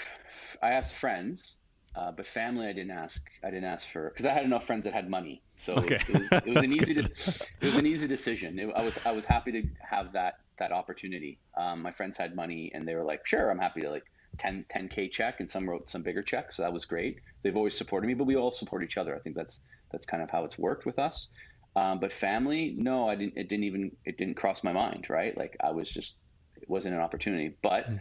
I 0.61 0.69
asked 0.69 0.93
friends, 0.93 1.57
uh, 1.95 2.11
but 2.11 2.27
family, 2.27 2.67
I 2.67 2.73
didn't 2.73 2.91
ask. 2.91 3.21
I 3.43 3.49
didn't 3.49 3.65
ask 3.65 3.89
for 3.89 4.09
because 4.09 4.25
I 4.25 4.33
had 4.33 4.43
enough 4.43 4.65
friends 4.65 4.83
that 4.83 4.93
had 4.93 5.09
money, 5.09 5.41
so 5.55 5.75
okay. 5.75 5.95
it, 5.95 6.09
was, 6.09 6.31
it, 6.31 6.31
was, 6.31 6.43
it 6.45 6.53
was 6.55 6.63
an 6.63 6.75
easy. 6.75 6.99
it 6.99 7.65
was 7.65 7.75
an 7.77 7.85
easy 7.85 8.07
decision. 8.07 8.59
It, 8.59 8.69
I 8.75 8.81
was 8.81 8.95
I 9.05 9.11
was 9.11 9.23
happy 9.23 9.51
to 9.53 9.63
have 9.79 10.13
that 10.13 10.39
that 10.59 10.71
opportunity. 10.71 11.39
Um, 11.57 11.81
my 11.81 11.91
friends 11.91 12.17
had 12.17 12.35
money, 12.35 12.71
and 12.73 12.87
they 12.87 12.95
were 12.95 13.03
like, 13.03 13.25
"Sure, 13.25 13.49
I'm 13.49 13.59
happy 13.59 13.81
to 13.81 13.89
like 13.89 14.05
10 14.39 14.65
10k 14.69 15.09
check," 15.11 15.39
and 15.39 15.49
some 15.49 15.69
wrote 15.69 15.89
some 15.89 16.01
bigger 16.01 16.21
checks. 16.21 16.57
So 16.57 16.63
that 16.63 16.73
was 16.73 16.85
great. 16.85 17.19
They've 17.43 17.55
always 17.55 17.77
supported 17.77 18.07
me, 18.07 18.13
but 18.13 18.25
we 18.25 18.35
all 18.35 18.51
support 18.51 18.83
each 18.83 18.97
other. 18.97 19.15
I 19.15 19.19
think 19.19 19.35
that's 19.35 19.61
that's 19.91 20.05
kind 20.05 20.21
of 20.21 20.29
how 20.29 20.43
it's 20.43 20.57
worked 20.57 20.85
with 20.85 20.99
us. 20.99 21.29
Um, 21.77 21.99
but 21.99 22.11
family, 22.11 22.75
no, 22.77 23.07
I 23.07 23.15
didn't. 23.15 23.37
It 23.37 23.47
didn't 23.47 23.65
even 23.65 23.91
it 24.05 24.17
didn't 24.17 24.35
cross 24.35 24.63
my 24.63 24.73
mind. 24.73 25.07
Right, 25.09 25.37
like 25.37 25.55
I 25.63 25.71
was 25.71 25.89
just 25.89 26.15
it 26.61 26.69
wasn't 26.69 26.95
an 26.95 27.01
opportunity. 27.01 27.55
But 27.61 27.85
hmm. 27.85 27.97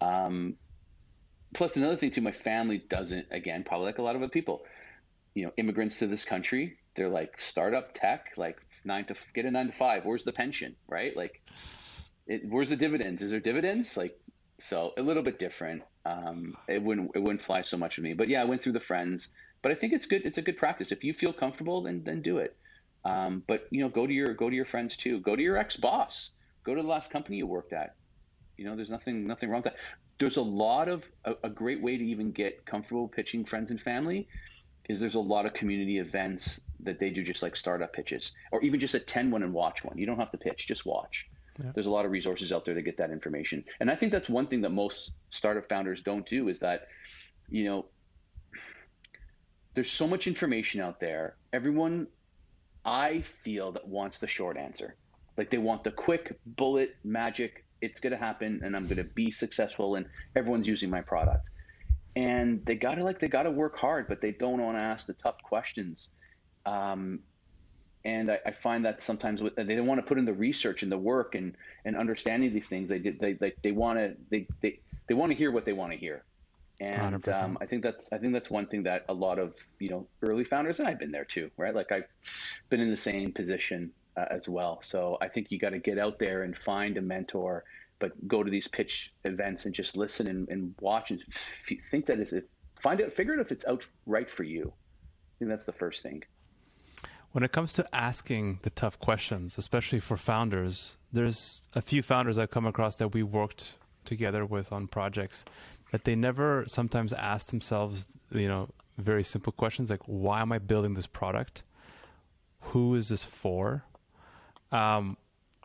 um, 0.00 0.56
plus 1.54 1.76
another 1.76 1.96
thing 1.96 2.10
too, 2.10 2.20
my 2.20 2.32
family 2.32 2.78
doesn't. 2.78 3.26
Again, 3.30 3.64
probably 3.64 3.86
like 3.86 3.98
a 3.98 4.02
lot 4.02 4.16
of 4.16 4.22
other 4.22 4.30
people, 4.30 4.64
you 5.34 5.44
know, 5.44 5.52
immigrants 5.56 5.98
to 5.98 6.06
this 6.06 6.24
country. 6.24 6.78
They're 6.94 7.08
like 7.08 7.40
startup 7.40 7.94
tech, 7.94 8.32
like 8.36 8.58
nine 8.84 9.04
to 9.06 9.14
get 9.34 9.44
a 9.46 9.50
nine 9.50 9.66
to 9.66 9.72
five. 9.72 10.04
Where's 10.04 10.24
the 10.24 10.32
pension, 10.32 10.76
right? 10.88 11.16
Like, 11.16 11.42
it, 12.26 12.42
where's 12.48 12.70
the 12.70 12.76
dividends? 12.76 13.22
Is 13.22 13.30
there 13.30 13.40
dividends? 13.40 13.96
Like, 13.96 14.18
so 14.58 14.92
a 14.96 15.02
little 15.02 15.22
bit 15.22 15.38
different. 15.38 15.82
Um, 16.04 16.56
it 16.68 16.82
wouldn't 16.82 17.12
it 17.14 17.20
wouldn't 17.20 17.42
fly 17.42 17.62
so 17.62 17.76
much 17.76 17.96
with 17.96 18.04
me. 18.04 18.14
But 18.14 18.28
yeah, 18.28 18.42
I 18.42 18.44
went 18.44 18.62
through 18.62 18.72
the 18.72 18.80
friends. 18.80 19.28
But 19.62 19.72
I 19.72 19.74
think 19.74 19.92
it's 19.92 20.06
good. 20.06 20.22
It's 20.24 20.38
a 20.38 20.42
good 20.42 20.56
practice. 20.56 20.92
If 20.92 21.04
you 21.04 21.12
feel 21.12 21.32
comfortable, 21.32 21.82
then 21.82 22.02
then 22.04 22.22
do 22.22 22.38
it. 22.38 22.56
Um, 23.04 23.42
but 23.46 23.66
you 23.70 23.80
know, 23.80 23.88
go 23.88 24.06
to 24.06 24.12
your 24.12 24.34
go 24.34 24.50
to 24.50 24.56
your 24.56 24.64
friends 24.64 24.96
too. 24.96 25.20
Go 25.20 25.36
to 25.36 25.42
your 25.42 25.56
ex 25.56 25.76
boss. 25.76 26.30
Go 26.64 26.74
to 26.74 26.82
the 26.82 26.88
last 26.88 27.10
company 27.10 27.38
you 27.38 27.46
worked 27.46 27.72
at. 27.72 27.94
You 28.56 28.66
know, 28.66 28.76
there's 28.76 28.90
nothing 28.90 29.26
nothing 29.26 29.48
wrong 29.48 29.62
with 29.62 29.72
that 29.72 29.80
there's 30.20 30.36
a 30.36 30.42
lot 30.42 30.88
of 30.88 31.10
a, 31.24 31.34
a, 31.44 31.50
great 31.50 31.82
way 31.82 31.96
to 31.96 32.04
even 32.04 32.30
get 32.30 32.64
comfortable 32.66 33.08
pitching 33.08 33.44
friends 33.44 33.70
and 33.70 33.80
family 33.80 34.28
is 34.88 35.00
there's 35.00 35.14
a 35.14 35.20
lot 35.20 35.46
of 35.46 35.54
community 35.54 35.98
events 35.98 36.60
that 36.80 37.00
they 37.00 37.10
do 37.10 37.24
just 37.24 37.42
like 37.42 37.56
startup 37.56 37.92
pitches 37.92 38.32
or 38.52 38.62
even 38.62 38.78
just 38.78 38.94
attend 38.94 39.32
one 39.32 39.42
and 39.42 39.52
watch 39.52 39.82
one. 39.82 39.96
You 39.98 40.06
don't 40.06 40.18
have 40.18 40.30
to 40.30 40.38
pitch 40.38 40.68
just 40.68 40.86
watch. 40.86 41.28
Yeah. 41.58 41.72
there's 41.74 41.86
a 41.86 41.90
lot 41.90 42.04
of 42.04 42.12
resources 42.12 42.52
out 42.52 42.64
there 42.64 42.74
to 42.74 42.82
get 42.82 42.98
that 42.98 43.10
information. 43.10 43.64
And 43.80 43.90
i 43.90 43.94
think 43.96 44.12
that's 44.12 44.28
one 44.28 44.46
thing 44.46 44.60
that 44.60 44.70
most 44.70 45.12
startup 45.30 45.68
founders 45.68 46.02
don't 46.02 46.26
do 46.26 46.48
is 46.48 46.60
that 46.60 46.86
you 47.48 47.64
know 47.64 47.86
there's 49.74 49.90
so 49.90 50.06
much 50.06 50.26
information 50.26 50.80
out 50.80 51.00
there. 51.00 51.36
Everyone 51.52 52.06
i 52.84 53.20
feel 53.20 53.72
that 53.72 53.88
wants 53.88 54.18
the 54.18 54.26
short 54.26 54.56
answer. 54.58 54.96
Like 55.38 55.48
they 55.50 55.58
want 55.58 55.84
the 55.84 55.90
quick 55.90 56.38
bullet 56.44 56.96
magic 57.04 57.64
it's 57.80 58.00
going 58.00 58.12
to 58.12 58.18
happen 58.18 58.60
and 58.64 58.76
I'm 58.76 58.84
going 58.84 58.98
to 58.98 59.04
be 59.04 59.30
successful 59.30 59.94
and 59.94 60.06
everyone's 60.34 60.68
using 60.68 60.90
my 60.90 61.00
product. 61.00 61.48
And 62.16 62.64
they 62.64 62.74
got 62.74 62.96
to 62.96 63.04
like, 63.04 63.20
they 63.20 63.28
got 63.28 63.44
to 63.44 63.50
work 63.50 63.78
hard, 63.78 64.08
but 64.08 64.20
they 64.20 64.32
don't 64.32 64.60
want 64.60 64.76
to 64.76 64.80
ask 64.80 65.06
the 65.06 65.12
tough 65.12 65.42
questions. 65.42 66.10
Um, 66.66 67.20
and 68.04 68.30
I, 68.30 68.38
I, 68.46 68.50
find 68.50 68.84
that 68.84 69.00
sometimes 69.00 69.42
they 69.56 69.74
don't 69.76 69.86
want 69.86 70.00
to 70.00 70.06
put 70.06 70.18
in 70.18 70.24
the 70.24 70.34
research 70.34 70.82
and 70.82 70.90
the 70.90 70.98
work 70.98 71.34
and, 71.34 71.56
and 71.84 71.96
understanding 71.96 72.52
these 72.52 72.68
things. 72.68 72.88
They 72.88 72.98
did, 72.98 73.20
they, 73.20 73.34
they, 73.34 73.54
they 73.62 73.72
want 73.72 73.98
to, 73.98 74.16
they, 74.28 74.46
they, 74.60 74.80
they 75.06 75.14
want 75.14 75.32
to 75.32 75.38
hear 75.38 75.50
what 75.50 75.64
they 75.64 75.72
want 75.72 75.92
to 75.92 75.98
hear. 75.98 76.24
And 76.80 77.28
um, 77.28 77.58
I 77.60 77.66
think 77.66 77.82
that's 77.82 78.10
I 78.10 78.16
think 78.16 78.32
that's 78.32 78.50
one 78.50 78.66
thing 78.66 78.84
that 78.84 79.04
a 79.06 79.12
lot 79.12 79.38
of 79.38 79.54
you 79.78 79.90
know 79.90 80.06
early 80.22 80.44
founders 80.44 80.80
and 80.80 80.88
I've 80.88 80.98
been 80.98 81.10
there 81.12 81.26
too, 81.26 81.50
right? 81.58 81.74
Like 81.74 81.92
I've 81.92 82.08
been 82.70 82.80
in 82.80 82.88
the 82.88 82.96
same 82.96 83.32
position 83.32 83.92
uh, 84.16 84.26
as 84.30 84.48
well. 84.48 84.80
So 84.82 85.18
I 85.20 85.28
think 85.28 85.50
you 85.50 85.58
got 85.58 85.70
to 85.70 85.78
get 85.78 85.98
out 85.98 86.18
there 86.18 86.42
and 86.42 86.56
find 86.56 86.96
a 86.96 87.02
mentor, 87.02 87.64
but 87.98 88.12
go 88.28 88.42
to 88.42 88.50
these 88.50 88.68
pitch 88.68 89.12
events 89.24 89.66
and 89.66 89.74
just 89.74 89.96
listen 89.96 90.26
and, 90.26 90.48
and 90.48 90.74
watch 90.80 91.10
and 91.10 91.22
f- 91.28 91.78
think 91.90 92.06
that 92.06 92.18
is 92.18 92.34
find 92.82 93.00
out 93.00 93.12
figure 93.12 93.34
out 93.34 93.40
if 93.40 93.52
it's 93.52 93.66
out 93.66 93.86
right 94.06 94.28
for 94.28 94.42
you. 94.42 94.72
I 94.72 95.32
think 95.38 95.50
that's 95.50 95.66
the 95.66 95.72
first 95.72 96.02
thing. 96.02 96.22
When 97.32 97.44
it 97.44 97.52
comes 97.52 97.74
to 97.74 97.86
asking 97.94 98.58
the 98.62 98.70
tough 98.70 98.98
questions, 98.98 99.56
especially 99.56 100.00
for 100.00 100.16
founders, 100.16 100.96
there's 101.12 101.68
a 101.74 101.80
few 101.80 102.02
founders 102.02 102.38
I've 102.38 102.50
come 102.50 102.66
across 102.66 102.96
that 102.96 103.14
we 103.14 103.22
worked 103.22 103.74
together 104.04 104.44
with 104.44 104.72
on 104.72 104.88
projects 104.88 105.44
that 105.92 106.04
they 106.04 106.16
never 106.16 106.64
sometimes 106.66 107.12
ask 107.12 107.50
themselves, 107.50 108.08
you 108.32 108.48
know, 108.48 108.68
very 108.98 109.22
simple 109.22 109.52
questions 109.52 109.90
like, 109.90 110.02
why 110.06 110.40
am 110.40 110.52
I 110.52 110.58
building 110.58 110.94
this 110.94 111.06
product? 111.06 111.62
Who 112.60 112.94
is 112.94 113.08
this 113.08 113.24
for? 113.24 113.84
Um, 114.72 115.16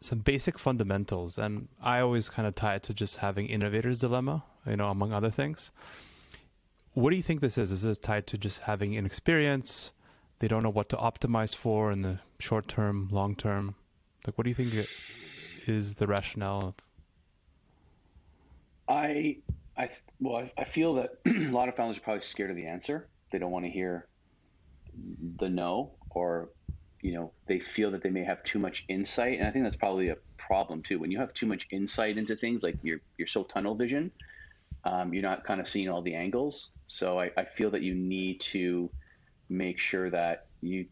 some 0.01 0.19
basic 0.19 0.59
fundamentals. 0.59 1.37
And 1.37 1.67
I 1.81 1.99
always 1.99 2.29
kind 2.29 2.47
of 2.47 2.55
tie 2.55 2.75
it 2.75 2.83
to 2.83 2.93
just 2.93 3.17
having 3.17 3.47
innovator's 3.47 3.99
dilemma, 3.99 4.43
you 4.67 4.75
know, 4.75 4.89
among 4.89 5.13
other 5.13 5.31
things. 5.31 5.71
What 6.93 7.09
do 7.09 7.17
you 7.17 7.23
think 7.23 7.41
this 7.41 7.57
is? 7.57 7.71
Is 7.71 7.81
this 7.81 7.97
tied 7.97 8.27
to 8.27 8.37
just 8.37 8.61
having 8.61 8.93
inexperience? 8.93 9.91
they 10.39 10.47
don't 10.47 10.63
know 10.63 10.69
what 10.69 10.89
to 10.89 10.97
optimize 10.97 11.55
for 11.55 11.91
in 11.91 12.01
the 12.01 12.19
short 12.39 12.67
term, 12.67 13.07
long 13.11 13.35
term. 13.35 13.75
Like, 14.25 14.37
what 14.37 14.43
do 14.43 14.49
you 14.49 14.55
think 14.55 14.87
is 15.65 15.95
the 15.95 16.07
rationale? 16.07 16.67
of? 16.67 16.73
I, 18.87 19.37
I, 19.77 19.89
well, 20.19 20.47
I 20.57 20.63
feel 20.63 20.95
that 20.95 21.17
a 21.25 21.31
lot 21.51 21.69
of 21.69 21.75
founders 21.75 21.97
are 21.97 22.01
probably 22.01 22.21
scared 22.21 22.49
of 22.49 22.55
the 22.55 22.67
answer. 22.67 23.07
They 23.31 23.39
don't 23.39 23.51
want 23.51 23.65
to 23.65 23.71
hear 23.71 24.07
the 25.37 25.49
no, 25.49 25.93
or, 26.09 26.49
you 27.05 27.13
know, 27.13 27.31
they 27.47 27.59
feel 27.59 27.91
that 27.91 28.01
they 28.01 28.09
may 28.09 28.23
have 28.23 28.43
too 28.43 28.57
much 28.57 28.83
insight, 28.89 29.37
and 29.37 29.47
I 29.47 29.51
think 29.51 29.63
that's 29.63 29.75
probably 29.75 30.09
a 30.09 30.17
problem 30.39 30.81
too. 30.81 30.97
When 30.97 31.11
you 31.11 31.19
have 31.19 31.33
too 31.33 31.45
much 31.45 31.67
insight 31.71 32.17
into 32.17 32.35
things, 32.35 32.63
like 32.63 32.79
you're 32.81 33.01
you're 33.15 33.27
so 33.27 33.43
tunnel 33.43 33.75
vision, 33.75 34.11
um, 34.83 35.13
you're 35.13 35.21
not 35.21 35.43
kind 35.43 35.61
of 35.61 35.67
seeing 35.67 35.87
all 35.87 36.01
the 36.01 36.15
angles. 36.15 36.71
So 36.87 37.19
I, 37.19 37.29
I 37.37 37.45
feel 37.45 37.69
that 37.71 37.83
you 37.83 37.93
need 37.93 38.41
to 38.53 38.89
make 39.49 39.77
sure 39.77 40.09
that 40.09 40.47
you 40.61 40.87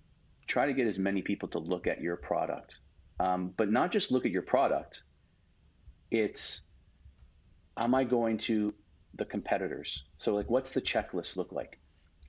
try 0.45 0.67
to 0.67 0.73
get 0.73 0.85
as 0.85 0.99
many 0.99 1.23
people 1.23 1.49
to 1.49 1.59
look 1.59 1.87
at 1.87 1.99
your 1.99 2.15
product, 2.15 2.77
um, 3.19 3.51
but 3.57 3.71
not 3.71 3.91
just 3.91 4.11
look 4.11 4.27
at 4.27 4.31
your 4.31 4.43
product. 4.43 5.01
It's, 6.11 6.61
am 7.75 7.95
I 7.95 8.03
going 8.03 8.37
to 8.49 8.75
the 9.15 9.25
competitors? 9.25 10.03
So, 10.17 10.35
like, 10.35 10.51
what's 10.51 10.73
the 10.73 10.81
checklist 10.81 11.37
look 11.37 11.51
like? 11.51 11.79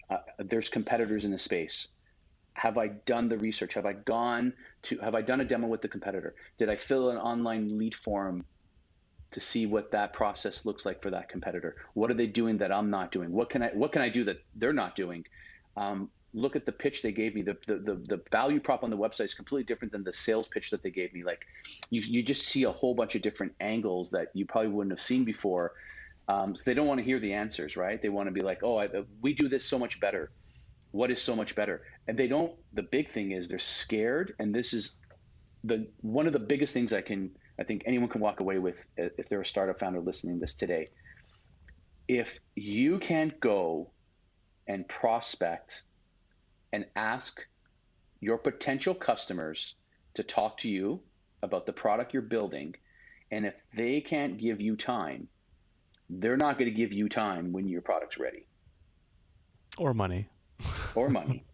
Uh, 0.09 0.19
there's 0.38 0.71
competitors 0.71 1.26
in 1.26 1.33
the 1.33 1.38
space. 1.38 1.88
Have 2.54 2.78
I 2.78 2.88
done 2.88 3.28
the 3.28 3.38
research? 3.38 3.75
Have 3.75 3.87
I 3.87 3.92
gone 3.92 4.54
to? 4.84 4.99
Have 4.99 5.14
I 5.14 5.23
done 5.23 5.40
a 5.40 5.44
demo 5.44 5.66
with 5.66 5.82
the 5.82 5.88
competitor? 5.88 6.34
Did 6.58 6.70
I 6.70 6.76
fill 6.76 7.11
an 7.11 7.18
online 7.18 7.78
lead 7.78 7.94
form 7.94 8.44
to 9.32 9.40
see 9.40 9.66
what 9.66 9.90
that 9.90 10.12
process 10.12 10.64
looks 10.64 10.87
like 10.87 11.02
for 11.02 11.11
that 11.11 11.28
competitor? 11.28 11.76
What 11.94 12.11
are 12.11 12.14
they 12.14 12.28
doing 12.28 12.58
that 12.58 12.73
I'm 12.73 12.90
not 12.90 13.11
doing? 13.11 13.32
What 13.32 13.50
can 13.50 13.62
I 13.62 13.68
What 13.68 13.92
can 13.92 14.02
I 14.02 14.08
do 14.08 14.25
that 14.25 14.38
they're 14.54 14.73
not 14.73 14.94
doing? 14.94 15.26
Um, 15.76 16.11
look 16.34 16.56
at 16.56 16.66
the 16.66 16.73
pitch 16.73 17.02
they 17.02 17.12
gave 17.12 17.34
me. 17.34 17.42
The, 17.42 17.56
the, 17.66 17.76
the, 17.76 17.94
the, 17.94 18.23
value 18.30 18.61
prop 18.61 18.82
on 18.82 18.90
the 18.90 18.99
website 18.99 19.26
is 19.26 19.34
completely 19.34 19.64
different 19.64 19.92
than 19.92 20.02
the 20.02 20.12
sales 20.12 20.49
pitch 20.49 20.70
that 20.70 20.82
they 20.82 20.90
gave 20.90 21.14
me. 21.14 21.23
Like 21.23 21.46
you, 21.90 22.02
you 22.02 22.23
just 22.23 22.42
see 22.42 22.64
a 22.64 22.73
whole 22.73 22.94
bunch 22.94 23.14
of 23.14 23.23
different 23.23 23.54
angles 23.61 24.11
that 24.11 24.28
you 24.34 24.44
probably 24.44 24.70
wouldn't 24.70 24.92
have 24.92 25.00
seen 25.00 25.25
before. 25.25 25.73
Um, 26.28 26.56
so 26.56 26.62
they 26.64 26.75
don't 26.75 26.87
want 26.87 26.99
to 26.99 27.04
hear 27.04 27.20
the 27.20 27.34
answers, 27.34 27.76
right? 27.76 28.00
They 28.00 28.08
want 28.08 28.28
to 28.28 28.32
be 28.32 28.40
like, 28.40 28.61
oh, 28.62 28.78
I, 28.78 28.88
we 29.20 29.34
do 29.34 29.49
this 29.49 29.64
so 29.64 29.78
much 29.78 30.00
better. 30.00 30.30
What 30.95 31.11
is 31.11 31.21
so 31.21 31.35
much 31.35 31.57
better? 31.57 31.83
And 32.07 32.17
they 32.17 32.28
don't, 32.28 32.52
the 32.73 32.85
big 32.85 33.11
thing 33.11 33.33
is 33.33 33.49
they're 33.49 33.59
scared. 33.59 34.35
And 34.39 34.54
this 34.54 34.73
is 34.73 34.97
the, 35.65 35.89
one 36.02 36.28
of 36.28 36.33
the 36.33 36.39
biggest 36.39 36.73
things 36.73 36.93
I 36.93 37.00
can, 37.00 37.33
I 37.59 37.65
think 37.65 37.83
anyone 37.85 38.09
can 38.09 38.21
walk 38.21 38.39
away 38.39 38.59
with 38.59 38.87
uh, 38.97 39.09
if 39.19 39.28
they're 39.28 39.41
a 39.41 39.47
startup 39.47 39.80
founder 39.80 39.99
listening 39.99 40.37
to 40.37 40.41
this 40.41 40.54
today. 40.54 40.91
If 42.07 42.39
you 42.54 43.00
can't 43.00 43.41
go 43.41 43.91
and 44.69 44.87
prospect 44.87 45.83
and 46.73 46.87
ask 46.95 47.41
your 48.21 48.39
potential 48.39 48.95
customers 48.95 49.75
to 50.15 50.23
talk 50.23 50.59
to 50.59 50.71
you 50.71 51.00
about 51.43 51.67
the 51.67 51.73
product 51.73 52.13
you're 52.13 52.23
building. 52.23 52.76
And 53.33 53.45
if 53.45 53.54
they 53.76 54.00
can't 54.00 54.39
give 54.39 54.61
you 54.61 54.76
time, 54.76 55.26
they're 56.09 56.37
not 56.37 56.57
going 56.57 56.71
to 56.71 56.76
give 56.76 56.93
you 56.93 57.09
time 57.09 57.50
when 57.50 57.67
your 57.67 57.83
product's 57.83 58.17
ready. 58.17 58.47
Or 59.76 59.93
money. 59.93 60.28
Or 60.95 61.08
money, 61.08 61.45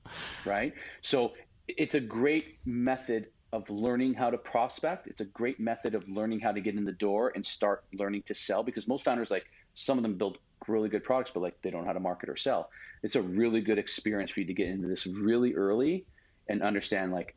right? 0.44 0.74
So 1.02 1.32
it's 1.68 1.94
a 1.94 2.00
great 2.00 2.58
method 2.64 3.26
of 3.52 3.68
learning 3.68 4.14
how 4.14 4.30
to 4.30 4.38
prospect. 4.38 5.08
It's 5.08 5.20
a 5.20 5.24
great 5.24 5.58
method 5.58 5.94
of 5.94 6.08
learning 6.08 6.40
how 6.40 6.52
to 6.52 6.60
get 6.60 6.76
in 6.76 6.84
the 6.84 6.92
door 6.92 7.32
and 7.34 7.44
start 7.44 7.84
learning 7.92 8.22
to 8.26 8.34
sell 8.34 8.62
because 8.62 8.86
most 8.86 9.04
founders, 9.04 9.30
like 9.30 9.46
some 9.74 9.98
of 9.98 10.02
them 10.02 10.14
build 10.14 10.38
really 10.68 10.88
good 10.88 11.04
products, 11.04 11.30
but 11.32 11.40
like 11.40 11.60
they 11.62 11.70
don't 11.70 11.82
know 11.82 11.86
how 11.86 11.94
to 11.94 12.00
market 12.00 12.28
or 12.28 12.36
sell. 12.36 12.70
It's 13.02 13.16
a 13.16 13.22
really 13.22 13.60
good 13.60 13.78
experience 13.78 14.30
for 14.30 14.40
you 14.40 14.46
to 14.46 14.54
get 14.54 14.68
into 14.68 14.86
this 14.86 15.06
really 15.06 15.54
early 15.54 16.04
and 16.48 16.62
understand 16.62 17.12
like 17.12 17.34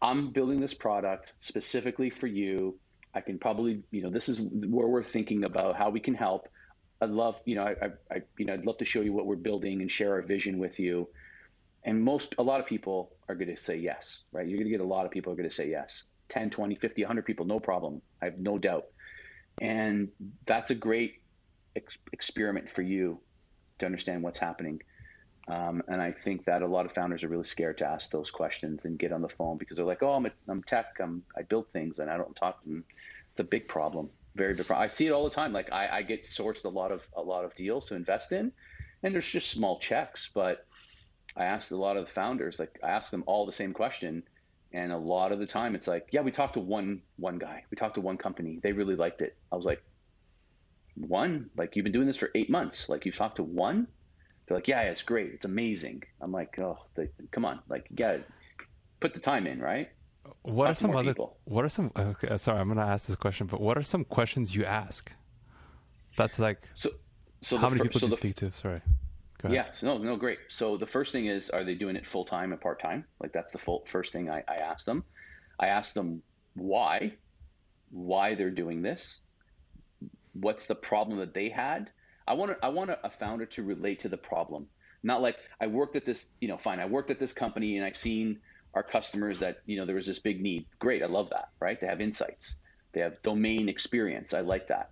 I'm 0.00 0.32
building 0.32 0.60
this 0.60 0.74
product 0.74 1.32
specifically 1.40 2.10
for 2.10 2.26
you. 2.26 2.78
I 3.14 3.20
can 3.20 3.38
probably, 3.38 3.82
you 3.90 4.02
know, 4.02 4.10
this 4.10 4.28
is 4.28 4.40
where 4.40 4.88
we're 4.88 5.04
thinking 5.04 5.44
about 5.44 5.76
how 5.76 5.90
we 5.90 6.00
can 6.00 6.14
help. 6.14 6.48
I'd 7.02 7.10
love, 7.10 7.40
you 7.44 7.56
know, 7.56 7.62
I, 7.62 7.86
I, 8.14 8.22
you 8.38 8.46
know, 8.46 8.52
I'd 8.52 8.64
love 8.64 8.78
to 8.78 8.84
show 8.84 9.00
you 9.00 9.12
what 9.12 9.26
we're 9.26 9.34
building 9.34 9.80
and 9.80 9.90
share 9.90 10.12
our 10.12 10.22
vision 10.22 10.58
with 10.58 10.78
you. 10.78 11.08
And 11.84 12.00
most, 12.00 12.36
a 12.38 12.42
lot 12.42 12.60
of 12.60 12.66
people 12.66 13.10
are 13.28 13.34
going 13.34 13.54
to 13.54 13.60
say 13.60 13.76
yes, 13.76 14.22
right? 14.30 14.46
You're 14.46 14.58
going 14.58 14.68
to 14.68 14.70
get 14.70 14.80
a 14.80 14.84
lot 14.84 15.04
of 15.04 15.10
people 15.10 15.32
are 15.32 15.36
going 15.36 15.48
to 15.48 15.54
say 15.54 15.68
yes. 15.68 16.04
10, 16.28 16.50
20, 16.50 16.76
50, 16.76 17.02
100 17.02 17.26
people, 17.26 17.44
no 17.44 17.58
problem. 17.58 18.00
I 18.22 18.26
have 18.26 18.38
no 18.38 18.56
doubt. 18.56 18.84
And 19.60 20.10
that's 20.46 20.70
a 20.70 20.76
great 20.76 21.14
ex- 21.74 21.98
experiment 22.12 22.70
for 22.70 22.82
you 22.82 23.20
to 23.80 23.86
understand 23.86 24.22
what's 24.22 24.38
happening. 24.38 24.80
Um, 25.48 25.82
and 25.88 26.00
I 26.00 26.12
think 26.12 26.44
that 26.44 26.62
a 26.62 26.66
lot 26.68 26.86
of 26.86 26.92
founders 26.92 27.24
are 27.24 27.28
really 27.28 27.44
scared 27.44 27.78
to 27.78 27.86
ask 27.86 28.12
those 28.12 28.30
questions 28.30 28.84
and 28.84 28.96
get 28.96 29.12
on 29.12 29.22
the 29.22 29.28
phone 29.28 29.58
because 29.58 29.76
they're 29.76 29.84
like, 29.84 30.04
"Oh, 30.04 30.12
I'm, 30.12 30.26
a, 30.26 30.30
I'm 30.48 30.62
tech. 30.62 30.86
I'm, 31.00 31.24
I 31.36 31.42
build 31.42 31.66
things, 31.72 31.98
and 31.98 32.08
I 32.08 32.16
don't 32.16 32.34
talk 32.36 32.62
to 32.62 32.68
them." 32.68 32.84
It's 33.32 33.40
a 33.40 33.44
big 33.44 33.66
problem, 33.66 34.08
very 34.34 34.54
problem. 34.54 34.80
I 34.82 34.88
see 34.88 35.06
it 35.06 35.12
all 35.12 35.24
the 35.24 35.34
time. 35.34 35.52
Like 35.52 35.72
I, 35.72 35.88
I 35.88 36.02
get 36.02 36.24
sourced 36.24 36.64
a 36.64 36.68
lot 36.68 36.92
of 36.92 37.06
a 37.16 37.22
lot 37.22 37.44
of 37.44 37.54
deals 37.54 37.86
to 37.86 37.94
invest 37.94 38.32
in, 38.32 38.52
and 39.02 39.14
there's 39.14 39.30
just 39.30 39.50
small 39.50 39.78
checks. 39.78 40.30
But 40.32 40.66
I 41.36 41.44
asked 41.44 41.70
a 41.70 41.76
lot 41.76 41.96
of 41.96 42.06
the 42.06 42.12
founders, 42.12 42.58
like 42.58 42.78
I 42.82 42.90
asked 42.90 43.10
them 43.10 43.24
all 43.26 43.46
the 43.46 43.52
same 43.52 43.72
question, 43.72 44.22
and 44.72 44.92
a 44.92 44.98
lot 44.98 45.32
of 45.32 45.38
the 45.38 45.46
time 45.46 45.74
it's 45.74 45.86
like, 45.86 46.08
"Yeah, 46.12 46.22
we 46.22 46.30
talked 46.30 46.54
to 46.54 46.60
one 46.60 47.02
one 47.16 47.38
guy. 47.38 47.64
We 47.70 47.76
talked 47.76 47.96
to 47.96 48.00
one 48.00 48.16
company. 48.16 48.60
They 48.62 48.72
really 48.72 48.96
liked 48.96 49.22
it." 49.22 49.36
I 49.50 49.56
was 49.56 49.66
like, 49.66 49.82
one? 50.94 51.50
Like 51.56 51.76
you've 51.76 51.84
been 51.84 51.92
doing 51.92 52.06
this 52.06 52.16
for 52.16 52.30
eight 52.34 52.50
months. 52.50 52.88
Like 52.88 53.06
you've 53.06 53.16
talked 53.16 53.36
to 53.36 53.42
one? 53.42 53.86
They're 54.46 54.56
like, 54.56 54.68
yeah, 54.68 54.82
it's 54.82 55.02
great. 55.02 55.32
It's 55.32 55.44
amazing. 55.44 56.02
I'm 56.20 56.32
like, 56.32 56.58
oh, 56.58 56.78
they, 56.94 57.08
come 57.30 57.44
on, 57.44 57.60
like 57.68 57.86
you 57.90 57.96
got 57.96 58.12
to 58.12 58.24
put 59.00 59.14
the 59.14 59.20
time 59.20 59.46
in, 59.46 59.60
right? 59.60 59.90
What 60.42 60.70
are 60.70 60.74
some 60.74 60.96
other? 60.96 61.12
People. 61.12 61.36
What 61.44 61.64
are 61.64 61.68
some? 61.68 61.92
Okay, 61.96 62.28
uh, 62.28 62.38
sorry, 62.38 62.60
I'm 62.60 62.68
going 62.68 62.78
to 62.78 62.84
ask 62.84 63.06
this 63.06 63.16
question, 63.16 63.46
but 63.46 63.60
what 63.60 63.76
are 63.76 63.82
some 63.82 64.04
questions 64.04 64.54
you 64.54 64.64
ask? 64.64 65.12
That's 66.16 66.38
like. 66.38 66.68
So, 66.74 66.90
so 67.40 67.58
how 67.58 67.68
many 67.68 67.78
fir- 67.78 67.84
people 67.84 68.00
so 68.00 68.06
do 68.06 68.12
you 68.12 68.18
speak 68.18 68.34
to? 68.36 68.52
Sorry. 68.52 68.80
Yeah, 69.50 69.66
no, 69.82 69.98
no, 69.98 70.16
great. 70.16 70.38
So 70.48 70.76
the 70.76 70.86
first 70.86 71.12
thing 71.12 71.26
is, 71.26 71.50
are 71.50 71.64
they 71.64 71.74
doing 71.74 71.96
it 71.96 72.06
full 72.06 72.24
time 72.24 72.52
and 72.52 72.60
part 72.60 72.78
time? 72.78 73.04
Like 73.20 73.32
that's 73.32 73.50
the 73.50 73.58
full, 73.58 73.82
first 73.86 74.12
thing 74.12 74.30
I, 74.30 74.44
I 74.46 74.56
ask 74.56 74.86
them. 74.86 75.04
I 75.58 75.68
ask 75.68 75.94
them 75.94 76.22
why, 76.54 77.14
why 77.90 78.34
they're 78.34 78.50
doing 78.50 78.82
this, 78.82 79.22
what's 80.32 80.66
the 80.66 80.74
problem 80.74 81.18
that 81.18 81.34
they 81.34 81.48
had. 81.48 81.90
I 82.26 82.34
want 82.34 82.52
to, 82.52 82.64
I 82.64 82.68
want 82.68 82.90
a 82.90 83.10
founder 83.10 83.46
to 83.46 83.64
relate 83.64 84.00
to 84.00 84.08
the 84.08 84.16
problem, 84.16 84.68
not 85.02 85.22
like 85.22 85.36
I 85.60 85.66
worked 85.66 85.96
at 85.96 86.04
this. 86.04 86.28
You 86.40 86.48
know, 86.48 86.56
fine, 86.56 86.78
I 86.78 86.86
worked 86.86 87.10
at 87.10 87.18
this 87.18 87.32
company 87.32 87.76
and 87.76 87.84
I've 87.84 87.96
seen 87.96 88.40
our 88.74 88.82
customers 88.82 89.38
that 89.40 89.58
you 89.66 89.76
know 89.76 89.84
there 89.84 89.96
was 89.96 90.06
this 90.06 90.18
big 90.18 90.40
need. 90.40 90.66
Great, 90.78 91.02
I 91.02 91.06
love 91.06 91.30
that. 91.30 91.50
Right? 91.60 91.80
They 91.80 91.86
have 91.86 92.00
insights. 92.00 92.56
They 92.92 93.00
have 93.00 93.20
domain 93.22 93.68
experience. 93.68 94.34
I 94.34 94.40
like 94.40 94.68
that. 94.68 94.90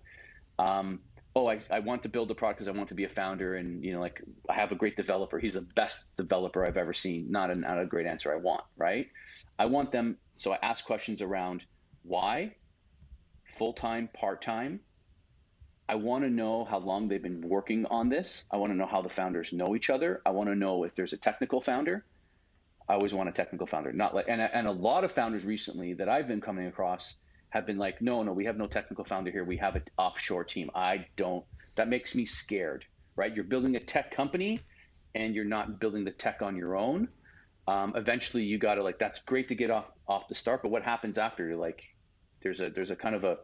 Um, 0.59 1.01
oh, 1.35 1.49
I, 1.49 1.61
I 1.71 1.81
want 1.81 2.03
to 2.03 2.09
build 2.09 2.31
a 2.31 2.35
product 2.35 2.59
because 2.59 2.69
I 2.69 2.77
want 2.77 2.89
to 2.89 2.95
be 2.95 3.05
a 3.05 3.09
founder, 3.09 3.57
and 3.57 3.85
you 3.85 3.93
know, 3.93 4.01
like 4.01 4.23
I 4.49 4.55
have 4.55 4.73
a 4.73 4.75
great 4.75 4.97
developer. 4.97 5.39
He's 5.39 5.55
the 5.55 5.61
best 5.63 6.05
developer 6.17 6.65
I've 6.65 6.77
ever 6.77 6.93
seen. 6.93 7.31
Not 7.31 7.57
not 7.59 7.79
a 7.79 7.87
great 7.87 8.07
answer 8.07 8.33
I 8.33 8.37
want, 8.37 8.65
right? 8.77 9.09
I 9.59 9.67
want 9.67 9.93
them. 9.93 10.17
So 10.37 10.53
I 10.53 10.59
ask 10.63 10.85
questions 10.85 11.21
around 11.21 11.65
why, 12.03 12.55
full 13.59 13.75
time, 13.75 14.09
part 14.15 14.41
time, 14.41 14.81
I 15.89 15.97
want 15.97 16.25
to 16.25 16.31
know 16.31 16.65
how 16.65 16.79
long 16.79 17.09
they've 17.09 17.23
been 17.23 17.41
working 17.41 17.85
on 17.87 18.09
this. 18.09 18.47
I 18.51 18.57
want 18.57 18.73
to 18.73 18.77
know 18.77 18.87
how 18.87 19.03
the 19.03 19.09
founders 19.09 19.53
know 19.53 19.75
each 19.75 19.91
other. 19.91 20.23
I 20.25 20.31
want 20.31 20.49
to 20.49 20.55
know 20.55 20.85
if 20.85 20.95
there's 20.95 21.13
a 21.13 21.17
technical 21.19 21.61
founder. 21.61 22.05
I 22.91 22.95
always 22.95 23.15
want 23.15 23.29
a 23.29 23.33
technical 23.33 23.69
founder, 23.69 23.93
not 23.93 24.17
like 24.17 24.27
and 24.29 24.41
and 24.41 24.67
a 24.67 24.73
lot 24.73 25.05
of 25.05 25.13
founders 25.13 25.45
recently 25.45 25.95
that 25.95 26.09
I've 26.09 26.27
been 26.27 26.41
coming 26.41 26.67
across 26.67 27.15
have 27.51 27.65
been 27.65 27.79
like, 27.79 28.03
no, 28.03 28.25
no, 28.25 28.33
we 28.33 28.47
have 28.47 28.57
no 28.57 28.67
technical 28.67 29.05
founder 29.05 29.31
here. 29.31 29.45
We 29.45 29.59
have 29.59 29.77
an 29.77 29.85
offshore 29.97 30.43
team. 30.43 30.73
I 30.75 31.07
don't. 31.15 31.45
That 31.77 31.89
makes 31.89 32.17
me 32.17 32.25
scared, 32.25 32.85
right? 33.15 33.33
You're 33.33 33.45
building 33.45 33.77
a 33.77 33.81
tech 33.81 34.11
company, 34.11 34.59
and 35.15 35.37
you're 35.37 35.45
not 35.45 35.79
building 35.79 36.03
the 36.03 36.11
tech 36.11 36.43
on 36.43 36.57
your 36.57 36.77
own. 36.77 37.07
Um, 37.69 37.93
eventually, 37.95 38.43
you 38.43 38.59
got 38.59 38.75
to 38.75 38.83
like 38.83 38.99
that's 38.99 39.21
great 39.21 39.47
to 39.49 39.55
get 39.55 39.71
off 39.71 39.87
off 40.09 40.27
the 40.27 40.35
start, 40.35 40.61
but 40.63 40.73
what 40.73 40.83
happens 40.83 41.17
after? 41.17 41.47
You're 41.47 41.57
like, 41.57 41.85
there's 42.41 42.61
a 42.61 42.71
there's 42.71 42.91
a 42.91 42.97
kind 42.97 43.15
of 43.15 43.23
a 43.23 43.39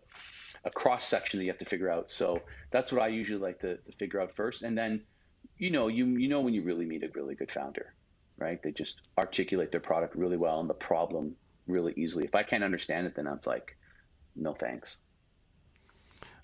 a 0.65 0.71
cross 0.71 1.07
section 1.07 1.39
that 1.39 1.45
you 1.45 1.53
have 1.53 1.59
to 1.59 1.67
figure 1.67 1.89
out. 1.89 2.11
So 2.11 2.43
that's 2.73 2.91
what 2.91 3.01
I 3.01 3.07
usually 3.07 3.39
like 3.39 3.61
to, 3.61 3.77
to 3.77 3.93
figure 3.93 4.21
out 4.21 4.35
first, 4.35 4.65
and 4.65 4.77
then 4.77 5.03
you 5.57 5.71
know 5.71 5.87
you 5.87 6.05
you 6.05 6.27
know 6.27 6.41
when 6.41 6.53
you 6.53 6.63
really 6.63 6.85
meet 6.85 7.05
a 7.05 7.11
really 7.15 7.37
good 7.37 7.53
founder, 7.53 7.95
right? 8.38 8.62
They 8.62 8.72
just 8.72 9.09
articulate 9.18 9.70
their 9.70 9.81
product 9.81 10.14
really 10.14 10.37
well 10.37 10.61
and 10.61 10.68
the 10.68 10.75
problem 10.75 11.37
really 11.66 11.94
easily. 11.96 12.25
If 12.25 12.35
I 12.35 12.42
can't 12.42 12.64
understand 12.64 13.07
it, 13.07 13.14
then 13.16 13.27
I'm 13.27 13.40
like, 13.46 13.77
no 14.35 14.53
thanks. 14.53 14.99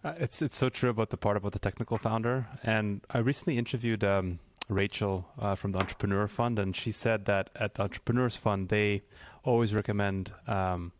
Uh, 0.04 0.14
it's 0.18 0.42
it's 0.42 0.56
so 0.56 0.68
true 0.68 0.90
about 0.90 1.10
the 1.10 1.16
part 1.16 1.36
about 1.36 1.52
the 1.52 1.58
technical 1.58 1.96
founder. 1.96 2.46
And 2.64 3.02
I 3.10 3.18
recently 3.18 3.56
interviewed 3.56 4.02
um, 4.02 4.40
Rachel 4.68 5.28
uh, 5.38 5.54
from 5.54 5.72
the 5.72 5.78
Entrepreneur 5.78 6.26
Fund, 6.26 6.58
and 6.58 6.74
she 6.74 6.90
said 6.90 7.26
that 7.26 7.50
at 7.54 7.74
the 7.74 7.82
Entrepreneurs 7.82 8.36
Fund 8.36 8.68
they 8.68 9.02
always 9.44 9.74
recommend. 9.74 10.32
Um, 10.46 10.92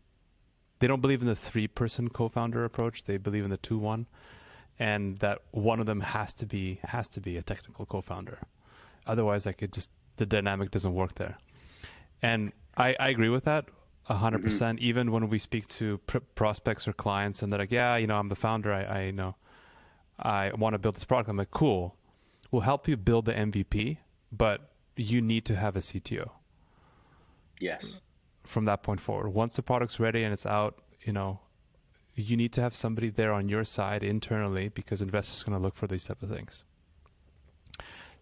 they 0.79 0.87
don't 0.87 1.01
believe 1.01 1.21
in 1.21 1.27
the 1.27 1.35
three-person 1.35 2.09
co-founder 2.09 2.65
approach. 2.65 3.05
They 3.05 3.15
believe 3.15 3.45
in 3.45 3.49
the 3.49 3.57
two-one, 3.57 4.05
and 4.77 5.17
that 5.19 5.39
one 5.51 5.79
of 5.79 5.85
them 5.85 6.01
has 6.01 6.33
to 6.33 6.45
be 6.45 6.79
has 6.83 7.07
to 7.09 7.21
be 7.21 7.37
a 7.37 7.41
technical 7.41 7.85
co-founder. 7.85 8.39
Otherwise, 9.05 9.45
like 9.45 9.61
it 9.61 9.73
just 9.73 9.91
the 10.17 10.25
dynamic 10.25 10.71
doesn't 10.71 10.93
work 10.93 11.15
there. 11.15 11.37
And 12.21 12.53
I, 12.77 12.95
I 12.99 13.09
agree 13.09 13.29
with 13.29 13.45
that 13.45 13.65
hundred 14.11 14.39
mm-hmm. 14.39 14.47
percent. 14.47 14.79
Even 14.79 15.11
when 15.11 15.29
we 15.29 15.39
speak 15.39 15.67
to 15.67 15.99
pr- 15.99 16.19
prospects 16.35 16.87
or 16.87 16.93
clients, 16.93 17.41
and 17.41 17.51
they're 17.51 17.59
like, 17.59 17.71
"Yeah, 17.71 17.95
you 17.95 18.07
know, 18.07 18.17
I'm 18.17 18.29
the 18.29 18.35
founder. 18.35 18.73
I, 18.73 18.83
I 18.83 19.11
know, 19.11 19.35
I 20.19 20.51
want 20.53 20.73
to 20.73 20.79
build 20.79 20.95
this 20.95 21.05
product." 21.05 21.29
I'm 21.29 21.37
like, 21.37 21.51
"Cool, 21.51 21.95
we'll 22.51 22.63
help 22.63 22.87
you 22.87 22.97
build 22.97 23.25
the 23.25 23.33
MVP, 23.33 23.97
but 24.31 24.71
you 24.95 25.21
need 25.21 25.45
to 25.45 25.55
have 25.55 25.75
a 25.75 25.79
CTO." 25.79 26.31
Yes. 27.59 28.01
From 28.43 28.65
that 28.65 28.83
point 28.83 28.99
forward, 28.99 29.29
once 29.29 29.55
the 29.55 29.61
product's 29.61 29.99
ready 29.99 30.23
and 30.23 30.33
it's 30.33 30.45
out, 30.45 30.79
you 31.05 31.13
know, 31.13 31.39
you 32.13 32.35
need 32.35 32.51
to 32.53 32.61
have 32.61 32.75
somebody 32.75 33.09
there 33.09 33.31
on 33.31 33.47
your 33.47 33.63
side 33.63 34.03
internally 34.03 34.67
because 34.67 35.01
investors 35.01 35.41
are 35.41 35.45
going 35.45 35.57
to 35.57 35.63
look 35.63 35.75
for 35.75 35.87
these 35.87 36.03
type 36.03 36.21
of 36.21 36.29
things. 36.29 36.65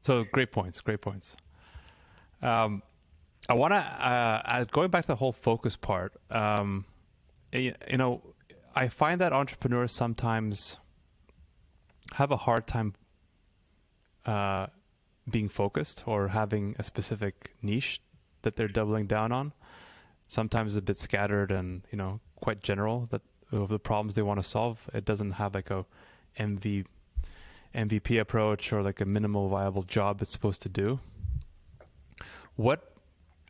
So 0.03 0.23
great 0.23 0.51
points, 0.51 0.79
great 0.81 1.01
points. 1.01 1.35
Um, 2.41 2.83
I 3.49 3.53
want 3.53 3.73
to 3.73 3.77
uh, 3.77 4.63
going 4.65 4.89
back 4.89 5.03
to 5.05 5.07
the 5.09 5.15
whole 5.15 5.31
focus 5.31 5.75
part. 5.75 6.13
Um, 6.29 6.85
you, 7.51 7.73
you 7.89 7.97
know, 7.97 8.21
I 8.75 8.87
find 8.87 9.19
that 9.21 9.33
entrepreneurs 9.33 9.91
sometimes 9.91 10.77
have 12.13 12.31
a 12.31 12.37
hard 12.37 12.67
time 12.67 12.93
uh, 14.25 14.67
being 15.29 15.49
focused 15.49 16.03
or 16.05 16.29
having 16.29 16.75
a 16.77 16.83
specific 16.83 17.55
niche 17.61 18.01
that 18.43 18.55
they're 18.55 18.67
doubling 18.67 19.07
down 19.07 19.31
on. 19.31 19.53
Sometimes 20.27 20.75
a 20.75 20.81
bit 20.81 20.97
scattered 20.97 21.51
and 21.51 21.81
you 21.91 21.97
know 21.97 22.21
quite 22.35 22.63
general 22.63 23.07
that 23.11 23.21
of 23.51 23.69
the 23.69 23.79
problems 23.79 24.15
they 24.15 24.21
want 24.21 24.41
to 24.41 24.47
solve. 24.47 24.89
It 24.93 25.03
doesn't 25.05 25.31
have 25.31 25.53
like 25.53 25.69
a 25.69 25.85
MV, 26.39 26.85
MVP 27.75 28.19
approach 28.19 28.71
or 28.71 28.81
like 28.81 29.01
a 29.01 29.05
minimal 29.05 29.49
viable 29.49 29.83
job 29.83 30.21
it's 30.21 30.31
supposed 30.31 30.61
to 30.61 30.69
do. 30.69 30.99
What 32.55 32.91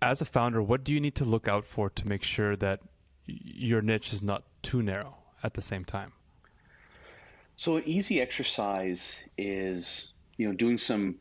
as 0.01 0.21
a 0.21 0.25
founder, 0.25 0.61
what 0.61 0.83
do 0.83 0.91
you 0.91 0.99
need 0.99 1.15
to 1.15 1.25
look 1.25 1.47
out 1.47 1.65
for 1.65 1.89
to 1.89 2.07
make 2.07 2.23
sure 2.23 2.55
that 2.55 2.79
your 3.25 3.81
niche 3.81 4.13
is 4.13 4.21
not 4.21 4.43
too 4.63 4.81
narrow 4.81 5.17
at 5.43 5.53
the 5.53 5.61
same 5.61 5.85
time? 5.85 6.13
So 7.55 7.77
an 7.77 7.83
easy 7.85 8.19
exercise 8.19 9.19
is, 9.37 10.11
you 10.37 10.47
know, 10.47 10.55
doing 10.55 10.79
some, 10.79 11.15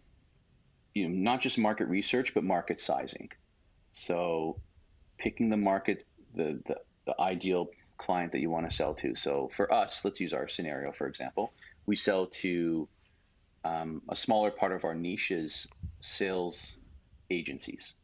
you 0.95 1.07
know, 1.07 1.15
not 1.15 1.43
just 1.43 1.59
market 1.59 1.89
research, 1.89 2.33
but 2.33 2.45
market 2.45 2.81
sizing. 2.81 3.31
So 3.93 4.57
picking 5.19 5.51
the 5.51 5.59
market, 5.59 6.05
the, 6.35 6.59
the, 6.67 6.77
the 7.05 7.21
ideal 7.21 7.69
client 7.99 8.33
that 8.33 8.41
you 8.41 8.49
want 8.49 8.71
to 8.71 8.75
sell 8.75 8.95
to. 8.95 9.15
So 9.15 9.51
for 9.55 9.73
us, 9.73 10.01
let's 10.05 10.21
use 10.21 10.33
our 10.33 10.49
scenario, 10.49 10.93
for 10.93 11.07
example. 11.07 11.53
We 11.85 11.97
sell 11.97 12.27
to 12.27 12.89
um, 13.63 14.01
a 14.09 14.17
smaller 14.17 14.51
part 14.51 14.73
of 14.73 14.85
our 14.85 14.95
niche 14.95 15.33
is 15.33 15.69
sales 16.01 16.79
agencies. 17.31 17.95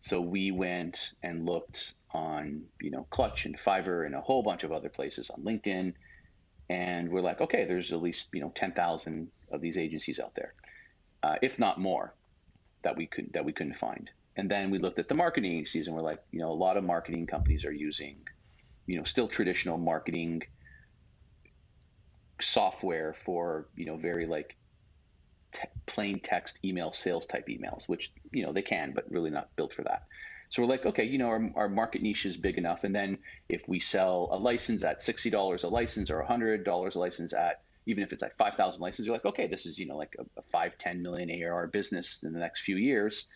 So 0.00 0.20
we 0.20 0.50
went 0.50 1.12
and 1.22 1.44
looked 1.44 1.94
on, 2.12 2.64
you 2.80 2.90
know, 2.90 3.06
Clutch 3.10 3.46
and 3.46 3.58
Fiverr 3.58 4.06
and 4.06 4.14
a 4.14 4.20
whole 4.20 4.42
bunch 4.42 4.64
of 4.64 4.72
other 4.72 4.88
places 4.88 5.30
on 5.30 5.42
LinkedIn, 5.42 5.94
and 6.70 7.10
we're 7.10 7.20
like, 7.20 7.40
okay, 7.40 7.64
there's 7.64 7.92
at 7.92 8.02
least 8.02 8.28
you 8.32 8.40
know 8.40 8.52
10,000 8.54 9.30
of 9.50 9.60
these 9.60 9.78
agencies 9.78 10.20
out 10.20 10.34
there, 10.36 10.54
uh, 11.22 11.36
if 11.42 11.58
not 11.58 11.80
more, 11.80 12.14
that 12.82 12.96
we 12.96 13.06
could 13.06 13.32
that 13.32 13.44
we 13.44 13.52
couldn't 13.52 13.78
find. 13.78 14.10
And 14.36 14.48
then 14.50 14.70
we 14.70 14.78
looked 14.78 15.00
at 15.00 15.08
the 15.08 15.14
marketing 15.16 15.52
agencies, 15.52 15.88
and 15.88 15.96
we're 15.96 16.02
like, 16.02 16.20
you 16.30 16.38
know, 16.38 16.50
a 16.50 16.54
lot 16.54 16.76
of 16.76 16.84
marketing 16.84 17.26
companies 17.26 17.64
are 17.64 17.72
using, 17.72 18.18
you 18.86 18.96
know, 18.96 19.04
still 19.04 19.28
traditional 19.28 19.78
marketing 19.78 20.42
software 22.40 23.14
for 23.24 23.68
you 23.74 23.84
know 23.84 23.96
very 23.96 24.26
like 24.26 24.56
te- 25.58 25.68
plain 25.86 26.20
text 26.20 26.58
email 26.64 26.92
sales 26.92 27.26
type 27.26 27.48
emails, 27.48 27.88
which 27.88 28.12
you 28.30 28.44
know 28.44 28.52
they 28.52 28.62
can, 28.62 28.92
but 28.94 29.10
really 29.10 29.30
not 29.30 29.54
built 29.56 29.74
for 29.74 29.82
that. 29.82 30.04
So 30.50 30.62
we're 30.62 30.68
like, 30.68 30.86
okay, 30.86 31.04
you 31.04 31.18
know, 31.18 31.28
our, 31.28 31.50
our 31.56 31.68
market 31.68 32.00
niche 32.00 32.24
is 32.24 32.36
big 32.36 32.56
enough, 32.56 32.84
and 32.84 32.94
then 32.94 33.18
if 33.48 33.68
we 33.68 33.80
sell 33.80 34.28
a 34.30 34.38
license 34.38 34.84
at 34.84 35.02
sixty 35.02 35.30
dollars 35.30 35.64
a 35.64 35.68
license 35.68 36.10
or 36.10 36.22
hundred 36.22 36.64
dollars 36.64 36.94
a 36.94 37.00
license 37.00 37.32
at 37.32 37.62
even 37.86 38.02
if 38.02 38.12
it's 38.12 38.22
like 38.22 38.36
five 38.36 38.54
thousand 38.54 38.80
licenses, 38.80 39.06
you're 39.06 39.14
like, 39.14 39.24
okay, 39.24 39.46
this 39.46 39.66
is 39.66 39.78
you 39.78 39.86
know 39.86 39.96
like 39.96 40.14
a, 40.18 40.22
a 40.38 40.42
five 40.52 40.78
ten 40.78 41.02
million 41.02 41.30
ARR 41.30 41.66
business 41.68 42.22
in 42.22 42.32
the 42.32 42.38
next 42.38 42.62
few 42.62 42.76
years. 42.76 43.26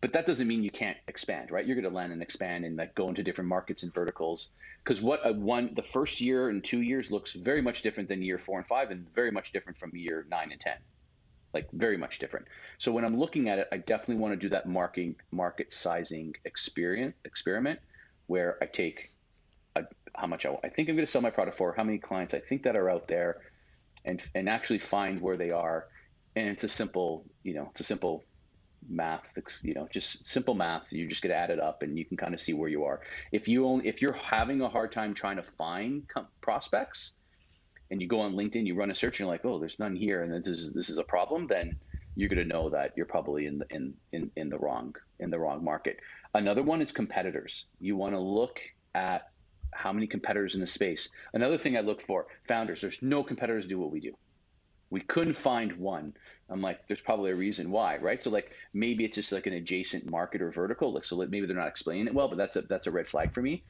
But 0.00 0.14
that 0.14 0.26
doesn't 0.26 0.48
mean 0.48 0.64
you 0.64 0.70
can't 0.72 0.96
expand, 1.06 1.52
right? 1.52 1.64
You're 1.64 1.76
going 1.76 1.88
to 1.88 1.96
land 1.96 2.12
and 2.12 2.22
expand 2.22 2.64
and 2.64 2.76
like 2.76 2.92
go 2.96 3.08
into 3.08 3.22
different 3.22 3.46
markets 3.48 3.84
and 3.84 3.94
verticals. 3.94 4.50
Because 4.82 5.00
what 5.00 5.20
a 5.24 5.32
one 5.32 5.74
the 5.74 5.82
first 5.84 6.20
year 6.20 6.48
and 6.48 6.64
two 6.64 6.80
years 6.80 7.12
looks 7.12 7.34
very 7.34 7.62
much 7.62 7.82
different 7.82 8.08
than 8.08 8.20
year 8.20 8.38
four 8.38 8.58
and 8.58 8.66
five, 8.66 8.90
and 8.90 9.08
very 9.14 9.30
much 9.30 9.52
different 9.52 9.78
from 9.78 9.92
year 9.94 10.26
nine 10.28 10.50
and 10.50 10.60
ten 10.60 10.78
like 11.52 11.70
very 11.72 11.96
much 11.96 12.18
different. 12.18 12.46
So 12.78 12.92
when 12.92 13.04
I'm 13.04 13.18
looking 13.18 13.48
at 13.48 13.58
it, 13.58 13.68
I 13.72 13.78
definitely 13.78 14.16
want 14.16 14.32
to 14.34 14.36
do 14.36 14.48
that 14.50 14.66
marking 14.66 15.16
market 15.30 15.72
sizing 15.72 16.34
experience 16.44 17.14
experiment 17.24 17.80
where 18.26 18.56
I 18.62 18.66
take 18.66 19.12
a, 19.76 19.82
how 20.14 20.26
much 20.26 20.46
I, 20.46 20.56
I 20.64 20.68
think 20.68 20.88
I'm 20.88 20.96
going 20.96 21.06
to 21.06 21.10
sell 21.10 21.22
my 21.22 21.30
product 21.30 21.56
for, 21.56 21.74
how 21.74 21.84
many 21.84 21.98
clients 21.98 22.34
I 22.34 22.40
think 22.40 22.62
that 22.64 22.76
are 22.76 22.88
out 22.88 23.08
there, 23.08 23.38
and 24.04 24.22
and 24.34 24.48
actually 24.48 24.78
find 24.78 25.20
where 25.20 25.36
they 25.36 25.50
are. 25.50 25.86
And 26.34 26.48
it's 26.48 26.64
a 26.64 26.68
simple, 26.68 27.24
you 27.42 27.54
know, 27.54 27.68
it's 27.70 27.80
a 27.80 27.84
simple 27.84 28.24
math 28.88 29.38
you 29.62 29.74
know 29.74 29.88
just 29.92 30.28
simple 30.28 30.54
math 30.54 30.92
you 30.92 31.06
just 31.06 31.22
get 31.22 31.28
to 31.28 31.36
add 31.36 31.50
it 31.50 31.60
up 31.60 31.82
and 31.82 31.96
you 31.96 32.04
can 32.04 32.16
kind 32.16 32.34
of 32.34 32.40
see 32.40 32.52
where 32.52 32.68
you 32.68 32.84
are 32.84 33.00
if 33.30 33.46
you 33.46 33.66
only 33.66 33.86
if 33.86 34.02
you're 34.02 34.12
having 34.12 34.60
a 34.60 34.68
hard 34.68 34.90
time 34.90 35.14
trying 35.14 35.36
to 35.36 35.42
find 35.42 36.04
prospects 36.40 37.12
and 37.92 38.00
you 38.00 38.08
go 38.08 38.20
on 38.20 38.32
LinkedIn, 38.32 38.66
you 38.66 38.74
run 38.74 38.90
a 38.90 38.94
search, 38.94 39.20
and 39.20 39.26
you're 39.26 39.34
like, 39.34 39.44
oh, 39.44 39.58
there's 39.58 39.78
none 39.78 39.94
here, 39.94 40.22
and 40.22 40.32
this 40.32 40.48
is 40.48 40.72
this 40.72 40.88
is 40.88 40.96
a 40.96 41.04
problem, 41.04 41.46
then 41.46 41.76
you're 42.16 42.30
going 42.30 42.42
to 42.42 42.48
know 42.48 42.70
that 42.70 42.92
you're 42.96 43.06
probably 43.06 43.46
in 43.46 43.58
the 43.58 43.66
in, 43.68 43.94
in 44.12 44.30
in 44.34 44.48
the 44.48 44.58
wrong 44.58 44.96
in 45.20 45.30
the 45.30 45.38
wrong 45.38 45.62
market. 45.62 45.98
Another 46.34 46.62
one 46.62 46.80
is 46.80 46.90
competitors. 46.90 47.66
You 47.80 47.94
want 47.96 48.14
to 48.14 48.18
look 48.18 48.60
at 48.94 49.28
how 49.72 49.92
many 49.92 50.06
competitors 50.06 50.54
in 50.54 50.62
the 50.62 50.66
space. 50.66 51.10
Another 51.34 51.58
thing 51.58 51.76
I 51.76 51.80
look 51.80 52.00
for 52.00 52.26
founders. 52.48 52.80
There's 52.80 53.02
no 53.02 53.22
competitors 53.22 53.66
do 53.66 53.78
what 53.78 53.92
we 53.92 54.00
do. 54.00 54.14
We 54.88 55.00
couldn't 55.00 55.34
find 55.34 55.72
one. 55.76 56.14
I'm 56.48 56.62
like, 56.62 56.86
there's 56.86 57.00
probably 57.00 57.30
a 57.30 57.34
reason 57.36 57.70
why, 57.70 57.98
right? 57.98 58.22
So 58.22 58.30
like 58.30 58.52
maybe 58.72 59.04
it's 59.04 59.16
just 59.16 59.32
like 59.32 59.46
an 59.46 59.52
adjacent 59.52 60.10
market 60.10 60.40
or 60.40 60.50
vertical. 60.50 60.94
Like 60.94 61.04
so 61.04 61.16
maybe 61.16 61.44
they're 61.46 61.56
not 61.56 61.68
explaining 61.68 62.06
it 62.06 62.14
well, 62.14 62.28
but 62.28 62.38
that's 62.38 62.56
a 62.56 62.62
that's 62.62 62.86
a 62.86 62.90
red 62.90 63.06
flag 63.06 63.34
for 63.34 63.42
me. 63.42 63.64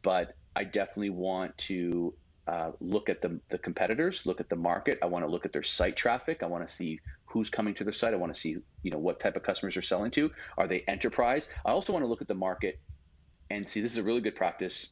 But 0.00 0.34
I 0.54 0.64
definitely 0.64 1.10
want 1.10 1.56
to 1.68 2.14
uh, 2.46 2.70
look 2.80 3.08
at 3.08 3.22
the, 3.22 3.40
the 3.48 3.58
competitors, 3.58 4.24
look 4.24 4.40
at 4.40 4.48
the 4.48 4.56
market. 4.56 4.98
I 5.02 5.06
want 5.06 5.24
to 5.24 5.30
look 5.30 5.44
at 5.44 5.52
their 5.52 5.62
site 5.64 5.96
traffic. 5.96 6.42
I 6.42 6.46
want 6.46 6.66
to 6.68 6.72
see 6.72 7.00
who's 7.26 7.50
coming 7.50 7.74
to 7.74 7.84
their 7.84 7.92
site. 7.92 8.14
I 8.14 8.16
want 8.16 8.32
to 8.32 8.40
see, 8.40 8.56
you 8.82 8.90
know, 8.90 8.98
what 8.98 9.18
type 9.18 9.36
of 9.36 9.42
customers 9.42 9.74
they're 9.74 9.82
selling 9.82 10.12
to. 10.12 10.30
Are 10.56 10.68
they 10.68 10.84
enterprise? 10.86 11.48
I 11.64 11.72
also 11.72 11.92
want 11.92 12.04
to 12.04 12.08
look 12.08 12.22
at 12.22 12.28
the 12.28 12.34
market 12.34 12.78
and 13.50 13.68
see. 13.68 13.80
This 13.80 13.92
is 13.92 13.98
a 13.98 14.02
really 14.04 14.20
good 14.20 14.36
practice. 14.36 14.90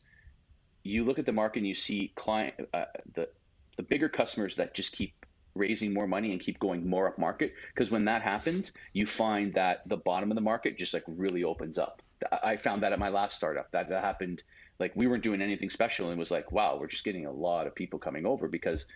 You 0.82 1.04
look 1.04 1.18
at 1.18 1.26
the 1.26 1.32
market 1.32 1.60
and 1.60 1.68
you 1.68 1.74
see 1.74 2.12
client 2.14 2.54
uh, 2.72 2.84
the 3.14 3.28
the 3.76 3.82
bigger 3.82 4.08
customers 4.08 4.56
that 4.56 4.74
just 4.74 4.92
keep 4.92 5.14
raising 5.54 5.92
more 5.92 6.06
money 6.06 6.32
and 6.32 6.40
keep 6.40 6.58
going 6.58 6.88
more 6.88 7.08
up 7.08 7.18
market. 7.18 7.54
Because 7.74 7.90
when 7.90 8.04
that 8.06 8.22
happens, 8.22 8.72
you 8.92 9.06
find 9.06 9.54
that 9.54 9.88
the 9.88 9.96
bottom 9.96 10.30
of 10.30 10.34
the 10.34 10.40
market 10.40 10.78
just 10.78 10.94
like 10.94 11.04
really 11.06 11.44
opens 11.44 11.78
up. 11.78 12.02
I 12.42 12.56
found 12.56 12.82
that 12.82 12.92
at 12.92 12.98
my 12.98 13.08
last 13.08 13.36
startup. 13.36 13.70
That 13.72 13.88
that 13.90 14.02
happened 14.02 14.42
like 14.78 14.92
we 14.94 15.06
weren't 15.06 15.22
doing 15.22 15.42
anything 15.42 15.70
special 15.70 16.10
and 16.10 16.18
was 16.18 16.30
like, 16.30 16.50
wow, 16.52 16.76
we're 16.78 16.86
just 16.86 17.04
getting 17.04 17.26
a 17.26 17.32
lot 17.32 17.66
of 17.66 17.74
people 17.74 17.98
coming 17.98 18.26
over 18.26 18.48
because 18.48 18.86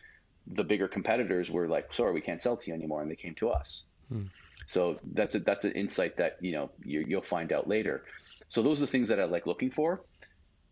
the 0.46 0.64
bigger 0.64 0.88
competitors 0.88 1.50
were 1.50 1.68
like, 1.68 1.92
sorry, 1.94 2.12
we 2.12 2.20
can't 2.20 2.42
sell 2.42 2.56
to 2.56 2.66
you 2.68 2.74
anymore, 2.74 3.02
and 3.02 3.10
they 3.10 3.16
came 3.16 3.34
to 3.36 3.50
us. 3.50 3.84
Hmm. 4.08 4.24
So 4.66 4.98
that's 5.12 5.36
a, 5.36 5.40
that's 5.40 5.64
an 5.64 5.72
insight 5.72 6.16
that 6.16 6.38
you 6.40 6.52
know 6.52 6.70
you 6.84 7.06
will 7.08 7.22
find 7.22 7.52
out 7.52 7.68
later. 7.68 8.04
So 8.48 8.62
those 8.62 8.80
are 8.82 8.86
the 8.86 8.92
things 8.92 9.08
that 9.10 9.20
I 9.20 9.24
like 9.24 9.46
looking 9.46 9.70
for, 9.70 10.02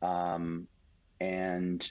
um, 0.03 0.67
and 1.21 1.89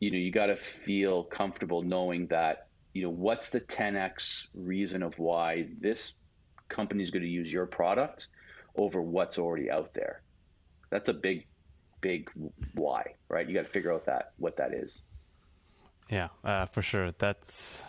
you 0.00 0.10
know 0.10 0.18
you 0.18 0.30
got 0.30 0.46
to 0.46 0.56
feel 0.56 1.24
comfortable 1.24 1.82
knowing 1.82 2.26
that 2.28 2.66
you 2.92 3.02
know, 3.02 3.10
what's 3.10 3.50
the 3.50 3.60
10x 3.60 4.46
reason 4.54 5.02
of 5.02 5.18
why 5.18 5.68
this 5.80 6.12
company 6.68 7.02
is 7.02 7.10
going 7.10 7.22
to 7.22 7.28
use 7.28 7.52
your 7.52 7.66
product 7.66 8.28
over 8.76 9.00
what's 9.00 9.38
already 9.38 9.70
out 9.70 9.94
there? 9.94 10.22
That's 10.90 11.08
a 11.08 11.14
big, 11.14 11.46
big 12.02 12.30
why, 12.74 13.14
right? 13.30 13.48
You 13.48 13.54
got 13.54 13.64
to 13.64 13.72
figure 13.72 13.92
out 13.92 14.04
that 14.04 14.32
what 14.36 14.58
that 14.58 14.74
is. 14.74 15.02
Yeah, 16.10 16.28
uh, 16.44 16.66
for 16.66 16.82
sure. 16.82 17.12
That's 17.12 17.82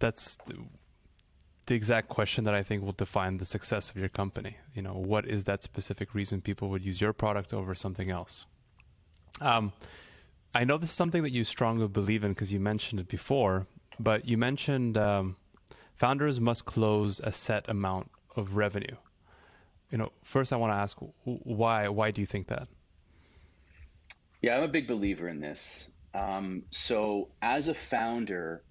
that's 0.00 0.36
the, 0.46 1.74
exact 1.74 2.08
question 2.08 2.44
that 2.44 2.54
I 2.54 2.62
think 2.62 2.82
will 2.82 2.92
define 2.92 3.36
the 3.36 3.44
success 3.44 3.90
of 3.90 3.96
your 3.96 4.08
company. 4.08 4.56
You 4.74 4.80
know, 4.80 4.94
what 4.94 5.26
is 5.26 5.44
that 5.44 5.62
specific 5.62 6.14
reason 6.14 6.40
people 6.40 6.70
would 6.70 6.84
use 6.84 7.00
your 7.00 7.12
product 7.12 7.52
over 7.52 7.74
something 7.74 8.10
else? 8.10 8.46
Um, 9.40 9.72
I 10.54 10.64
know 10.64 10.78
this 10.78 10.88
is 10.90 10.96
something 10.96 11.22
that 11.22 11.30
you 11.30 11.44
strongly 11.44 11.86
believe 11.86 12.24
in 12.24 12.32
because 12.32 12.52
you 12.52 12.58
mentioned 12.58 13.00
it 13.00 13.08
before, 13.08 13.66
but 14.00 14.26
you 14.26 14.38
mentioned 14.38 14.96
um, 14.96 15.36
founders 15.94 16.40
must 16.40 16.64
close 16.64 17.20
a 17.22 17.32
set 17.32 17.68
amount 17.68 18.10
of 18.34 18.56
revenue. 18.56 18.96
You 19.90 19.98
know, 19.98 20.12
first 20.22 20.52
I 20.52 20.56
want 20.56 20.72
to 20.72 20.76
ask 20.76 20.96
why. 21.24 21.88
Why 21.88 22.10
do 22.10 22.22
you 22.22 22.26
think 22.26 22.46
that? 22.48 22.68
Yeah, 24.42 24.56
I'm 24.56 24.64
a 24.64 24.68
big 24.68 24.86
believer 24.86 25.28
in 25.28 25.40
this. 25.40 25.88
Um, 26.14 26.64
so, 26.70 27.30
as 27.42 27.68
a 27.68 27.74
founder, 27.74 28.62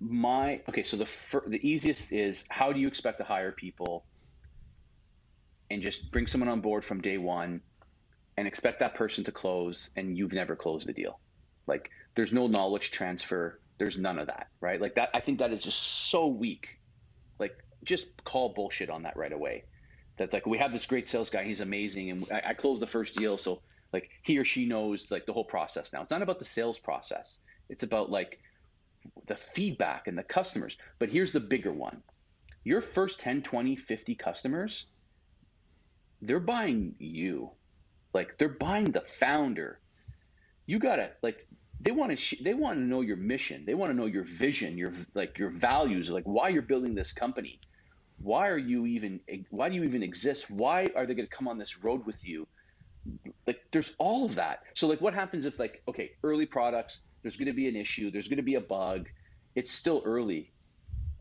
my 0.00 0.62
okay. 0.68 0.84
So 0.84 0.96
the 0.96 1.06
fir- 1.06 1.48
the 1.48 1.68
easiest 1.68 2.12
is 2.12 2.44
how 2.48 2.72
do 2.72 2.80
you 2.80 2.88
expect 2.88 3.18
to 3.18 3.24
hire 3.24 3.52
people 3.52 4.06
and 5.70 5.82
just 5.82 6.10
bring 6.10 6.26
someone 6.26 6.48
on 6.48 6.60
board 6.60 6.84
from 6.84 7.00
day 7.00 7.18
one 7.18 7.62
and 8.36 8.46
expect 8.46 8.80
that 8.80 8.94
person 8.94 9.24
to 9.24 9.32
close, 9.32 9.90
and 9.96 10.16
you've 10.16 10.32
never 10.32 10.56
closed 10.56 10.86
the 10.86 10.92
deal. 10.92 11.20
Like, 11.66 11.90
there's 12.16 12.32
no 12.32 12.46
knowledge 12.46 12.90
transfer 12.90 13.60
there's 13.80 13.96
none 13.96 14.18
of 14.18 14.26
that, 14.28 14.46
right? 14.60 14.80
Like 14.80 14.94
that, 14.96 15.08
I 15.14 15.20
think 15.20 15.38
that 15.38 15.52
is 15.52 15.62
just 15.64 16.10
so 16.10 16.26
weak. 16.28 16.68
Like, 17.40 17.52
just 17.82 18.06
call 18.24 18.52
bullshit 18.54 18.90
on 18.90 19.04
that 19.04 19.16
right 19.16 19.32
away. 19.32 19.64
That's 20.18 20.34
like 20.34 20.46
we 20.46 20.58
have 20.58 20.72
this 20.72 20.84
great 20.86 21.08
sales 21.08 21.30
guy, 21.30 21.44
he's 21.44 21.62
amazing, 21.62 22.10
and 22.10 22.26
I, 22.30 22.50
I 22.50 22.54
closed 22.54 22.82
the 22.82 22.86
first 22.86 23.16
deal, 23.16 23.38
so 23.38 23.62
like 23.92 24.10
he 24.22 24.38
or 24.38 24.44
she 24.44 24.66
knows 24.66 25.10
like 25.10 25.26
the 25.26 25.32
whole 25.32 25.44
process 25.44 25.92
now. 25.92 26.02
It's 26.02 26.10
not 26.10 26.22
about 26.22 26.38
the 26.38 26.44
sales 26.44 26.78
process. 26.78 27.40
It's 27.68 27.82
about 27.82 28.10
like 28.10 28.38
the 29.26 29.36
feedback 29.36 30.06
and 30.06 30.16
the 30.16 30.22
customers. 30.22 30.76
But 30.98 31.10
here's 31.10 31.32
the 31.32 31.40
bigger 31.40 31.72
one. 31.72 32.02
Your 32.64 32.80
first 32.80 33.20
10, 33.20 33.42
20, 33.42 33.76
50 33.76 34.14
customers, 34.14 34.86
they're 36.20 36.40
buying 36.40 36.94
you. 36.98 37.50
Like 38.12 38.38
they're 38.38 38.48
buying 38.48 38.90
the 38.90 39.00
founder. 39.00 39.80
You 40.66 40.78
got 40.78 40.96
to 40.96 41.10
like 41.22 41.46
they 41.80 41.92
want 41.92 42.10
to 42.10 42.16
sh- 42.16 42.42
they 42.42 42.54
want 42.54 42.78
to 42.78 42.84
know 42.84 43.00
your 43.00 43.16
mission 43.16 43.64
they 43.64 43.74
want 43.74 43.90
to 43.90 43.96
know 43.96 44.06
your 44.06 44.24
vision 44.24 44.76
your 44.76 44.92
like 45.14 45.38
your 45.38 45.50
values 45.50 46.10
like 46.10 46.24
why 46.24 46.48
you're 46.48 46.62
building 46.62 46.94
this 46.94 47.12
company 47.12 47.58
why 48.18 48.48
are 48.48 48.58
you 48.58 48.86
even 48.86 49.20
why 49.48 49.68
do 49.68 49.76
you 49.76 49.84
even 49.84 50.02
exist 50.02 50.50
why 50.50 50.86
are 50.94 51.06
they 51.06 51.14
going 51.14 51.26
to 51.26 51.34
come 51.34 51.48
on 51.48 51.58
this 51.58 51.82
road 51.82 52.04
with 52.04 52.26
you 52.26 52.46
like 53.46 53.60
there's 53.72 53.94
all 53.98 54.24
of 54.24 54.36
that 54.36 54.62
so 54.74 54.86
like 54.86 55.00
what 55.00 55.14
happens 55.14 55.46
if 55.46 55.58
like 55.58 55.82
okay 55.88 56.12
early 56.22 56.46
products 56.46 57.00
there's 57.22 57.36
going 57.36 57.46
to 57.46 57.52
be 57.52 57.68
an 57.68 57.76
issue 57.76 58.10
there's 58.10 58.28
going 58.28 58.36
to 58.36 58.42
be 58.42 58.56
a 58.56 58.60
bug 58.60 59.08
it's 59.54 59.70
still 59.70 60.02
early 60.04 60.52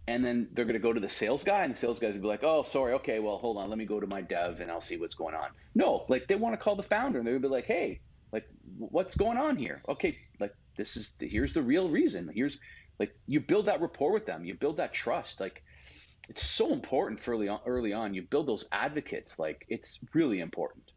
and 0.07 0.25
then 0.25 0.49
they're 0.53 0.65
going 0.65 0.73
to 0.73 0.79
go 0.79 0.91
to 0.91 0.99
the 0.99 1.09
sales 1.09 1.43
guy 1.43 1.63
and 1.63 1.73
the 1.73 1.77
sales 1.77 1.99
guy's 1.99 2.15
to 2.15 2.19
be 2.19 2.27
like 2.27 2.43
oh 2.43 2.63
sorry 2.63 2.93
okay 2.93 3.19
well 3.19 3.37
hold 3.37 3.57
on 3.57 3.69
let 3.69 3.77
me 3.77 3.85
go 3.85 3.99
to 3.99 4.07
my 4.07 4.21
dev 4.21 4.59
and 4.59 4.69
i'll 4.69 4.81
see 4.81 4.97
what's 4.97 5.15
going 5.15 5.35
on 5.35 5.49
no 5.73 6.05
like 6.09 6.27
they 6.27 6.35
want 6.35 6.53
to 6.53 6.57
call 6.57 6.75
the 6.75 6.83
founder 6.83 7.19
and 7.19 7.25
going 7.25 7.41
to 7.41 7.47
be 7.47 7.51
like 7.51 7.65
hey 7.65 7.99
like, 8.31 8.47
what's 8.77 9.15
going 9.15 9.37
on 9.37 9.57
here? 9.57 9.81
Okay, 9.87 10.17
like 10.39 10.53
this 10.77 10.97
is 10.97 11.11
the, 11.19 11.27
here's 11.27 11.53
the 11.53 11.61
real 11.61 11.89
reason. 11.89 12.29
Here's 12.33 12.59
like 12.99 13.15
you 13.27 13.39
build 13.39 13.67
that 13.67 13.81
rapport 13.81 14.11
with 14.11 14.25
them. 14.25 14.45
You 14.45 14.53
build 14.53 14.77
that 14.77 14.93
trust. 14.93 15.39
Like 15.39 15.63
it's 16.27 16.45
so 16.45 16.71
important 16.71 17.21
for 17.21 17.33
early 17.33 17.47
on. 17.47 17.59
Early 17.65 17.93
on, 17.93 18.13
you 18.13 18.21
build 18.21 18.47
those 18.47 18.65
advocates. 18.71 19.39
Like 19.39 19.65
it's 19.67 19.99
really 20.13 20.39
important. 20.39 20.91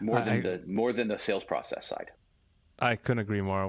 More 0.00 0.20
than 0.20 0.28
I, 0.28 0.40
the 0.40 0.62
more 0.66 0.92
than 0.92 1.08
the 1.08 1.18
sales 1.18 1.44
process 1.44 1.86
side. 1.86 2.10
I 2.78 2.96
couldn't 2.96 3.20
agree 3.20 3.42
more. 3.42 3.68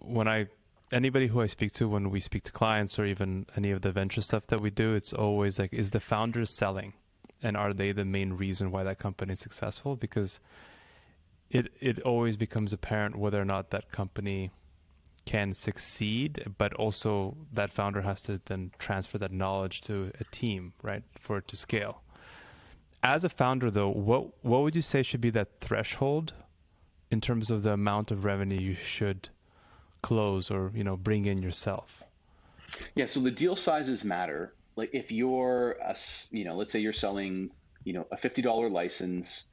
When 0.00 0.28
I 0.28 0.46
anybody 0.92 1.28
who 1.28 1.40
I 1.40 1.46
speak 1.46 1.72
to, 1.74 1.88
when 1.88 2.10
we 2.10 2.20
speak 2.20 2.44
to 2.44 2.52
clients 2.52 2.98
or 2.98 3.04
even 3.04 3.46
any 3.56 3.70
of 3.70 3.82
the 3.82 3.92
venture 3.92 4.20
stuff 4.20 4.46
that 4.48 4.60
we 4.60 4.70
do, 4.70 4.94
it's 4.94 5.12
always 5.12 5.58
like, 5.58 5.72
is 5.72 5.90
the 5.90 6.00
founder 6.00 6.44
selling, 6.44 6.92
and 7.42 7.56
are 7.56 7.72
they 7.72 7.92
the 7.92 8.04
main 8.04 8.34
reason 8.34 8.70
why 8.70 8.84
that 8.84 8.98
company 8.98 9.32
is 9.32 9.40
successful? 9.40 9.96
Because 9.96 10.38
it 11.50 11.72
it 11.80 12.00
always 12.02 12.36
becomes 12.36 12.72
apparent 12.72 13.16
whether 13.16 13.40
or 13.40 13.44
not 13.44 13.70
that 13.70 13.90
company 13.90 14.50
can 15.24 15.54
succeed, 15.54 16.44
but 16.58 16.72
also 16.74 17.36
that 17.52 17.70
founder 17.70 18.02
has 18.02 18.20
to 18.22 18.40
then 18.46 18.72
transfer 18.78 19.18
that 19.18 19.32
knowledge 19.32 19.80
to 19.80 20.10
a 20.20 20.24
team, 20.24 20.72
right, 20.82 21.04
for 21.18 21.38
it 21.38 21.48
to 21.48 21.56
scale. 21.56 22.02
As 23.02 23.24
a 23.24 23.28
founder, 23.28 23.70
though, 23.70 23.88
what 23.88 24.44
what 24.44 24.62
would 24.62 24.76
you 24.76 24.82
say 24.82 25.02
should 25.02 25.20
be 25.20 25.30
that 25.30 25.60
threshold 25.60 26.34
in 27.10 27.20
terms 27.20 27.50
of 27.50 27.62
the 27.62 27.72
amount 27.72 28.10
of 28.10 28.24
revenue 28.24 28.60
you 28.60 28.74
should 28.74 29.28
close 30.02 30.50
or 30.50 30.70
you 30.74 30.84
know 30.84 30.96
bring 30.96 31.26
in 31.26 31.42
yourself? 31.42 32.02
Yeah, 32.94 33.06
so 33.06 33.20
the 33.20 33.30
deal 33.30 33.56
sizes 33.56 34.04
matter. 34.04 34.54
Like 34.76 34.90
if 34.94 35.10
you're 35.10 35.72
a, 35.72 35.96
you 36.30 36.44
know, 36.44 36.56
let's 36.56 36.72
say 36.72 36.78
you're 36.78 36.92
selling, 36.92 37.50
you 37.84 37.92
know, 37.92 38.06
a 38.12 38.16
fifty 38.16 38.40
dollar 38.40 38.70
license 38.70 39.44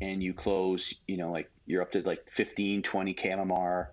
and 0.00 0.22
you 0.22 0.34
close, 0.34 0.94
you 1.06 1.16
know, 1.16 1.30
like 1.30 1.50
you're 1.66 1.82
up 1.82 1.92
to 1.92 2.00
like 2.02 2.30
15, 2.30 2.82
20 2.82 3.14
KMMR, 3.14 3.88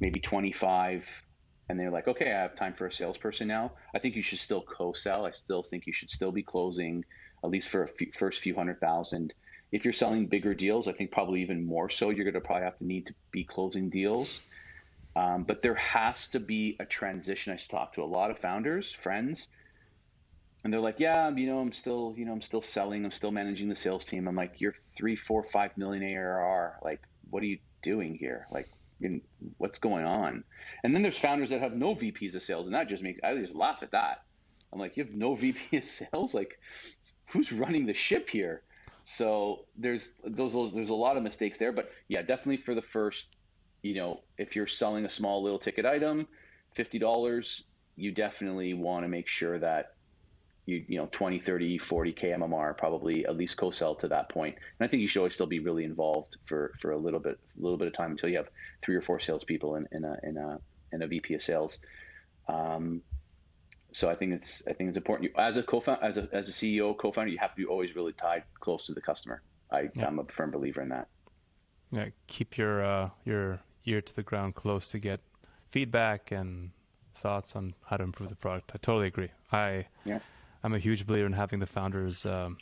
maybe 0.00 0.20
25, 0.20 1.24
and 1.68 1.78
they're 1.78 1.90
like, 1.90 2.06
okay, 2.06 2.32
I 2.32 2.42
have 2.42 2.54
time 2.54 2.74
for 2.74 2.86
a 2.86 2.92
salesperson 2.92 3.48
now. 3.48 3.72
I 3.92 3.98
think 3.98 4.14
you 4.14 4.22
should 4.22 4.38
still 4.38 4.62
co-sell. 4.62 5.26
I 5.26 5.32
still 5.32 5.62
think 5.62 5.86
you 5.86 5.92
should 5.92 6.10
still 6.10 6.30
be 6.30 6.42
closing 6.42 7.04
at 7.42 7.50
least 7.50 7.68
for 7.68 7.82
a 7.82 7.88
few, 7.88 8.10
first 8.12 8.40
few 8.40 8.54
hundred 8.54 8.80
thousand. 8.80 9.32
If 9.70 9.84
you're 9.84 9.92
selling 9.92 10.26
bigger 10.26 10.54
deals, 10.54 10.88
I 10.88 10.92
think 10.92 11.10
probably 11.10 11.42
even 11.42 11.66
more 11.66 11.90
so. 11.90 12.10
You're 12.10 12.24
going 12.24 12.34
to 12.34 12.40
probably 12.40 12.64
have 12.64 12.78
to 12.78 12.86
need 12.86 13.06
to 13.06 13.14
be 13.30 13.44
closing 13.44 13.90
deals. 13.90 14.40
Um, 15.14 15.44
but 15.44 15.62
there 15.62 15.74
has 15.74 16.28
to 16.28 16.40
be 16.40 16.76
a 16.80 16.86
transition. 16.86 17.52
I 17.52 17.56
talk 17.56 17.94
to 17.94 18.02
a 18.02 18.06
lot 18.06 18.30
of 18.30 18.38
founders, 18.38 18.92
friends, 18.92 19.48
and 20.64 20.72
they're 20.72 20.80
like, 20.80 21.00
yeah, 21.00 21.30
you 21.30 21.46
know, 21.46 21.58
I'm 21.58 21.72
still, 21.72 22.14
you 22.16 22.24
know, 22.24 22.32
I'm 22.32 22.42
still 22.42 22.62
selling, 22.62 23.04
I'm 23.04 23.10
still 23.10 23.30
managing 23.30 23.68
the 23.68 23.74
sales 23.74 24.04
team. 24.04 24.28
I'm 24.28 24.36
like, 24.36 24.60
you're 24.60 24.74
three, 24.96 25.16
four, 25.16 25.42
five 25.42 25.76
million 25.76 26.02
ARR. 26.02 26.78
Like, 26.82 27.00
what 27.30 27.42
are 27.42 27.46
you 27.46 27.58
doing 27.82 28.14
here? 28.14 28.46
Like, 28.50 28.68
what's 29.56 29.78
going 29.78 30.04
on? 30.04 30.44
And 30.82 30.94
then 30.94 31.02
there's 31.02 31.18
founders 31.18 31.50
that 31.50 31.60
have 31.60 31.74
no 31.74 31.94
VPs 31.94 32.34
of 32.34 32.42
sales, 32.42 32.66
and 32.66 32.74
that 32.74 32.88
just 32.88 33.02
makes 33.02 33.20
I 33.22 33.34
just 33.36 33.54
laugh 33.54 33.82
at 33.82 33.92
that. 33.92 34.22
I'm 34.72 34.78
like, 34.78 34.96
you 34.96 35.04
have 35.04 35.14
no 35.14 35.34
VP 35.34 35.76
of 35.76 35.84
sales? 35.84 36.34
Like, 36.34 36.58
who's 37.30 37.52
running 37.52 37.86
the 37.86 37.94
ship 37.94 38.28
here? 38.28 38.62
So 39.04 39.60
there's 39.76 40.12
those, 40.24 40.52
those 40.52 40.74
there's 40.74 40.90
a 40.90 40.94
lot 40.94 41.16
of 41.16 41.22
mistakes 41.22 41.58
there, 41.58 41.72
but 41.72 41.90
yeah, 42.08 42.22
definitely 42.22 42.58
for 42.58 42.74
the 42.74 42.82
first, 42.82 43.34
you 43.82 43.94
know, 43.94 44.20
if 44.36 44.54
you're 44.54 44.66
selling 44.66 45.06
a 45.06 45.10
small 45.10 45.42
little 45.42 45.58
ticket 45.58 45.86
item, 45.86 46.26
fifty 46.74 46.98
dollars, 46.98 47.64
you 47.96 48.12
definitely 48.12 48.74
want 48.74 49.04
to 49.04 49.08
make 49.08 49.28
sure 49.28 49.58
that 49.58 49.94
you 50.66 50.84
you 50.86 50.98
know 50.98 51.08
20 51.10 51.38
30 51.38 51.78
40 51.78 52.12
kmmr 52.12 52.76
probably 52.76 53.24
at 53.24 53.36
least 53.36 53.56
co-sell 53.56 53.94
to 53.94 54.08
that 54.08 54.28
point. 54.28 54.54
and 54.54 54.86
i 54.86 54.88
think 54.88 55.00
you 55.00 55.06
should 55.06 55.20
always 55.20 55.32
still 55.32 55.46
be 55.46 55.60
really 55.60 55.84
involved 55.84 56.36
for 56.44 56.72
for 56.78 56.90
a 56.90 56.98
little 56.98 57.20
bit 57.20 57.38
a 57.58 57.62
little 57.62 57.78
bit 57.78 57.86
of 57.86 57.94
time 57.94 58.10
until 58.10 58.28
you 58.28 58.36
have 58.36 58.50
three 58.82 58.94
or 58.94 59.00
four 59.00 59.18
salespeople 59.18 59.76
in, 59.76 59.88
in 59.92 60.04
a 60.04 60.16
in 60.22 60.36
a 60.36 60.60
in 60.92 61.02
a 61.02 61.06
vp 61.06 61.34
of 61.34 61.42
sales 61.42 61.80
um, 62.48 63.02
so 63.98 64.08
i 64.08 64.14
think 64.14 64.32
it's 64.32 64.62
i 64.68 64.72
think 64.72 64.88
it's 64.88 64.98
important 64.98 65.28
you, 65.28 65.42
as 65.42 65.56
a 65.56 65.62
co-founder 65.62 66.02
as 66.02 66.18
a, 66.18 66.28
as 66.32 66.48
a 66.48 66.52
ceo 66.52 66.96
co-founder 66.96 67.30
you 67.30 67.38
have 67.38 67.50
to 67.50 67.56
be 67.56 67.64
always 67.64 67.94
really 67.96 68.12
tied 68.12 68.44
close 68.60 68.86
to 68.86 68.94
the 68.94 69.00
customer 69.00 69.42
i 69.70 69.88
yeah. 69.94 70.06
i'm 70.06 70.18
a 70.18 70.24
firm 70.24 70.50
believer 70.50 70.80
in 70.80 70.88
that 70.88 71.08
yeah 71.90 72.06
keep 72.26 72.56
your 72.56 72.84
uh, 72.84 73.10
your 73.24 73.60
ear 73.86 74.00
to 74.00 74.14
the 74.14 74.22
ground 74.22 74.54
close 74.54 74.90
to 74.90 74.98
get 74.98 75.20
feedback 75.70 76.30
and 76.30 76.70
thoughts 77.14 77.56
on 77.56 77.74
how 77.86 77.96
to 77.96 78.04
improve 78.04 78.28
the 78.28 78.36
product 78.36 78.70
i 78.74 78.78
totally 78.78 79.06
agree 79.06 79.30
i 79.52 79.86
yeah 80.04 80.20
I'm 80.62 80.74
a 80.74 80.78
huge 80.78 81.06
believer 81.06 81.26
in 81.26 81.32
having 81.34 81.60
the 81.60 81.66
founders 81.66 82.26
um, 82.26 82.58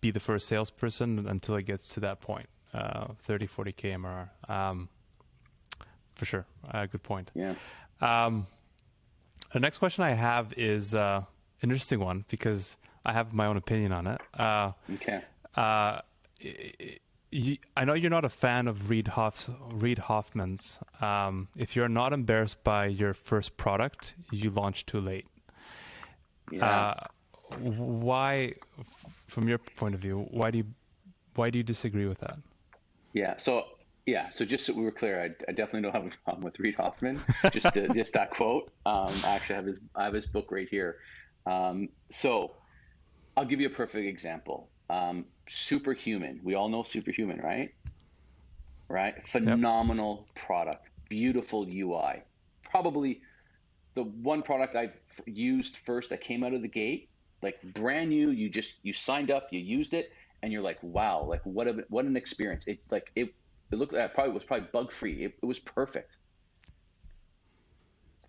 be 0.00 0.10
the 0.10 0.20
first 0.20 0.46
salesperson 0.46 1.26
until 1.26 1.56
it 1.56 1.64
gets 1.64 1.88
to 1.94 2.00
that 2.00 2.20
point, 2.20 2.48
uh, 2.72 3.08
30, 3.22 3.46
40 3.46 3.72
KMR. 3.72 4.28
Um, 4.48 4.88
for 6.14 6.24
sure. 6.24 6.46
Uh, 6.70 6.86
good 6.86 7.02
point. 7.02 7.30
Yeah. 7.34 7.54
Um, 8.00 8.46
the 9.52 9.60
next 9.60 9.78
question 9.78 10.04
I 10.04 10.12
have 10.12 10.52
is 10.56 10.94
uh, 10.94 11.22
an 11.62 11.70
interesting 11.70 12.00
one 12.00 12.24
because 12.28 12.76
I 13.04 13.12
have 13.12 13.32
my 13.32 13.46
own 13.46 13.56
opinion 13.56 13.92
on 13.92 14.06
it. 14.06 14.20
Uh, 14.38 14.72
okay. 14.94 15.22
Uh, 15.54 16.00
you, 17.30 17.58
I 17.76 17.84
know 17.84 17.94
you're 17.94 18.10
not 18.10 18.24
a 18.24 18.30
fan 18.30 18.68
of 18.68 18.88
Reid, 18.90 19.08
Hoff, 19.08 19.50
Reid 19.70 19.98
Hoffman's. 19.98 20.78
Um, 21.00 21.48
if 21.56 21.76
you're 21.76 21.88
not 21.88 22.12
embarrassed 22.12 22.62
by 22.64 22.86
your 22.86 23.14
first 23.14 23.56
product, 23.56 24.14
you 24.30 24.50
launch 24.50 24.86
too 24.86 25.00
late. 25.00 25.26
Yeah. 26.50 26.66
Uh, 26.66 27.06
why, 27.58 28.54
from 29.26 29.48
your 29.48 29.58
point 29.58 29.94
of 29.94 30.00
view, 30.00 30.26
why 30.30 30.50
do 30.50 30.58
you 30.58 30.66
why 31.34 31.50
do 31.50 31.58
you 31.58 31.64
disagree 31.64 32.06
with 32.06 32.18
that? 32.20 32.38
Yeah. 33.12 33.36
So 33.36 33.66
Yeah. 34.06 34.30
So 34.34 34.44
just 34.44 34.64
so 34.64 34.72
we 34.72 34.82
were 34.82 34.92
clear, 34.92 35.20
I, 35.20 35.24
I 35.48 35.52
definitely 35.52 35.82
don't 35.82 35.92
have 35.92 36.06
a 36.06 36.16
problem 36.24 36.44
with 36.44 36.58
Reid 36.60 36.76
Hoffman. 36.76 37.20
Just 37.52 37.74
to, 37.74 37.88
just 37.88 38.12
that 38.12 38.30
quote. 38.30 38.72
Um, 38.86 39.12
I 39.24 39.34
actually 39.34 39.56
have 39.56 39.66
his 39.66 39.80
I 39.96 40.04
have 40.04 40.14
his 40.14 40.26
book 40.26 40.52
right 40.52 40.68
here. 40.68 40.98
Um, 41.44 41.88
so 42.10 42.52
I'll 43.36 43.44
give 43.44 43.60
you 43.60 43.66
a 43.66 43.70
perfect 43.70 44.06
example. 44.06 44.68
Um, 44.88 45.24
Superhuman. 45.48 46.40
We 46.44 46.54
all 46.54 46.68
know 46.68 46.84
Superhuman, 46.84 47.40
right? 47.40 47.74
Right. 48.88 49.28
Phenomenal 49.28 50.26
yep. 50.26 50.44
product. 50.46 50.90
Beautiful 51.08 51.66
UI. 51.68 52.22
Probably 52.62 53.20
the 53.94 54.04
one 54.04 54.42
product 54.42 54.76
I've 54.76 54.92
used 55.26 55.78
first 55.78 56.10
that 56.10 56.20
came 56.20 56.44
out 56.44 56.52
of 56.52 56.62
the 56.62 56.68
gate, 56.68 57.08
like 57.42 57.60
brand 57.74 58.10
new. 58.10 58.30
You 58.30 58.48
just 58.48 58.76
you 58.82 58.92
signed 58.92 59.32
up, 59.32 59.48
you 59.50 59.58
used 59.58 59.94
it, 59.94 60.12
and 60.42 60.52
you're 60.52 60.62
like, 60.62 60.78
wow, 60.82 61.24
like 61.24 61.40
what 61.44 61.66
a 61.66 61.84
what 61.88 62.04
an 62.04 62.16
experience. 62.16 62.64
It 62.66 62.78
like 62.90 63.10
it 63.16 63.34
it 63.70 63.76
looked 63.76 63.92
that 63.92 64.14
probably 64.14 64.32
was 64.32 64.44
probably 64.44 64.68
bug 64.72 64.92
free. 64.92 65.24
It, 65.24 65.38
it 65.42 65.46
was 65.46 65.58
perfect. 65.58 66.16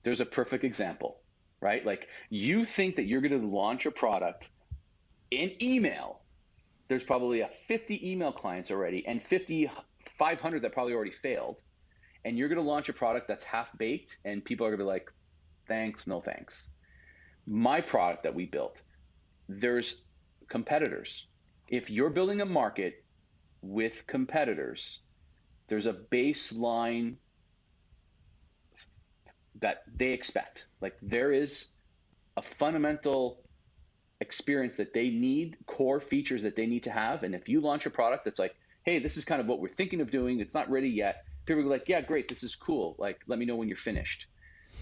There's 0.03 0.21
a 0.21 0.25
perfect 0.25 0.63
example, 0.63 1.19
right? 1.61 1.85
Like 1.85 2.07
you 2.29 2.63
think 2.63 2.95
that 2.95 3.05
you're 3.05 3.21
going 3.21 3.39
to 3.39 3.47
launch 3.47 3.85
a 3.85 3.91
product 3.91 4.49
in 5.31 5.51
email. 5.61 6.21
There's 6.87 7.03
probably 7.03 7.41
a 7.41 7.49
50 7.67 8.11
email 8.11 8.31
clients 8.31 8.71
already 8.71 9.05
and 9.05 9.21
50 9.21 9.69
500 10.17 10.61
that 10.61 10.71
probably 10.71 10.93
already 10.93 11.11
failed. 11.11 11.61
And 12.25 12.37
you're 12.37 12.49
going 12.49 12.63
to 12.63 12.67
launch 12.67 12.89
a 12.89 12.93
product 12.93 13.27
that's 13.27 13.43
half 13.43 13.75
baked 13.77 14.17
and 14.25 14.43
people 14.43 14.65
are 14.65 14.69
going 14.69 14.79
to 14.79 14.83
be 14.85 14.87
like, 14.87 15.11
thanks, 15.67 16.07
no 16.07 16.21
thanks. 16.21 16.71
My 17.45 17.81
product 17.81 18.23
that 18.23 18.35
we 18.35 18.45
built, 18.45 18.81
there's 19.47 20.01
competitors. 20.49 21.27
If 21.67 21.89
you're 21.89 22.09
building 22.09 22.41
a 22.41 22.45
market 22.45 23.03
with 23.61 24.05
competitors, 24.07 24.99
there's 25.67 25.85
a 25.85 25.93
baseline 25.93 27.15
that 29.59 29.83
they 29.93 30.13
expect. 30.13 30.67
Like 30.81 30.97
there 31.01 31.31
is 31.31 31.67
a 32.35 32.41
fundamental 32.41 33.41
experience 34.19 34.77
that 34.77 34.93
they 34.93 35.09
need, 35.09 35.57
core 35.65 35.99
features 35.99 36.43
that 36.43 36.55
they 36.55 36.67
need 36.67 36.83
to 36.83 36.91
have. 36.91 37.23
And 37.23 37.35
if 37.35 37.49
you 37.49 37.61
launch 37.61 37.85
a 37.85 37.89
product 37.89 38.25
that's 38.25 38.39
like, 38.39 38.55
hey, 38.83 38.99
this 38.99 39.17
is 39.17 39.25
kind 39.25 39.41
of 39.41 39.47
what 39.47 39.59
we're 39.59 39.67
thinking 39.67 40.01
of 40.01 40.11
doing, 40.11 40.39
it's 40.39 40.53
not 40.53 40.69
ready 40.69 40.89
yet, 40.89 41.23
people 41.45 41.63
are 41.63 41.65
like, 41.65 41.87
yeah, 41.87 42.01
great, 42.01 42.27
this 42.27 42.43
is 42.43 42.55
cool. 42.55 42.95
Like, 42.97 43.21
let 43.27 43.37
me 43.37 43.45
know 43.45 43.55
when 43.55 43.67
you're 43.67 43.77
finished. 43.77 44.27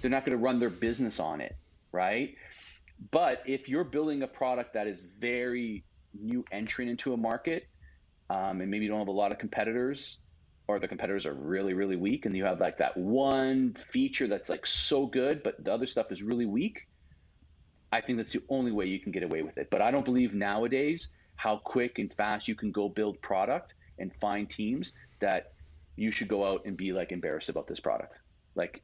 They're 0.02 0.12
not 0.12 0.26
going 0.26 0.38
to 0.38 0.44
run 0.44 0.60
their 0.60 0.70
business 0.70 1.20
on 1.20 1.42
it, 1.42 1.56
right? 1.92 2.36
But 3.12 3.44
if 3.46 3.70
you're 3.70 3.84
building 3.84 4.24
a 4.24 4.28
product 4.28 4.74
that 4.74 4.88
is 4.88 5.02
very 5.20 5.84
new 6.14 6.46
entrant 6.52 6.92
into 6.92 7.14
a 7.14 7.18
market, 7.18 7.68
um, 8.30 8.62
and 8.62 8.70
maybe 8.70 8.86
you 8.86 8.92
don't 8.92 9.00
have 9.00 9.08
a 9.08 9.12
lot 9.12 9.32
of 9.32 9.38
competitors, 9.38 10.18
or 10.68 10.80
the 10.80 10.88
competitors 10.88 11.26
are 11.26 11.34
really 11.34 11.74
really 11.74 11.96
weak 11.96 12.26
and 12.26 12.36
you 12.36 12.46
have 12.46 12.60
like 12.60 12.78
that 12.78 12.96
one 12.98 13.76
feature 13.92 14.28
that's 14.28 14.50
like 14.50 14.66
so 14.66 15.06
good 15.06 15.44
but 15.44 15.64
the 15.64 15.72
other 15.72 15.88
stuff 15.88 16.12
is 16.12 16.24
really 16.24 16.46
weak 16.46 16.88
i 17.92 18.02
think 18.02 18.18
that's 18.18 18.34
the 18.34 18.42
only 18.50 18.72
way 18.72 18.86
you 18.86 19.00
can 19.00 19.12
get 19.12 19.24
away 19.24 19.42
with 19.42 19.58
it. 19.58 19.70
But 19.70 19.82
i 19.82 19.92
don't 19.92 20.06
believe 20.06 20.34
nowadays 20.34 21.10
how 21.36 21.58
quick 21.58 22.00
and 22.00 22.14
fast 22.14 22.48
you 22.48 22.56
can 22.56 22.72
go 22.72 22.90
build 22.90 23.22
product 23.22 23.74
and 24.00 24.14
find 24.16 24.50
teams 24.50 24.94
that 25.20 25.54
you 25.96 26.12
should 26.12 26.28
go 26.28 26.46
out 26.46 26.66
and 26.66 26.76
be 26.76 26.92
like 26.92 27.12
embarrassed 27.12 27.50
about 27.50 27.68
this 27.68 27.80
product. 27.80 28.18
Like 28.56 28.82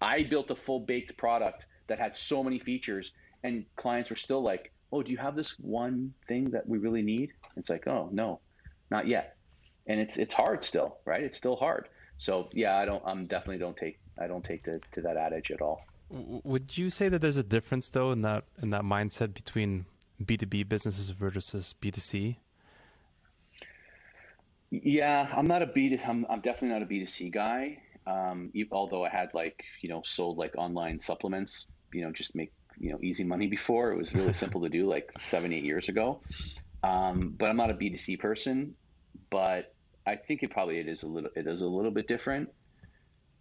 i 0.00 0.22
built 0.22 0.50
a 0.50 0.56
full 0.56 0.80
baked 0.80 1.16
product 1.16 1.66
that 1.88 1.98
had 1.98 2.16
so 2.16 2.42
many 2.42 2.58
features 2.58 3.12
and 3.42 3.64
clients 3.76 4.10
were 4.10 4.16
still 4.16 4.42
like 4.42 4.72
oh 4.92 5.02
do 5.02 5.12
you 5.12 5.18
have 5.18 5.36
this 5.36 5.56
one 5.58 6.14
thing 6.26 6.50
that 6.50 6.68
we 6.68 6.78
really 6.78 7.02
need? 7.02 7.32
It's 7.56 7.68
like 7.68 7.86
oh 7.86 8.08
no 8.12 8.40
not 8.90 9.06
yet 9.06 9.36
and 9.90 10.00
it's 10.00 10.16
it's 10.16 10.32
hard 10.32 10.64
still, 10.64 10.98
right? 11.04 11.22
It's 11.22 11.36
still 11.36 11.56
hard. 11.56 11.88
So 12.16 12.48
yeah, 12.52 12.76
I 12.76 12.84
don't. 12.84 13.02
I'm 13.04 13.26
definitely 13.26 13.58
don't 13.58 13.76
take. 13.76 13.98
I 14.18 14.28
don't 14.28 14.44
take 14.44 14.64
to, 14.64 14.80
to 14.92 15.00
that 15.02 15.16
adage 15.16 15.50
at 15.50 15.60
all. 15.60 15.82
Would 16.10 16.78
you 16.78 16.90
say 16.90 17.08
that 17.08 17.20
there's 17.20 17.36
a 17.36 17.42
difference 17.42 17.88
though 17.88 18.12
in 18.12 18.22
that 18.22 18.44
in 18.62 18.70
that 18.70 18.82
mindset 18.82 19.34
between 19.34 19.86
B 20.24 20.36
two 20.36 20.46
B 20.46 20.62
businesses 20.62 21.10
versus 21.10 21.74
B 21.80 21.90
two 21.90 22.00
C? 22.00 22.38
Yeah, 24.70 25.28
I'm 25.36 25.48
not 25.48 25.62
a 25.62 25.66
B. 25.66 25.98
I'm 26.06 26.24
I'm 26.30 26.40
definitely 26.40 26.68
not 26.68 26.82
a 26.82 26.86
B 26.86 27.00
two 27.00 27.06
C 27.06 27.28
guy. 27.28 27.78
Um, 28.06 28.52
although 28.70 29.04
I 29.04 29.08
had 29.08 29.34
like 29.34 29.64
you 29.80 29.88
know 29.88 30.02
sold 30.04 30.38
like 30.38 30.54
online 30.56 31.00
supplements, 31.00 31.66
you 31.92 32.02
know, 32.02 32.12
just 32.12 32.36
make 32.36 32.52
you 32.78 32.92
know 32.92 33.00
easy 33.02 33.24
money 33.24 33.48
before. 33.48 33.90
It 33.90 33.96
was 33.96 34.14
really 34.14 34.34
simple 34.34 34.60
to 34.62 34.68
do 34.68 34.86
like 34.88 35.10
seven 35.18 35.52
eight 35.52 35.64
years 35.64 35.88
ago. 35.88 36.20
Um, 36.84 37.34
but 37.36 37.50
I'm 37.50 37.56
not 37.56 37.70
a 37.70 37.74
B 37.74 37.90
two 37.90 37.96
C 37.96 38.16
person. 38.16 38.76
But 39.30 39.72
I 40.06 40.16
think 40.16 40.42
it 40.42 40.50
probably 40.50 40.78
it 40.78 40.88
is 40.88 41.02
a 41.02 41.08
little 41.08 41.30
it 41.36 41.46
is 41.46 41.62
a 41.62 41.66
little 41.66 41.90
bit 41.90 42.08
different. 42.08 42.50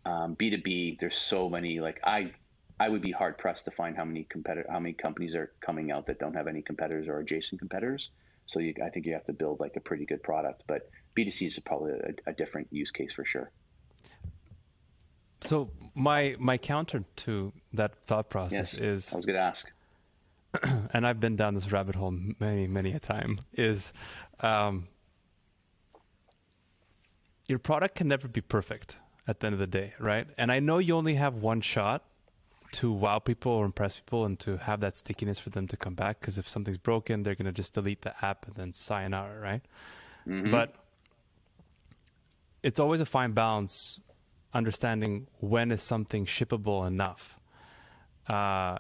Um, 0.06 0.34
B 0.34 0.50
two 0.50 0.62
B, 0.62 0.98
there's 1.00 1.17
so 1.17 1.50
many 1.50 1.80
like 1.80 2.00
I 2.04 2.34
I 2.80 2.89
would 2.89 3.02
be 3.02 3.12
hard 3.12 3.38
pressed 3.38 3.65
to 3.65 3.72
find 3.72 3.95
how 3.95 4.06
many 4.06 4.24
competitor 4.24 4.67
how 4.69 4.80
many 4.80 4.93
companies 4.93 5.36
are 5.36 5.52
coming 5.62 5.91
out 5.91 6.08
that 6.08 6.19
don't 6.19 6.36
have 6.36 6.48
any 6.48 6.62
competitors 6.62 7.08
or 7.08 7.19
adjacent 7.19 7.60
competitors. 7.60 8.10
So 8.45 8.60
you, 8.60 8.74
I 8.84 8.89
think 8.89 9.06
you 9.06 9.13
have 9.13 9.26
to 9.26 9.34
build 9.34 9.60
like 9.60 9.76
a 9.76 9.80
pretty 9.80 10.06
good 10.06 10.24
product. 10.24 10.63
But 10.67 10.89
B 11.13 11.26
two 11.26 11.32
C 11.32 11.45
is 11.45 11.60
probably 11.60 11.93
a, 11.93 12.30
a 12.30 12.34
different 12.34 12.67
use 12.72 12.91
case 12.91 13.13
for 13.13 13.26
sure. 13.26 13.52
So 15.41 15.72
my 15.95 16.36
my 16.39 16.58
counter 16.58 17.04
to 17.17 17.54
that 17.74 17.95
thought 18.04 18.30
process 18.30 18.74
yes, 18.74 18.82
is 18.82 19.13
I 19.13 19.17
was 19.17 19.26
going 19.26 19.38
to 19.38 19.41
ask, 19.41 19.72
and 20.93 21.06
I've 21.08 21.19
been 21.19 21.36
down 21.36 21.54
this 21.54 21.72
rabbit 21.72 21.95
hole 21.95 22.12
many 22.12 22.67
many 22.67 22.91
a 22.91 23.00
time. 23.00 23.39
Is 23.54 23.93
um, 24.41 24.88
your 27.49 27.59
product 27.59 27.95
can 27.95 28.07
never 28.07 28.27
be 28.27 28.41
perfect 28.41 28.97
at 29.27 29.39
the 29.39 29.47
end 29.47 29.53
of 29.53 29.59
the 29.59 29.67
day, 29.67 29.93
right? 29.99 30.27
And 30.38 30.51
I 30.51 30.59
know 30.59 30.77
you 30.77 30.95
only 30.95 31.15
have 31.15 31.33
one 31.33 31.62
shot 31.62 32.03
to 32.73 32.91
wow 32.91 33.17
people 33.17 33.51
or 33.51 33.65
impress 33.65 33.95
people 33.95 34.23
and 34.23 34.39
to 34.39 34.57
have 34.57 34.79
that 34.81 34.95
stickiness 34.95 35.39
for 35.39 35.49
them 35.49 35.67
to 35.67 35.75
come 35.75 35.95
back 35.95 36.19
because 36.19 36.38
if 36.38 36.47
something's 36.47 36.77
broken, 36.77 37.23
they're 37.23 37.33
going 37.33 37.47
to 37.47 37.51
just 37.51 37.73
delete 37.73 38.03
the 38.03 38.13
app 38.23 38.45
and 38.45 38.55
then 38.55 38.71
sign 38.71 39.15
out, 39.15 39.31
right? 39.41 39.62
Mm-hmm. 40.27 40.51
But 40.51 40.75
it's 42.62 42.79
always 42.79 43.01
a 43.01 43.05
fine 43.05 43.31
balance 43.31 43.99
understanding 44.53 45.25
when 45.39 45.71
is 45.71 45.81
something 45.81 46.27
shippable 46.27 46.85
enough. 46.85 47.35
Uh, 48.27 48.77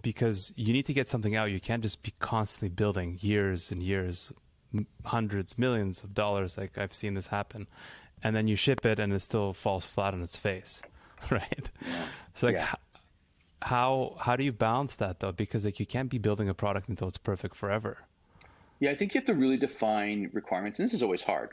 because 0.00 0.52
you 0.56 0.72
need 0.72 0.86
to 0.86 0.92
get 0.92 1.08
something 1.08 1.34
out. 1.34 1.50
You 1.50 1.60
can't 1.60 1.82
just 1.82 2.02
be 2.02 2.12
constantly 2.20 2.68
building 2.68 3.18
years 3.20 3.72
and 3.72 3.82
years, 3.82 4.32
hundreds, 5.06 5.58
millions 5.58 6.04
of 6.04 6.14
dollars. 6.14 6.56
Like 6.56 6.78
I've 6.78 6.94
seen 6.94 7.14
this 7.14 7.28
happen 7.28 7.66
and 8.22 8.36
then 8.36 8.48
you 8.48 8.56
ship 8.56 8.84
it 8.86 8.98
and 8.98 9.12
it 9.12 9.20
still 9.20 9.52
falls 9.52 9.84
flat 9.84 10.14
on 10.14 10.22
its 10.22 10.36
face, 10.36 10.82
right? 11.30 11.70
Yeah. 11.80 12.04
So 12.34 12.46
like, 12.46 12.56
yeah. 12.56 12.74
how 13.62 14.16
how 14.20 14.36
do 14.36 14.44
you 14.44 14.52
balance 14.52 14.96
that 14.96 15.20
though? 15.20 15.32
Because 15.32 15.64
like 15.64 15.80
you 15.80 15.86
can't 15.86 16.10
be 16.10 16.18
building 16.18 16.48
a 16.48 16.54
product 16.54 16.88
until 16.88 17.08
it's 17.08 17.18
perfect 17.18 17.56
forever. 17.56 17.98
Yeah, 18.80 18.90
I 18.90 18.96
think 18.96 19.14
you 19.14 19.20
have 19.20 19.26
to 19.26 19.34
really 19.34 19.56
define 19.56 20.30
requirements, 20.32 20.78
and 20.78 20.88
this 20.88 20.94
is 20.94 21.02
always 21.02 21.22
hard. 21.22 21.50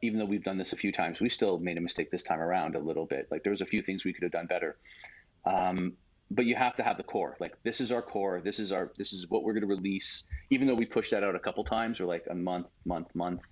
Even 0.00 0.18
though 0.18 0.24
we've 0.24 0.44
done 0.44 0.58
this 0.58 0.72
a 0.72 0.76
few 0.76 0.90
times, 0.90 1.20
we 1.20 1.28
still 1.28 1.58
made 1.58 1.76
a 1.76 1.80
mistake 1.80 2.10
this 2.10 2.22
time 2.22 2.40
around 2.40 2.76
a 2.76 2.78
little 2.78 3.04
bit. 3.04 3.28
Like 3.30 3.42
there 3.42 3.50
was 3.50 3.60
a 3.60 3.66
few 3.66 3.82
things 3.82 4.04
we 4.04 4.12
could 4.12 4.22
have 4.22 4.32
done 4.32 4.46
better. 4.46 4.76
Um, 5.44 5.94
but 6.30 6.46
you 6.46 6.54
have 6.54 6.74
to 6.76 6.82
have 6.82 6.96
the 6.96 7.02
core. 7.02 7.36
Like 7.40 7.56
this 7.62 7.80
is 7.80 7.92
our 7.92 8.00
core. 8.00 8.40
This 8.42 8.58
is 8.58 8.72
our 8.72 8.90
this 8.96 9.12
is 9.12 9.28
what 9.28 9.42
we're 9.42 9.52
going 9.52 9.62
to 9.62 9.68
release. 9.68 10.24
Even 10.50 10.66
though 10.66 10.74
we 10.74 10.86
pushed 10.86 11.10
that 11.10 11.22
out 11.22 11.34
a 11.34 11.38
couple 11.38 11.62
times, 11.62 12.00
or 12.00 12.06
like 12.06 12.24
a 12.30 12.34
month, 12.34 12.68
month, 12.84 13.14
month 13.14 13.42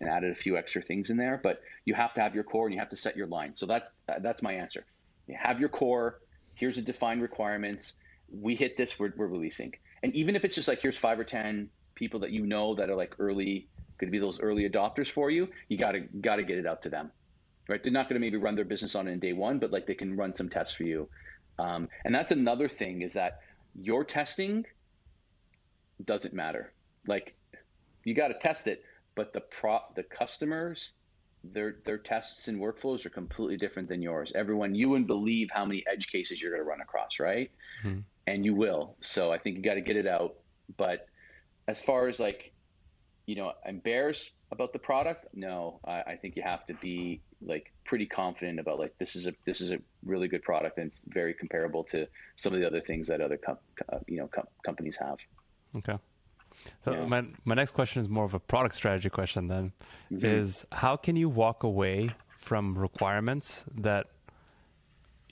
and 0.00 0.08
added 0.08 0.30
a 0.30 0.34
few 0.34 0.56
extra 0.56 0.82
things 0.82 1.10
in 1.10 1.16
there. 1.16 1.40
But 1.42 1.60
you 1.84 1.94
have 1.94 2.14
to 2.14 2.20
have 2.20 2.34
your 2.34 2.44
core 2.44 2.66
and 2.66 2.74
you 2.74 2.80
have 2.80 2.90
to 2.90 2.96
set 2.96 3.16
your 3.16 3.26
line. 3.26 3.54
So 3.54 3.66
that's 3.66 3.90
that's 4.20 4.42
my 4.42 4.52
answer. 4.52 4.84
You 5.26 5.36
have 5.40 5.60
your 5.60 5.68
core. 5.68 6.20
Here's 6.54 6.76
the 6.76 6.82
defined 6.82 7.22
requirements. 7.22 7.94
We 8.30 8.56
hit 8.56 8.76
this, 8.76 8.98
we're, 8.98 9.12
we're 9.16 9.26
releasing. 9.26 9.74
And 10.02 10.14
even 10.14 10.36
if 10.36 10.44
it's 10.44 10.54
just 10.54 10.68
like 10.68 10.80
here's 10.80 10.98
five 10.98 11.18
or 11.18 11.24
ten 11.24 11.70
people 11.94 12.20
that 12.20 12.30
you 12.30 12.46
know 12.46 12.74
that 12.76 12.90
are 12.90 12.94
like 12.94 13.14
early, 13.18 13.68
to 14.00 14.06
be 14.06 14.18
those 14.18 14.40
early 14.40 14.68
adopters 14.68 15.10
for 15.10 15.30
you, 15.30 15.48
you 15.68 15.76
gotta 15.76 16.00
gotta 16.20 16.42
get 16.42 16.58
it 16.58 16.66
out 16.66 16.82
to 16.82 16.88
them, 16.88 17.10
right? 17.68 17.82
They're 17.82 17.92
not 17.92 18.08
to 18.08 18.18
maybe 18.18 18.36
run 18.36 18.54
their 18.54 18.64
business 18.64 18.94
on 18.94 19.08
it 19.08 19.12
in 19.12 19.18
day 19.18 19.32
one, 19.32 19.58
but 19.58 19.72
like 19.72 19.86
they 19.86 19.94
can 19.94 20.16
run 20.16 20.34
some 20.34 20.48
tests 20.48 20.74
for 20.74 20.84
you. 20.84 21.08
Um, 21.58 21.88
and 22.04 22.14
that's 22.14 22.30
another 22.30 22.68
thing 22.68 23.02
is 23.02 23.14
that 23.14 23.40
your 23.74 24.04
testing 24.04 24.64
doesn't 26.04 26.34
matter. 26.34 26.72
Like 27.06 27.34
you 28.04 28.14
got 28.14 28.28
to 28.28 28.34
test 28.34 28.68
it, 28.68 28.84
but 29.18 29.32
the 29.32 29.40
pro 29.40 29.80
the 29.96 30.04
customers 30.04 30.92
their 31.42 31.76
their 31.84 31.98
tests 31.98 32.46
and 32.46 32.60
workflows 32.60 33.04
are 33.04 33.10
completely 33.10 33.56
different 33.56 33.88
than 33.88 34.00
yours. 34.00 34.32
Everyone, 34.34 34.76
you 34.76 34.88
wouldn't 34.90 35.08
believe 35.08 35.48
how 35.52 35.64
many 35.64 35.84
edge 35.90 36.08
cases 36.08 36.40
you're 36.40 36.52
going 36.52 36.62
to 36.62 36.68
run 36.68 36.80
across, 36.80 37.18
right? 37.18 37.50
Mm-hmm. 37.84 38.00
And 38.28 38.44
you 38.44 38.54
will. 38.54 38.96
So 39.00 39.32
I 39.32 39.38
think 39.38 39.56
you 39.56 39.62
got 39.62 39.74
to 39.74 39.80
get 39.80 39.96
it 39.96 40.06
out. 40.06 40.36
But 40.76 41.06
as 41.66 41.80
far 41.80 42.08
as 42.08 42.20
like, 42.20 42.52
you 43.26 43.36
know, 43.36 43.52
embarrassed 43.66 44.30
about 44.52 44.72
the 44.72 44.78
product, 44.78 45.26
no. 45.34 45.80
I, 45.84 46.02
I 46.02 46.16
think 46.16 46.36
you 46.36 46.42
have 46.42 46.64
to 46.66 46.74
be 46.74 47.20
like 47.40 47.72
pretty 47.84 48.06
confident 48.06 48.60
about 48.60 48.78
like 48.78 48.98
this 48.98 49.16
is 49.16 49.26
a 49.26 49.32
this 49.44 49.60
is 49.60 49.70
a 49.70 49.78
really 50.04 50.28
good 50.28 50.42
product 50.42 50.78
and 50.78 50.88
it's 50.88 51.00
very 51.06 51.34
comparable 51.34 51.84
to 51.84 52.06
some 52.36 52.52
of 52.52 52.60
the 52.60 52.66
other 52.66 52.80
things 52.80 53.08
that 53.08 53.20
other 53.20 53.36
com- 53.36 53.58
uh, 53.92 53.98
you 54.06 54.18
know 54.18 54.28
com- 54.28 54.48
companies 54.64 54.96
have. 54.96 55.18
Okay. 55.76 55.98
So 56.84 56.92
yeah. 56.92 57.06
my 57.06 57.24
my 57.44 57.54
next 57.54 57.72
question 57.72 58.00
is 58.00 58.08
more 58.08 58.24
of 58.24 58.34
a 58.34 58.40
product 58.40 58.74
strategy 58.74 59.10
question. 59.10 59.48
Then 59.48 59.72
mm-hmm. 60.12 60.24
is 60.24 60.64
how 60.72 60.96
can 60.96 61.16
you 61.16 61.28
walk 61.28 61.62
away 61.62 62.10
from 62.38 62.78
requirements 62.78 63.64
that 63.74 64.06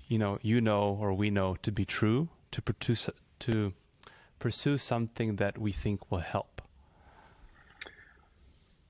you 0.07 0.19
know 0.19 0.39
you 0.43 0.61
know 0.61 0.99
or 1.01 1.13
we 1.15 1.31
know 1.31 1.57
to 1.63 1.73
be 1.73 1.85
true 1.85 2.29
to 2.51 2.63
pursue 2.63 3.13
to 3.41 3.73
pursue 4.39 4.79
something 4.79 5.37
that 5.37 5.59
we 5.59 5.73
think 5.73 6.11
will 6.11 6.19
help? 6.19 6.63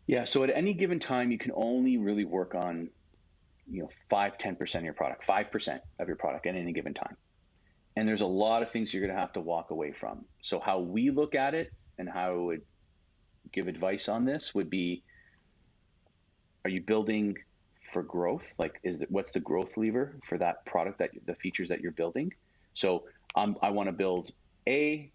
Yeah, 0.06 0.24
so 0.24 0.44
at 0.44 0.50
any 0.50 0.72
given 0.72 1.00
time, 1.00 1.32
you 1.32 1.38
can 1.38 1.52
only 1.54 1.96
really 1.96 2.24
work 2.24 2.54
on, 2.54 2.90
you 3.68 3.82
know, 3.82 3.90
five, 4.08 4.38
10% 4.38 4.74
of 4.76 4.84
your 4.84 4.92
product, 4.92 5.26
5% 5.26 5.80
of 5.98 6.06
your 6.06 6.16
product 6.16 6.46
at 6.46 6.54
any 6.54 6.72
given 6.72 6.94
time. 6.94 7.16
And 7.96 8.06
there's 8.06 8.20
a 8.20 8.26
lot 8.26 8.62
of 8.62 8.70
things 8.70 8.94
you're 8.94 9.02
going 9.02 9.14
to 9.14 9.20
have 9.20 9.32
to 9.32 9.40
walk 9.40 9.70
away 9.70 9.90
from. 9.90 10.24
So, 10.42 10.60
how 10.60 10.78
we 10.78 11.10
look 11.10 11.34
at 11.34 11.54
it 11.54 11.72
and 11.98 12.08
how 12.08 12.32
I 12.32 12.36
would 12.36 12.62
give 13.52 13.68
advice 13.68 14.08
on 14.08 14.24
this 14.24 14.54
would 14.54 14.70
be 14.70 15.02
are 16.64 16.70
you 16.70 16.82
building 16.82 17.36
for 17.92 18.02
growth? 18.02 18.54
Like, 18.58 18.80
is 18.82 19.00
it, 19.00 19.10
what's 19.10 19.30
the 19.30 19.40
growth 19.40 19.76
lever 19.76 20.18
for 20.28 20.36
that 20.38 20.66
product 20.66 20.98
that 20.98 21.10
the 21.24 21.34
features 21.36 21.68
that 21.68 21.80
you're 21.80 21.92
building? 21.92 22.32
So, 22.74 23.04
um, 23.36 23.56
I 23.62 23.70
want 23.70 23.88
to 23.88 23.92
build 23.92 24.32
A. 24.66 25.10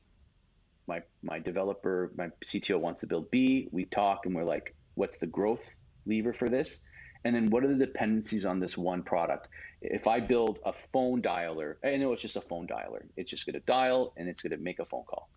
My 0.88 1.02
my 1.22 1.40
developer, 1.40 2.12
my 2.16 2.30
CTO 2.46 2.80
wants 2.80 3.02
to 3.02 3.08
build 3.08 3.30
B. 3.32 3.68
We 3.72 3.86
talk 3.86 4.26
and 4.26 4.34
we're 4.34 4.46
like, 4.46 4.74
what's 4.96 5.18
the 5.18 5.28
growth 5.28 5.76
lever 6.06 6.34
for 6.34 6.50
this? 6.50 6.80
And 7.24 7.36
then 7.36 7.50
what 7.50 7.64
are 7.64 7.68
the 7.68 7.86
dependencies 7.86 8.46
on 8.46 8.60
this 8.60 8.78
one 8.78 9.04
product? 9.04 9.48
If 9.82 10.08
I 10.08 10.20
build 10.20 10.60
a 10.66 10.74
phone 10.92 11.22
dialer, 11.22 11.76
I 11.84 11.98
know 11.98 12.14
it's 12.14 12.22
just 12.22 12.36
a 12.36 12.42
phone 12.42 12.68
dialer. 12.68 13.04
It's 13.16 13.30
just 13.30 13.46
going 13.46 13.54
to 13.54 13.66
dial 13.66 14.14
and 14.18 14.28
it's 14.28 14.42
going 14.42 14.52
to 14.52 14.64
make 14.64 14.80
a 14.80 14.86
phone 14.86 15.04
call. 15.04 15.30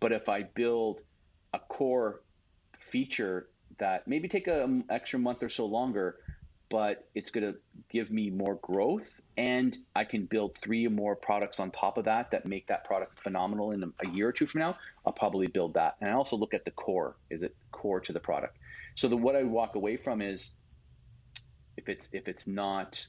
But 0.00 0.12
if 0.12 0.28
I 0.28 0.42
build 0.42 1.02
a 1.52 1.58
core 1.58 2.22
feature 2.78 3.48
that 3.78 4.08
maybe 4.08 4.28
take 4.28 4.46
an 4.48 4.84
extra 4.90 5.18
month 5.18 5.42
or 5.42 5.48
so 5.48 5.66
longer, 5.66 6.16
but 6.70 7.08
it's 7.14 7.30
going 7.30 7.52
to 7.52 7.58
give 7.90 8.10
me 8.10 8.30
more 8.30 8.54
growth 8.62 9.20
and 9.36 9.76
I 9.96 10.04
can 10.04 10.26
build 10.26 10.56
three 10.56 10.86
or 10.86 10.90
more 10.90 11.16
products 11.16 11.58
on 11.58 11.72
top 11.72 11.98
of 11.98 12.04
that 12.04 12.30
that 12.30 12.46
make 12.46 12.68
that 12.68 12.84
product 12.84 13.20
phenomenal 13.20 13.72
in 13.72 13.82
a 13.82 14.08
year 14.10 14.28
or 14.28 14.32
two 14.32 14.46
from 14.46 14.60
now, 14.60 14.76
I'll 15.04 15.12
probably 15.12 15.48
build 15.48 15.74
that. 15.74 15.96
And 16.00 16.08
I 16.08 16.12
also 16.14 16.36
look 16.36 16.54
at 16.54 16.64
the 16.64 16.70
core. 16.70 17.16
Is 17.28 17.42
it 17.42 17.56
core 17.72 18.00
to 18.00 18.12
the 18.12 18.20
product? 18.20 18.56
So 18.94 19.08
the 19.08 19.16
what 19.16 19.34
I 19.34 19.42
walk 19.42 19.74
away 19.74 19.96
from 19.96 20.22
is 20.22 20.52
if 21.76 21.88
it's 21.88 22.08
if 22.12 22.28
it's 22.28 22.46
not 22.46 23.04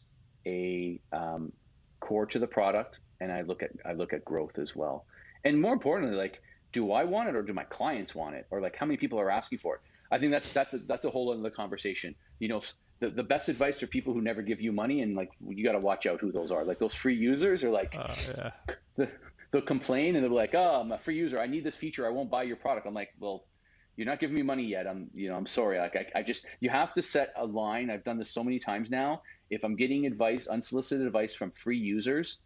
a 0.47 0.99
um, 1.13 1.51
core 1.99 2.25
to 2.27 2.39
the 2.39 2.47
product, 2.47 2.99
and 3.19 3.31
I 3.31 3.41
look 3.41 3.61
at 3.61 3.71
I 3.85 3.93
look 3.93 4.13
at 4.13 4.25
growth 4.25 4.57
as 4.57 4.75
well, 4.75 5.05
and 5.43 5.61
more 5.61 5.73
importantly, 5.73 6.17
like 6.17 6.41
do 6.71 6.91
I 6.91 7.03
want 7.03 7.29
it 7.29 7.35
or 7.35 7.41
do 7.41 7.53
my 7.53 7.63
clients 7.65 8.15
want 8.15 8.35
it, 8.35 8.47
or 8.51 8.61
like 8.61 8.75
how 8.75 8.85
many 8.85 8.97
people 8.97 9.19
are 9.19 9.29
asking 9.29 9.59
for 9.59 9.75
it? 9.75 9.81
I 10.11 10.19
think 10.19 10.31
that's 10.31 10.51
that's 10.53 10.73
a, 10.73 10.79
that's 10.79 11.05
a 11.05 11.09
whole 11.09 11.31
other 11.31 11.49
conversation. 11.49 12.15
You 12.39 12.49
know, 12.49 12.61
the, 12.99 13.09
the 13.09 13.23
best 13.23 13.49
advice 13.49 13.81
are 13.83 13.87
people 13.87 14.13
who 14.13 14.21
never 14.21 14.41
give 14.41 14.61
you 14.61 14.71
money, 14.71 15.01
and 15.01 15.15
like 15.15 15.31
you 15.47 15.63
got 15.63 15.73
to 15.73 15.79
watch 15.79 16.05
out 16.05 16.19
who 16.19 16.31
those 16.31 16.51
are. 16.51 16.65
Like 16.65 16.79
those 16.79 16.93
free 16.93 17.15
users 17.15 17.63
are 17.63 17.71
like, 17.71 17.95
uh, 17.97 18.13
yeah. 18.37 18.51
the, 18.95 19.09
they'll 19.51 19.61
complain 19.61 20.15
and 20.15 20.23
they'll 20.23 20.31
be 20.31 20.35
like, 20.35 20.55
oh, 20.55 20.81
I'm 20.81 20.91
a 20.91 20.97
free 20.97 21.15
user. 21.15 21.39
I 21.39 21.47
need 21.47 21.63
this 21.63 21.75
feature. 21.75 22.05
I 22.05 22.09
won't 22.09 22.31
buy 22.31 22.43
your 22.43 22.55
product. 22.55 22.87
I'm 22.87 22.93
like, 22.93 23.13
well, 23.19 23.43
you're 23.97 24.07
not 24.07 24.19
giving 24.19 24.35
me 24.35 24.41
money 24.41 24.63
yet. 24.63 24.87
I'm, 24.87 25.09
you 25.13 25.29
know, 25.29 25.35
I'm 25.35 25.45
sorry. 25.45 25.77
Like 25.77 25.95
I, 25.95 26.19
I 26.19 26.23
just, 26.23 26.45
you 26.59 26.69
have 26.69 26.93
to 26.93 27.01
set 27.01 27.33
a 27.35 27.45
line. 27.45 27.89
I've 27.89 28.03
done 28.03 28.17
this 28.17 28.31
so 28.31 28.43
many 28.43 28.59
times 28.59 28.89
now. 28.89 29.21
If 29.49 29.63
I'm 29.63 29.75
getting 29.75 30.05
advice, 30.05 30.47
unsolicited 30.47 31.05
advice 31.05 31.35
from 31.35 31.51
free 31.51 31.77
users, 31.77 32.37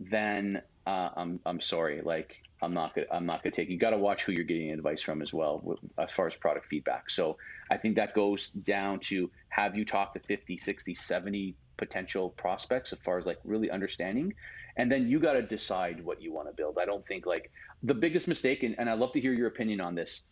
then 0.00 0.62
uh, 0.86 1.10
I'm, 1.16 1.40
I'm 1.46 1.60
sorry. 1.60 2.02
Like 2.02 2.42
I'm 2.62 2.74
not 2.74 2.94
gonna, 2.94 3.06
I'm 3.10 3.26
not 3.26 3.42
gonna 3.42 3.54
take. 3.54 3.68
You 3.68 3.78
got 3.78 3.90
to 3.90 3.98
watch 3.98 4.24
who 4.24 4.32
you're 4.32 4.44
getting 4.44 4.70
advice 4.70 5.02
from 5.02 5.22
as 5.22 5.32
well, 5.32 5.78
as 5.98 6.10
far 6.10 6.26
as 6.26 6.36
product 6.36 6.66
feedback. 6.66 7.10
So 7.10 7.36
I 7.70 7.76
think 7.76 7.96
that 7.96 8.14
goes 8.14 8.48
down 8.48 9.00
to 9.00 9.30
have 9.48 9.76
you 9.76 9.84
talk 9.84 10.14
to 10.14 10.20
50, 10.20 10.56
60, 10.56 10.94
70 10.94 11.54
potential 11.76 12.30
prospects 12.30 12.92
as 12.92 12.98
far 13.00 13.18
as 13.18 13.26
like 13.26 13.38
really 13.44 13.70
understanding, 13.70 14.34
and 14.76 14.90
then 14.90 15.08
you 15.08 15.20
got 15.20 15.32
to 15.34 15.42
decide 15.42 16.04
what 16.04 16.20
you 16.20 16.32
want 16.32 16.48
to 16.48 16.54
build. 16.54 16.78
I 16.80 16.84
don't 16.84 17.06
think 17.06 17.26
like 17.26 17.50
the 17.82 17.94
biggest 17.94 18.28
mistake, 18.28 18.62
and, 18.62 18.74
and 18.78 18.90
I 18.90 18.94
love 18.94 19.12
to 19.12 19.20
hear 19.20 19.32
your 19.32 19.48
opinion 19.48 19.80
on 19.80 19.94
this 19.94 20.22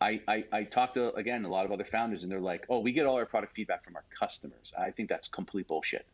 I, 0.00 0.20
I, 0.28 0.44
I 0.52 0.62
talked 0.64 0.94
to 0.94 1.14
again 1.14 1.44
a 1.44 1.48
lot 1.48 1.64
of 1.64 1.72
other 1.72 1.84
founders 1.84 2.22
and 2.22 2.30
they're 2.30 2.40
like, 2.40 2.66
oh, 2.68 2.80
we 2.80 2.92
get 2.92 3.06
all 3.06 3.16
our 3.16 3.26
product 3.26 3.54
feedback 3.54 3.84
from 3.84 3.96
our 3.96 4.04
customers. 4.18 4.72
I 4.78 4.90
think 4.90 5.08
that's 5.08 5.28
complete 5.28 5.68
bullshit. 5.68 6.06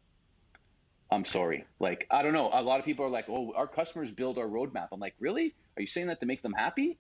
I'm 1.10 1.24
sorry. 1.24 1.64
Like, 1.80 2.06
I 2.10 2.22
don't 2.22 2.32
know. 2.32 2.50
A 2.52 2.62
lot 2.62 2.78
of 2.78 2.84
people 2.84 3.04
are 3.04 3.10
like, 3.10 3.28
oh, 3.28 3.52
our 3.56 3.66
customers 3.66 4.10
build 4.10 4.38
our 4.38 4.46
roadmap. 4.46 4.88
I'm 4.92 5.00
like, 5.00 5.14
really? 5.18 5.54
Are 5.76 5.80
you 5.80 5.88
saying 5.88 6.06
that 6.06 6.20
to 6.20 6.26
make 6.26 6.42
them 6.42 6.52
happy? 6.52 6.98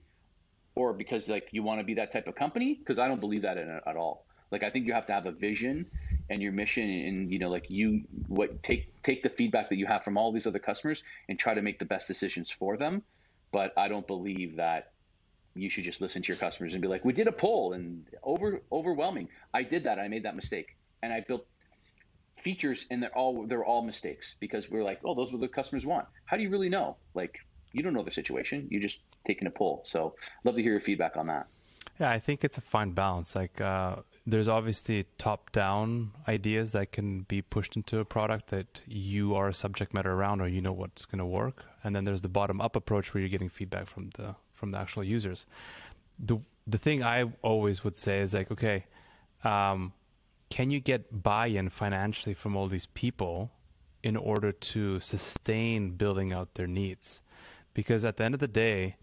Or 0.74 0.92
because 0.92 1.28
like 1.28 1.48
you 1.52 1.62
want 1.62 1.80
to 1.80 1.84
be 1.84 1.94
that 1.94 2.12
type 2.12 2.26
of 2.26 2.34
company? 2.34 2.74
Because 2.74 2.98
I 2.98 3.08
don't 3.08 3.20
believe 3.20 3.42
that 3.42 3.56
in, 3.56 3.80
at 3.86 3.96
all. 3.96 4.24
Like, 4.50 4.64
I 4.64 4.70
think 4.70 4.86
you 4.86 4.92
have 4.94 5.06
to 5.06 5.12
have 5.12 5.26
a 5.26 5.32
vision 5.32 5.86
and 6.28 6.42
your 6.42 6.50
mission 6.52 6.88
and, 6.88 7.32
you 7.32 7.38
know, 7.38 7.50
like 7.50 7.70
you, 7.70 8.02
what 8.26 8.62
take, 8.64 9.00
take 9.04 9.22
the 9.22 9.28
feedback 9.28 9.68
that 9.68 9.76
you 9.76 9.86
have 9.86 10.02
from 10.02 10.16
all 10.16 10.32
these 10.32 10.46
other 10.46 10.58
customers 10.58 11.04
and 11.28 11.38
try 11.38 11.54
to 11.54 11.62
make 11.62 11.78
the 11.78 11.84
best 11.84 12.08
decisions 12.08 12.50
for 12.50 12.76
them. 12.76 13.02
But 13.52 13.72
I 13.76 13.86
don't 13.88 14.06
believe 14.06 14.56
that 14.56 14.92
you 15.54 15.70
should 15.70 15.84
just 15.84 16.00
listen 16.00 16.22
to 16.22 16.28
your 16.28 16.36
customers 16.36 16.74
and 16.74 16.82
be 16.82 16.88
like, 16.88 17.04
we 17.04 17.12
did 17.12 17.26
a 17.26 17.32
poll 17.32 17.72
and 17.72 18.06
over 18.22 18.62
overwhelming. 18.70 19.28
I 19.52 19.62
did 19.62 19.84
that. 19.84 19.98
I 19.98 20.08
made 20.08 20.24
that 20.24 20.36
mistake, 20.36 20.76
and 21.02 21.12
I 21.12 21.20
built 21.26 21.46
features, 22.40 22.86
and 22.90 23.02
they're 23.02 23.16
all 23.16 23.46
they're 23.46 23.64
all 23.64 23.82
mistakes 23.82 24.36
because 24.40 24.70
we're 24.70 24.82
like, 24.82 25.00
oh, 25.04 25.14
those 25.14 25.30
are 25.30 25.36
what 25.36 25.42
the 25.42 25.48
customers 25.48 25.86
want. 25.86 26.06
How 26.24 26.36
do 26.36 26.42
you 26.42 26.50
really 26.50 26.68
know? 26.68 26.96
Like, 27.14 27.38
you 27.72 27.82
don't 27.82 27.92
know 27.92 28.02
the 28.02 28.10
situation. 28.10 28.66
You're 28.70 28.80
just 28.80 29.00
taking 29.24 29.46
a 29.46 29.50
poll. 29.50 29.82
So, 29.84 30.14
love 30.44 30.56
to 30.56 30.62
hear 30.62 30.72
your 30.72 30.80
feedback 30.80 31.16
on 31.16 31.26
that. 31.28 31.46
Yeah, 31.98 32.10
I 32.10 32.18
think 32.18 32.44
it's 32.44 32.56
a 32.56 32.62
fine 32.62 32.92
balance. 32.92 33.36
Like, 33.36 33.60
uh, 33.60 33.96
there's 34.26 34.48
obviously 34.48 35.04
top-down 35.18 36.12
ideas 36.26 36.72
that 36.72 36.92
can 36.92 37.22
be 37.22 37.42
pushed 37.42 37.76
into 37.76 37.98
a 37.98 38.06
product 38.06 38.48
that 38.48 38.80
you 38.86 39.34
are 39.34 39.48
a 39.48 39.54
subject 39.54 39.92
matter 39.92 40.12
around, 40.12 40.40
or 40.40 40.48
you 40.48 40.62
know 40.62 40.72
what's 40.72 41.04
going 41.04 41.18
to 41.18 41.26
work, 41.26 41.64
and 41.84 41.94
then 41.94 42.04
there's 42.04 42.22
the 42.22 42.28
bottom-up 42.28 42.74
approach 42.74 43.12
where 43.12 43.20
you're 43.20 43.28
getting 43.28 43.50
feedback 43.50 43.86
from 43.86 44.10
the 44.16 44.34
from 44.54 44.70
the 44.72 44.78
actual 44.78 45.04
users. 45.04 45.46
The 46.18 46.38
the 46.66 46.78
thing 46.78 47.02
I 47.02 47.24
always 47.42 47.84
would 47.84 47.96
say 47.96 48.20
is 48.20 48.32
like, 48.32 48.50
okay, 48.50 48.86
um, 49.44 49.92
can 50.50 50.70
you 50.70 50.80
get 50.80 51.22
buy-in 51.22 51.68
financially 51.70 52.34
from 52.34 52.56
all 52.56 52.66
these 52.66 52.86
people 52.86 53.52
in 54.02 54.16
order 54.16 54.52
to 54.52 55.00
sustain 55.00 55.92
building 55.92 56.32
out 56.32 56.54
their 56.54 56.66
needs? 56.66 57.22
Because 57.72 58.04
at 58.04 58.16
the 58.16 58.24
end 58.24 58.34
of 58.34 58.40
the 58.40 58.48
day, 58.48 58.96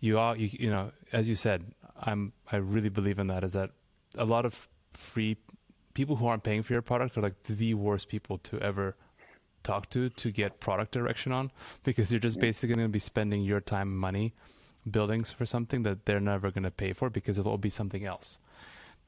you 0.00 0.18
are 0.18 0.34
you, 0.36 0.48
you 0.52 0.70
know, 0.70 0.92
as 1.12 1.28
you 1.28 1.34
said, 1.34 1.72
I'm 2.00 2.32
I 2.50 2.56
really 2.56 2.88
believe 2.88 3.18
in 3.18 3.26
that. 3.28 3.44
Is 3.44 3.52
that 3.52 3.70
a 4.16 4.24
lot 4.24 4.46
of 4.46 4.68
free 4.92 5.36
people 5.94 6.16
who 6.16 6.26
aren't 6.26 6.42
paying 6.42 6.62
for 6.62 6.72
your 6.72 6.82
product 6.82 7.16
are 7.18 7.20
like 7.20 7.42
the 7.44 7.74
worst 7.74 8.08
people 8.08 8.38
to 8.38 8.58
ever 8.60 8.96
talk 9.64 9.90
to 9.90 10.08
to 10.08 10.30
get 10.30 10.60
product 10.60 10.92
direction 10.92 11.32
on 11.32 11.50
because 11.82 12.10
you're 12.10 12.20
just 12.20 12.38
basically 12.38 12.74
going 12.74 12.86
to 12.86 12.88
be 12.88 12.98
spending 12.98 13.42
your 13.42 13.60
time 13.60 13.94
money 13.96 14.32
buildings 14.88 15.30
for 15.30 15.44
something 15.44 15.82
that 15.82 16.06
they're 16.06 16.20
never 16.20 16.50
going 16.50 16.62
to 16.62 16.70
pay 16.70 16.92
for 16.92 17.10
because 17.10 17.36
it'll 17.36 17.58
be 17.58 17.68
something 17.68 18.04
else. 18.04 18.38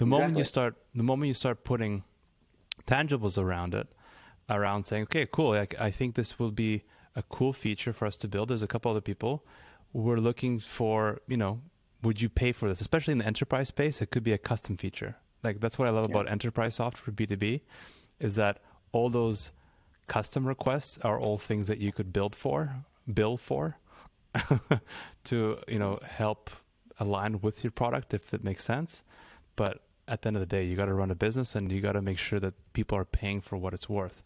The 0.00 0.06
exactly. 0.06 0.22
moment 0.22 0.38
you 0.38 0.44
start, 0.46 0.74
the 0.94 1.02
moment 1.02 1.28
you 1.28 1.34
start 1.34 1.62
putting 1.62 2.04
tangibles 2.86 3.36
around 3.36 3.74
it, 3.74 3.86
around 4.48 4.84
saying, 4.84 5.02
okay, 5.02 5.26
cool, 5.30 5.52
I, 5.52 5.68
I 5.78 5.90
think 5.90 6.14
this 6.14 6.38
will 6.38 6.52
be 6.52 6.84
a 7.14 7.22
cool 7.22 7.52
feature 7.52 7.92
for 7.92 8.06
us 8.06 8.16
to 8.18 8.28
build. 8.28 8.48
There's 8.48 8.62
a 8.62 8.66
couple 8.66 8.90
other 8.90 9.02
people. 9.02 9.44
We're 9.92 10.16
looking 10.16 10.58
for, 10.58 11.20
you 11.28 11.36
know, 11.36 11.60
would 12.02 12.22
you 12.22 12.30
pay 12.30 12.52
for 12.52 12.66
this? 12.66 12.80
Especially 12.80 13.12
in 13.12 13.18
the 13.18 13.26
enterprise 13.26 13.68
space, 13.68 14.00
it 14.00 14.10
could 14.10 14.24
be 14.24 14.32
a 14.32 14.38
custom 14.38 14.78
feature. 14.78 15.16
Like 15.42 15.60
that's 15.60 15.78
what 15.78 15.86
I 15.86 15.90
love 15.90 16.08
yeah. 16.08 16.16
about 16.16 16.32
enterprise 16.32 16.76
software 16.76 17.14
B2B 17.14 17.60
is 18.18 18.36
that 18.36 18.62
all 18.92 19.10
those 19.10 19.50
custom 20.06 20.46
requests 20.46 20.96
are 21.02 21.20
all 21.20 21.36
things 21.36 21.68
that 21.68 21.76
you 21.76 21.92
could 21.92 22.10
build 22.10 22.34
for, 22.34 22.86
bill 23.12 23.36
for, 23.36 23.76
to 25.24 25.58
you 25.68 25.78
know 25.78 25.98
help 26.02 26.48
align 26.98 27.42
with 27.42 27.62
your 27.62 27.70
product 27.70 28.14
if 28.14 28.32
it 28.32 28.42
makes 28.42 28.64
sense. 28.64 29.02
But 29.56 29.82
at 30.10 30.22
the 30.22 30.26
end 30.26 30.36
of 30.36 30.40
the 30.40 30.46
day, 30.46 30.64
you 30.64 30.76
got 30.76 30.86
to 30.86 30.92
run 30.94 31.10
a 31.10 31.14
business 31.14 31.54
and 31.54 31.70
you 31.70 31.80
got 31.80 31.92
to 31.92 32.02
make 32.02 32.18
sure 32.18 32.40
that 32.40 32.54
people 32.72 32.98
are 32.98 33.04
paying 33.04 33.40
for 33.40 33.56
what 33.56 33.72
it's 33.72 33.88
worth. 33.88 34.22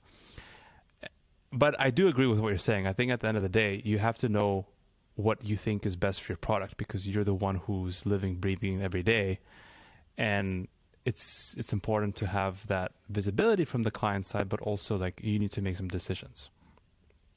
But 1.53 1.78
I 1.78 1.91
do 1.91 2.09
agree 2.09 2.26
with 2.26 2.41
what 2.41 2.49
you're 2.49 2.59
saying. 2.59 2.87
I 2.87 2.95
think 2.95 3.12
at 3.12 3.20
the 3.20 3.28
end 3.28 3.37
of 3.37 3.43
the 3.43 3.49
day, 3.51 3.82
you 3.85 3.99
have 3.99 4.18
to 4.18 4.28
know 4.28 4.66
what 5.14 5.45
you 5.45 5.57
think 5.57 5.87
is 5.87 5.95
best 5.95 6.22
for 6.22 6.32
your 6.32 6.39
product 6.39 6.76
because 6.78 7.07
you're 7.07 7.22
the 7.22 7.35
one 7.35 7.57
who's 7.57 8.05
living, 8.07 8.37
breathing 8.37 8.82
every 8.82 9.03
day, 9.03 9.39
and 10.18 10.66
it's 11.05 11.55
it's 11.57 11.72
important 11.72 12.16
to 12.16 12.26
have 12.26 12.66
that 12.66 12.93
visibility 13.09 13.64
from 13.64 13.85
the 13.85 13.91
client 13.91 14.26
side, 14.26 14.49
but 14.49 14.61
also 14.62 14.97
like 14.97 15.20
you 15.22 15.39
need 15.39 15.53
to 15.53 15.62
make 15.62 15.76
some 15.76 15.89
decisions. 15.89 16.51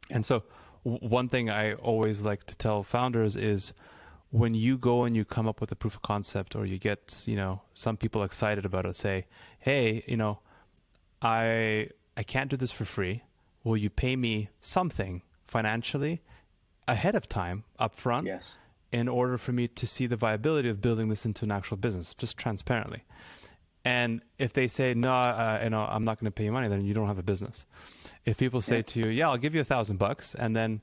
And 0.10 0.26
so 0.26 0.44
one 0.84 1.28
thing 1.30 1.50
I 1.50 1.74
always 1.74 2.22
like 2.24 2.46
to 2.46 2.56
tell 2.56 2.82
founders 2.82 3.36
is 3.36 3.74
when 4.32 4.54
you 4.54 4.78
go 4.78 5.04
and 5.04 5.16
you 5.16 5.24
come 5.24 5.48
up 5.48 5.62
with 5.62 5.72
a 5.72 5.76
proof 5.76 5.96
of 5.96 6.02
concept 6.02 6.56
or 6.56 6.66
you 6.66 6.78
get, 6.78 7.24
you 7.28 7.36
know, 7.36 7.62
some 7.74 7.98
people 7.98 8.24
excited 8.24 8.66
about 8.66 8.86
it, 8.86 8.96
say, 8.96 9.26
"Hey, 9.60 10.04
you 10.08 10.18
know, 10.18 10.40
I 11.22 11.90
I 12.16 12.24
can't 12.24 12.50
do 12.50 12.58
this 12.58 12.72
for 12.72 12.86
free. 12.86 13.24
Will 13.64 13.78
you 13.78 13.90
pay 13.90 14.16
me 14.16 14.50
something 14.60 15.22
financially 15.46 16.22
ahead 16.88 17.16
of 17.16 17.28
time, 17.28 17.64
upfront, 17.80 18.26
yes. 18.26 18.58
in 18.92 19.08
order 19.08 19.38
for 19.38 19.52
me 19.52 19.68
to 19.68 19.86
see 19.86 20.08
the 20.08 20.16
viability 20.16 20.70
of 20.70 20.82
building 20.82 21.10
this 21.10 21.26
into 21.26 21.46
an 21.46 21.52
actual 21.52 21.78
business, 21.78 22.14
just 22.14 22.38
transparently?" 22.38 23.04
And 23.86 24.22
if 24.38 24.52
they 24.52 24.68
say 24.68 24.94
no, 24.94 25.14
uh, 25.14 25.62
you 25.64 25.70
know, 25.70 25.84
I'm 25.84 26.04
not 26.04 26.20
going 26.20 26.26
to 26.26 26.36
pay 26.36 26.44
you 26.44 26.52
money, 26.52 26.68
then 26.68 26.84
you 26.84 26.94
don't 26.94 27.08
have 27.08 27.18
a 27.18 27.24
business. 27.24 27.66
If 28.26 28.36
people 28.36 28.60
say 28.60 28.78
yeah. 28.78 28.82
to 28.82 29.00
you, 29.00 29.10
yeah, 29.10 29.30
I'll 29.30 29.38
give 29.38 29.56
you 29.56 29.62
a 29.62 29.64
thousand 29.64 29.96
bucks, 29.98 30.36
and 30.36 30.54
then 30.54 30.82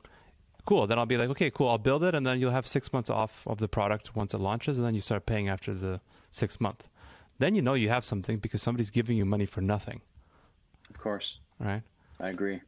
cool, 0.65 0.87
then 0.87 0.99
I'll 0.99 1.07
be 1.07 1.17
like, 1.17 1.31
okay, 1.31 1.51
cool, 1.51 1.69
I'll 1.69 1.79
build 1.79 2.05
it, 2.05 2.15
and 2.15 2.25
then 2.27 2.41
you'll 2.41 2.51
have 2.51 2.67
six 2.67 2.93
months 2.93 3.11
off 3.11 3.47
of 3.47 3.59
the 3.59 3.69
product 3.69 4.17
once 4.17 4.35
it 4.35 4.39
launches, 4.39 4.79
and 4.79 4.87
then 4.87 4.95
you 4.95 5.01
start 5.01 5.27
paying 5.27 5.49
after 5.49 5.75
the 5.75 6.01
six 6.31 6.61
month. 6.61 6.89
Then 7.39 7.55
you 7.55 7.63
know 7.63 7.75
you 7.75 7.89
have 7.89 8.05
something 8.05 8.39
because 8.39 8.63
somebody's 8.63 8.91
giving 8.91 9.17
you 9.17 9.25
money 9.25 9.47
for 9.47 9.61
nothing. 9.61 10.01
Of 10.91 10.99
course. 10.99 11.39
Right. 11.59 11.83
I 12.21 12.29
agree. 12.29 12.61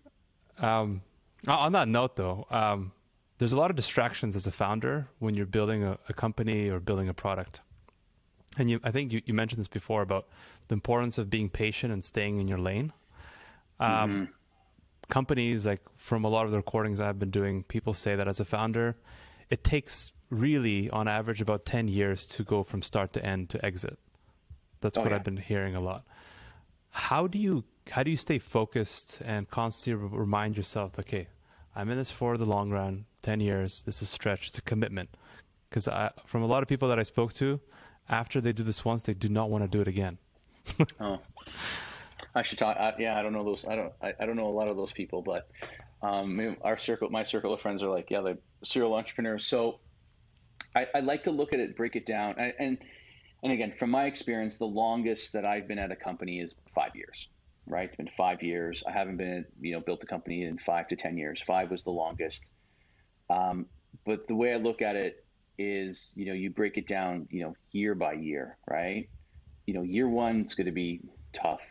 Um, 0.59 1.03
on 1.49 1.73
that 1.73 1.89
note, 1.89 2.17
though, 2.17 2.47
um, 2.51 2.93
there's 3.39 3.53
a 3.53 3.59
lot 3.59 3.71
of 3.71 3.77
distractions 3.77 4.35
as 4.35 4.47
a 4.47 4.53
founder 4.53 5.09
when 5.19 5.35
you're 5.35 5.47
building 5.47 5.85
a, 5.85 5.99
a 6.09 6.15
company 6.15 6.69
or 6.69 6.81
building 6.81 7.09
a 7.09 7.15
product. 7.15 7.61
And 8.59 8.71
you, 8.71 8.81
I 8.83 8.91
think 8.91 9.13
you, 9.13 9.21
you, 9.27 9.35
mentioned 9.35 9.61
this 9.61 9.69
before 9.69 10.01
about 10.01 10.27
the 10.69 10.73
importance 10.73 11.19
of 11.19 11.29
being 11.29 11.51
patient 11.51 11.93
and 11.93 12.03
staying 12.03 12.39
in 12.39 12.49
your 12.49 12.59
lane. 12.59 12.93
Um, 13.79 13.91
mm-hmm. 13.91 14.25
Companies, 15.09 15.67
like 15.67 15.83
from 15.97 16.25
a 16.25 16.29
lot 16.29 16.47
of 16.47 16.51
the 16.51 16.59
recordings 16.59 17.01
I've 17.01 17.19
been 17.19 17.31
doing, 17.31 17.63
people 17.65 17.95
say 17.95 18.17
that 18.17 18.27
as 18.27 18.41
a 18.41 18.45
founder, 18.45 18.97
it 19.51 19.63
takes 19.63 20.13
really, 20.31 20.91
on 20.91 21.07
average, 21.07 21.41
about 21.41 21.65
10 21.65 21.89
years 21.89 22.27
to 22.27 22.43
go 22.43 22.63
from 22.63 22.83
start 22.83 23.13
to 23.13 23.25
end 23.25 23.49
to 23.51 23.65
exit. 23.65 23.99
That's 24.81 24.99
oh, 24.99 25.03
what 25.03 25.11
yeah. 25.11 25.17
I've 25.17 25.25
been 25.25 25.37
hearing 25.37 25.75
a 25.75 25.81
lot. 25.81 26.05
How 26.91 27.27
do 27.27 27.39
you 27.39 27.65
how 27.91 28.03
do 28.03 28.11
you 28.11 28.17
stay 28.17 28.39
focused 28.39 29.21
and 29.25 29.49
constantly 29.49 30.09
remind 30.09 30.57
yourself, 30.57 30.99
okay, 30.99 31.29
I'm 31.75 31.91
in 31.91 31.99
this 31.99 32.11
for 32.11 32.37
the 32.37 32.45
long 32.45 32.71
run, 32.71 33.05
10 33.23 33.41
years, 33.41 33.85
this 33.85 33.97
is 33.97 34.03
a 34.03 34.07
stretch, 34.07 34.49
it's 34.49 34.59
a 34.59 34.63
commitment. 34.63 35.11
Because 35.69 35.89
from 36.27 36.43
a 36.43 36.47
lot 36.47 36.63
of 36.63 36.69
people 36.69 36.89
that 36.89 36.99
I 36.99 37.03
spoke 37.03 37.33
to, 37.35 37.61
after 38.09 38.41
they 38.41 38.53
do 38.53 38.63
this 38.63 38.85
once, 38.85 39.05
they 39.05 39.15
do 39.15 39.29
not 39.29 39.51
want 39.51 39.65
to 39.65 39.69
do 39.69 39.81
it 39.81 39.89
again. 39.89 40.19
oh, 41.01 41.21
I 42.37 42.43
should 42.43 42.59
talk. 42.59 42.77
I, 42.77 42.93
yeah, 42.99 43.19
I 43.19 43.23
don't 43.23 43.33
know 43.33 43.45
those. 43.45 43.65
I 43.65 43.77
don't. 43.77 43.93
I, 44.03 44.13
I 44.21 44.27
don't 44.27 44.37
know 44.37 44.47
a 44.47 44.53
lot 44.53 44.69
of 44.69 44.77
those 44.77 44.93
people, 44.93 45.23
but 45.23 45.49
um, 46.03 46.57
our 46.61 46.77
circle, 46.77 47.09
my 47.09 47.25
circle 47.25 47.55
of 47.55 47.63
friends 47.63 47.83
are 47.83 47.89
like, 47.89 48.11
yeah, 48.11 48.21
they're 48.21 48.39
serial 48.63 48.95
entrepreneurs. 48.95 49.47
So 49.47 49.81
I, 50.75 50.87
I 50.95 51.01
like 51.01 51.25
to 51.25 51.31
look 51.31 51.55
at 51.55 51.61
it, 51.61 51.77
break 51.77 51.97
it 51.97 52.05
down, 52.05 52.35
and, 52.39 52.53
and 52.59 52.79
and 53.43 53.53
again, 53.53 53.73
from 53.79 53.91
my 53.91 54.05
experience, 54.05 54.59
the 54.59 54.67
longest 54.67 55.33
that 55.33 55.47
I've 55.47 55.67
been 55.67 55.79
at 55.79 55.91
a 55.91 55.97
company 55.97 56.41
is 56.41 56.55
five 56.75 56.95
years. 56.95 57.29
Right, 57.69 57.89
it's 57.89 57.97
been 57.97 58.07
five 58.09 58.43
years. 58.43 58.85
I 58.87 58.93
haven't 58.93 59.17
been, 59.17 59.45
you 59.61 59.73
know, 59.73 59.81
built 59.81 60.03
a 60.03 60.07
company 60.07 60.45
in 60.45 60.59
five 60.59 60.89
to 60.89 60.97
ten 60.97 61.17
years. 61.17 61.43
Five 61.45 61.71
was 61.71 61.83
the 61.83 61.91
longest. 61.91 62.45
Um, 63.31 63.67
but 64.05 64.27
the 64.27 64.37
way 64.37 64.53
I 64.53 64.57
look 64.57 64.83
at 64.83 64.95
it 64.95 65.25
is, 65.59 66.13
you 66.15 66.27
know, 66.27 66.33
you 66.33 66.51
break 66.51 66.77
it 66.77 66.87
down, 66.87 67.27
you 67.31 67.43
know, 67.43 67.57
year 67.73 67.95
by 67.95 68.13
year, 68.13 68.57
right? 68.71 69.09
You 69.67 69.75
know, 69.75 69.83
year 69.83 70.09
one's 70.09 70.55
going 70.55 70.67
to 70.67 70.73
be 70.73 71.01
tough. 71.33 71.63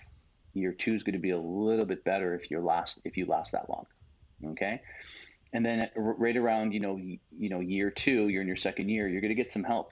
Year 0.55 0.73
two 0.73 0.95
is 0.95 1.03
going 1.03 1.13
to 1.13 1.19
be 1.19 1.31
a 1.31 1.39
little 1.39 1.85
bit 1.85 2.03
better 2.03 2.33
if 2.33 2.49
you 2.49 2.59
last 2.59 2.99
if 3.05 3.17
you 3.17 3.25
last 3.25 3.51
that 3.51 3.69
long. 3.69 3.85
Okay, 4.51 4.81
and 5.53 5.65
then 5.65 5.89
right 5.95 6.35
around, 6.35 6.73
you 6.73 6.79
know, 6.79 6.97
you 6.97 7.49
know, 7.49 7.59
year 7.59 7.91
two, 7.91 8.27
you're 8.27 8.41
in 8.41 8.47
your 8.47 8.55
second 8.55 8.89
year, 8.89 9.07
you're 9.07 9.21
going 9.21 9.35
to 9.35 9.41
get 9.41 9.51
some 9.51 9.63
help 9.63 9.91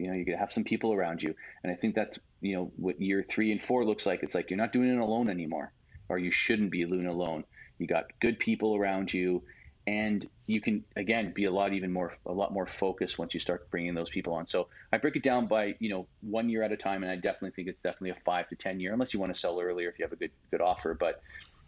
you 0.00 0.08
know, 0.08 0.14
you're 0.14 0.24
gonna 0.24 0.38
have 0.38 0.52
some 0.52 0.64
people 0.64 0.94
around 0.94 1.22
you, 1.22 1.34
and 1.62 1.70
I 1.70 1.76
think 1.76 1.94
that's 1.94 2.18
you 2.40 2.56
know 2.56 2.72
what 2.76 3.00
year 3.00 3.22
three 3.22 3.52
and 3.52 3.62
four 3.62 3.84
looks 3.84 4.06
like. 4.06 4.22
It's 4.22 4.34
like 4.34 4.48
you're 4.48 4.56
not 4.56 4.72
doing 4.72 4.88
it 4.88 4.98
alone 4.98 5.28
anymore, 5.28 5.72
or 6.08 6.18
you 6.18 6.30
shouldn't 6.30 6.72
be 6.72 6.84
doing 6.84 7.06
alone. 7.06 7.44
You 7.78 7.86
got 7.86 8.06
good 8.18 8.38
people 8.38 8.74
around 8.74 9.12
you, 9.12 9.42
and 9.86 10.28
you 10.46 10.60
can 10.60 10.84
again 10.96 11.32
be 11.34 11.44
a 11.44 11.50
lot 11.50 11.72
even 11.72 11.92
more 11.92 12.12
a 12.26 12.32
lot 12.32 12.52
more 12.52 12.66
focused 12.66 13.18
once 13.18 13.34
you 13.34 13.40
start 13.40 13.70
bringing 13.70 13.94
those 13.94 14.10
people 14.10 14.34
on. 14.34 14.46
So 14.46 14.68
I 14.92 14.98
break 14.98 15.16
it 15.16 15.22
down 15.22 15.46
by 15.46 15.74
you 15.80 15.90
know 15.90 16.08
one 16.20 16.48
year 16.48 16.62
at 16.62 16.72
a 16.72 16.76
time, 16.76 17.02
and 17.02 17.10
I 17.10 17.16
definitely 17.16 17.52
think 17.52 17.68
it's 17.68 17.82
definitely 17.82 18.10
a 18.10 18.24
five 18.24 18.48
to 18.48 18.56
ten 18.56 18.80
year, 18.80 18.92
unless 18.92 19.14
you 19.14 19.20
want 19.20 19.34
to 19.34 19.40
sell 19.40 19.60
earlier 19.60 19.88
if 19.88 19.98
you 19.98 20.04
have 20.04 20.12
a 20.12 20.16
good 20.16 20.32
good 20.50 20.60
offer, 20.60 20.96
but 20.98 21.20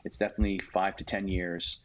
it's 0.05 0.19
definitely 0.19 0.61
five 0.61 0.97
to 0.97 1.05
ten 1.05 1.29
years. 1.29 1.81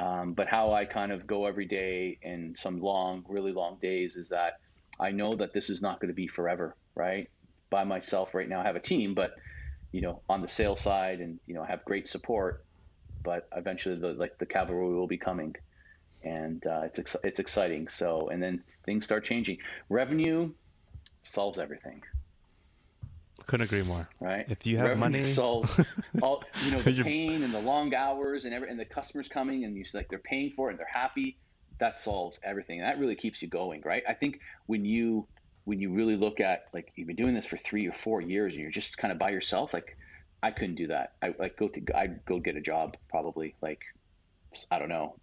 Um, 0.00 0.34
but 0.34 0.46
how 0.46 0.72
I 0.72 0.84
kind 0.84 1.10
of 1.10 1.26
go 1.26 1.46
every 1.46 1.66
day 1.66 2.18
and 2.22 2.56
some 2.56 2.80
long, 2.80 3.24
really 3.28 3.52
long 3.52 3.78
days 3.82 4.16
is 4.16 4.28
that 4.28 4.54
I 5.00 5.10
know 5.10 5.36
that 5.36 5.52
this 5.52 5.70
is 5.70 5.82
not 5.82 6.00
going 6.00 6.08
to 6.08 6.14
be 6.14 6.28
forever, 6.28 6.76
right? 6.94 7.28
By 7.70 7.84
myself 7.84 8.32
right 8.32 8.48
now, 8.48 8.60
I 8.60 8.64
have 8.64 8.76
a 8.76 8.80
team, 8.80 9.14
but 9.14 9.32
you 9.92 10.02
know, 10.02 10.22
on 10.28 10.42
the 10.42 10.48
sales 10.48 10.80
side, 10.80 11.20
and 11.20 11.40
you 11.46 11.54
know, 11.54 11.62
I 11.62 11.66
have 11.66 11.84
great 11.84 12.08
support. 12.08 12.64
But 13.22 13.48
eventually, 13.54 13.96
the 13.96 14.14
like 14.14 14.38
the 14.38 14.46
cavalry 14.46 14.94
will 14.94 15.06
be 15.06 15.18
coming, 15.18 15.54
and 16.22 16.64
uh, 16.66 16.82
it's 16.84 16.98
ex- 16.98 17.16
it's 17.24 17.38
exciting. 17.38 17.88
So, 17.88 18.28
and 18.28 18.42
then 18.42 18.62
things 18.84 19.04
start 19.04 19.24
changing. 19.24 19.58
Revenue 19.88 20.52
solves 21.22 21.58
everything. 21.58 22.02
Couldn't 23.46 23.66
agree 23.66 23.82
more. 23.82 24.08
Right. 24.20 24.46
If 24.48 24.66
you 24.66 24.76
have 24.78 24.88
Revenue 24.88 25.18
money, 25.22 25.32
solves 25.32 25.80
all 26.22 26.42
you 26.64 26.70
know 26.70 26.82
the 26.82 27.02
pain 27.02 27.42
and 27.42 27.52
the 27.52 27.60
long 27.60 27.94
hours 27.94 28.44
and 28.44 28.54
every 28.54 28.68
and 28.68 28.78
the 28.78 28.84
customers 28.84 29.28
coming 29.28 29.64
and 29.64 29.76
you 29.76 29.84
like 29.94 30.08
they're 30.08 30.18
paying 30.18 30.50
for 30.50 30.68
it 30.68 30.72
and 30.72 30.78
they're 30.78 30.86
happy 30.92 31.38
that 31.78 31.98
solves 31.98 32.40
everything. 32.42 32.80
That 32.80 32.98
really 32.98 33.14
keeps 33.14 33.40
you 33.42 33.48
going, 33.48 33.82
right? 33.84 34.02
I 34.08 34.14
think 34.14 34.40
when 34.66 34.84
you 34.84 35.28
when 35.64 35.80
you 35.80 35.92
really 35.92 36.16
look 36.16 36.40
at 36.40 36.64
like 36.72 36.92
you've 36.96 37.06
been 37.06 37.16
doing 37.16 37.34
this 37.34 37.46
for 37.46 37.56
three 37.56 37.86
or 37.86 37.92
four 37.92 38.20
years 38.20 38.54
and 38.54 38.62
you're 38.62 38.70
just 38.70 38.98
kind 38.98 39.12
of 39.12 39.18
by 39.18 39.30
yourself, 39.30 39.72
like 39.72 39.96
I 40.42 40.50
couldn't 40.50 40.76
do 40.76 40.88
that. 40.88 41.14
I 41.22 41.34
like 41.38 41.56
go 41.56 41.68
to 41.68 41.82
I'd 41.94 42.24
go 42.24 42.38
get 42.38 42.56
a 42.56 42.60
job 42.60 42.96
probably. 43.08 43.54
Like 43.60 43.80
I 44.70 44.78
don't 44.78 44.88
know. 44.88 45.16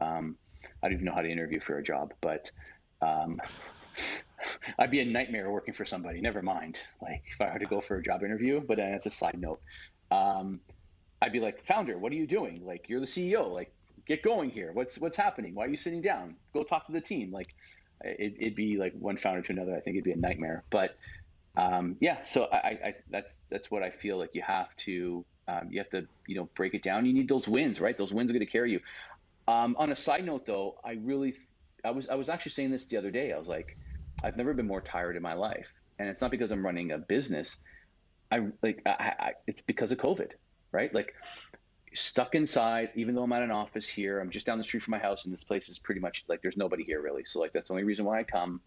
Um, 0.00 0.36
I 0.82 0.86
don't 0.86 0.94
even 0.94 1.04
know 1.06 1.14
how 1.14 1.22
to 1.22 1.30
interview 1.30 1.60
for 1.60 1.78
a 1.78 1.82
job, 1.82 2.12
but 2.20 2.50
um, 3.02 3.40
I'd 4.78 4.90
be 4.90 5.00
a 5.00 5.04
nightmare 5.04 5.50
working 5.50 5.74
for 5.74 5.84
somebody. 5.84 6.20
Never 6.20 6.42
mind, 6.42 6.80
like 7.02 7.22
if 7.30 7.40
I 7.40 7.48
had 7.48 7.60
to 7.60 7.66
go 7.66 7.80
for 7.80 7.96
a 7.96 8.02
job 8.02 8.22
interview. 8.22 8.60
But 8.60 8.76
that's 8.76 9.06
a 9.06 9.10
side 9.10 9.40
note. 9.40 9.60
Um, 10.10 10.60
I'd 11.20 11.32
be 11.32 11.40
like, 11.40 11.64
founder, 11.64 11.98
what 11.98 12.12
are 12.12 12.16
you 12.16 12.26
doing? 12.26 12.64
Like 12.64 12.88
you're 12.88 13.00
the 13.00 13.06
CEO. 13.06 13.52
Like 13.52 13.72
get 14.06 14.22
going 14.22 14.50
here. 14.50 14.72
What's 14.72 14.98
what's 14.98 15.16
happening? 15.16 15.54
Why 15.54 15.64
are 15.64 15.68
you 15.68 15.76
sitting 15.76 16.02
down? 16.02 16.36
Go 16.52 16.62
talk 16.62 16.86
to 16.86 16.92
the 16.92 17.00
team. 17.00 17.32
Like 17.32 17.54
it, 18.02 18.36
would 18.40 18.54
be 18.54 18.76
like 18.76 18.94
one 18.98 19.16
founder 19.16 19.42
to 19.42 19.52
another. 19.52 19.76
I 19.76 19.80
think 19.80 19.96
it'd 19.96 20.04
be 20.04 20.12
a 20.12 20.16
nightmare. 20.16 20.64
But 20.70 20.96
um, 21.58 21.96
yeah, 22.00 22.18
so 22.24 22.44
I, 22.44 22.56
I, 22.56 22.94
that's 23.10 23.40
that's 23.50 23.68
what 23.68 23.82
I 23.82 23.90
feel 23.90 24.16
like 24.16 24.30
you 24.32 24.42
have 24.46 24.68
to 24.76 25.26
um, 25.48 25.68
you 25.70 25.80
have 25.80 25.90
to 25.90 26.06
you 26.28 26.36
know 26.36 26.48
break 26.54 26.74
it 26.74 26.84
down. 26.84 27.04
You 27.04 27.12
need 27.12 27.28
those 27.28 27.48
wins, 27.48 27.80
right? 27.80 27.98
Those 27.98 28.12
wins 28.12 28.30
are 28.30 28.34
going 28.34 28.46
to 28.46 28.50
carry 28.50 28.70
you. 28.70 28.80
Um, 29.48 29.74
on 29.76 29.90
a 29.90 29.96
side 29.96 30.24
note, 30.24 30.46
though, 30.46 30.76
I 30.84 30.92
really 30.92 31.34
I 31.84 31.90
was 31.90 32.08
I 32.08 32.14
was 32.14 32.28
actually 32.28 32.52
saying 32.52 32.70
this 32.70 32.86
the 32.86 32.96
other 32.96 33.10
day. 33.10 33.32
I 33.32 33.38
was 33.38 33.48
like, 33.48 33.76
I've 34.22 34.36
never 34.36 34.54
been 34.54 34.68
more 34.68 34.80
tired 34.80 35.16
in 35.16 35.22
my 35.22 35.34
life, 35.34 35.72
and 35.98 36.08
it's 36.08 36.22
not 36.22 36.30
because 36.30 36.52
I'm 36.52 36.64
running 36.64 36.92
a 36.92 36.98
business. 36.98 37.58
I 38.30 38.46
like 38.62 38.82
I, 38.86 39.14
I, 39.18 39.32
it's 39.48 39.62
because 39.62 39.90
of 39.90 39.98
COVID, 39.98 40.30
right? 40.70 40.94
Like 40.94 41.12
stuck 41.92 42.36
inside, 42.36 42.90
even 42.94 43.16
though 43.16 43.24
I'm 43.24 43.32
at 43.32 43.42
an 43.42 43.50
office 43.50 43.88
here. 43.88 44.20
I'm 44.20 44.30
just 44.30 44.46
down 44.46 44.58
the 44.58 44.64
street 44.64 44.84
from 44.84 44.92
my 44.92 44.98
house, 44.98 45.24
and 45.24 45.34
this 45.34 45.42
place 45.42 45.68
is 45.68 45.80
pretty 45.80 46.00
much 46.00 46.24
like 46.28 46.40
there's 46.40 46.56
nobody 46.56 46.84
here 46.84 47.02
really. 47.02 47.24
So 47.26 47.40
like 47.40 47.52
that's 47.52 47.66
the 47.66 47.74
only 47.74 47.84
reason 47.84 48.04
why 48.04 48.20
I 48.20 48.22
come. 48.22 48.60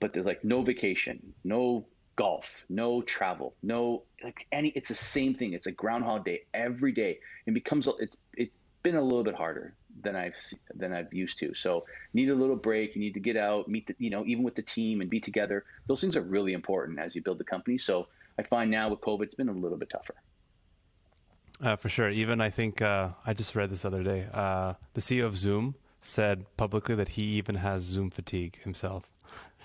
But 0.00 0.12
there's 0.12 0.26
like 0.26 0.44
no 0.44 0.62
vacation, 0.62 1.34
no 1.42 1.86
golf, 2.16 2.64
no 2.68 3.02
travel, 3.02 3.54
no 3.62 4.02
like 4.22 4.46
any. 4.52 4.68
It's 4.68 4.88
the 4.88 4.94
same 4.94 5.34
thing. 5.34 5.52
It's 5.52 5.66
a 5.66 5.72
Groundhog 5.72 6.24
Day 6.24 6.42
every 6.52 6.92
day. 6.92 7.20
It 7.46 7.54
becomes 7.54 7.88
it's 7.98 8.16
it's 8.34 8.52
been 8.82 8.96
a 8.96 9.02
little 9.02 9.24
bit 9.24 9.34
harder 9.34 9.74
than 10.02 10.16
I've 10.16 10.36
than 10.74 10.92
I've 10.92 11.12
used 11.12 11.38
to. 11.38 11.54
So 11.54 11.84
need 12.12 12.30
a 12.30 12.34
little 12.34 12.56
break. 12.56 12.94
You 12.94 13.00
need 13.00 13.14
to 13.14 13.20
get 13.20 13.36
out, 13.36 13.68
meet 13.68 13.86
the, 13.86 13.96
you 13.98 14.10
know 14.10 14.24
even 14.26 14.44
with 14.44 14.54
the 14.54 14.62
team 14.62 15.00
and 15.00 15.10
be 15.10 15.20
together. 15.20 15.64
Those 15.86 16.00
things 16.00 16.16
are 16.16 16.22
really 16.22 16.52
important 16.52 16.98
as 16.98 17.14
you 17.14 17.22
build 17.22 17.38
the 17.38 17.44
company. 17.44 17.78
So 17.78 18.08
I 18.38 18.42
find 18.42 18.70
now 18.70 18.88
with 18.88 19.00
COVID, 19.00 19.22
it's 19.22 19.34
been 19.34 19.48
a 19.48 19.52
little 19.52 19.78
bit 19.78 19.90
tougher. 19.90 20.14
Uh, 21.62 21.76
for 21.76 21.88
sure. 21.88 22.10
Even 22.10 22.40
I 22.40 22.50
think 22.50 22.82
uh, 22.82 23.10
I 23.24 23.32
just 23.32 23.54
read 23.54 23.70
this 23.70 23.84
other 23.84 24.02
day. 24.02 24.26
Uh, 24.32 24.74
the 24.94 25.00
CEO 25.00 25.24
of 25.24 25.36
Zoom 25.38 25.76
said 26.00 26.44
publicly 26.56 26.94
that 26.94 27.10
he 27.10 27.22
even 27.22 27.56
has 27.56 27.82
Zoom 27.84 28.10
fatigue 28.10 28.60
himself. 28.62 29.13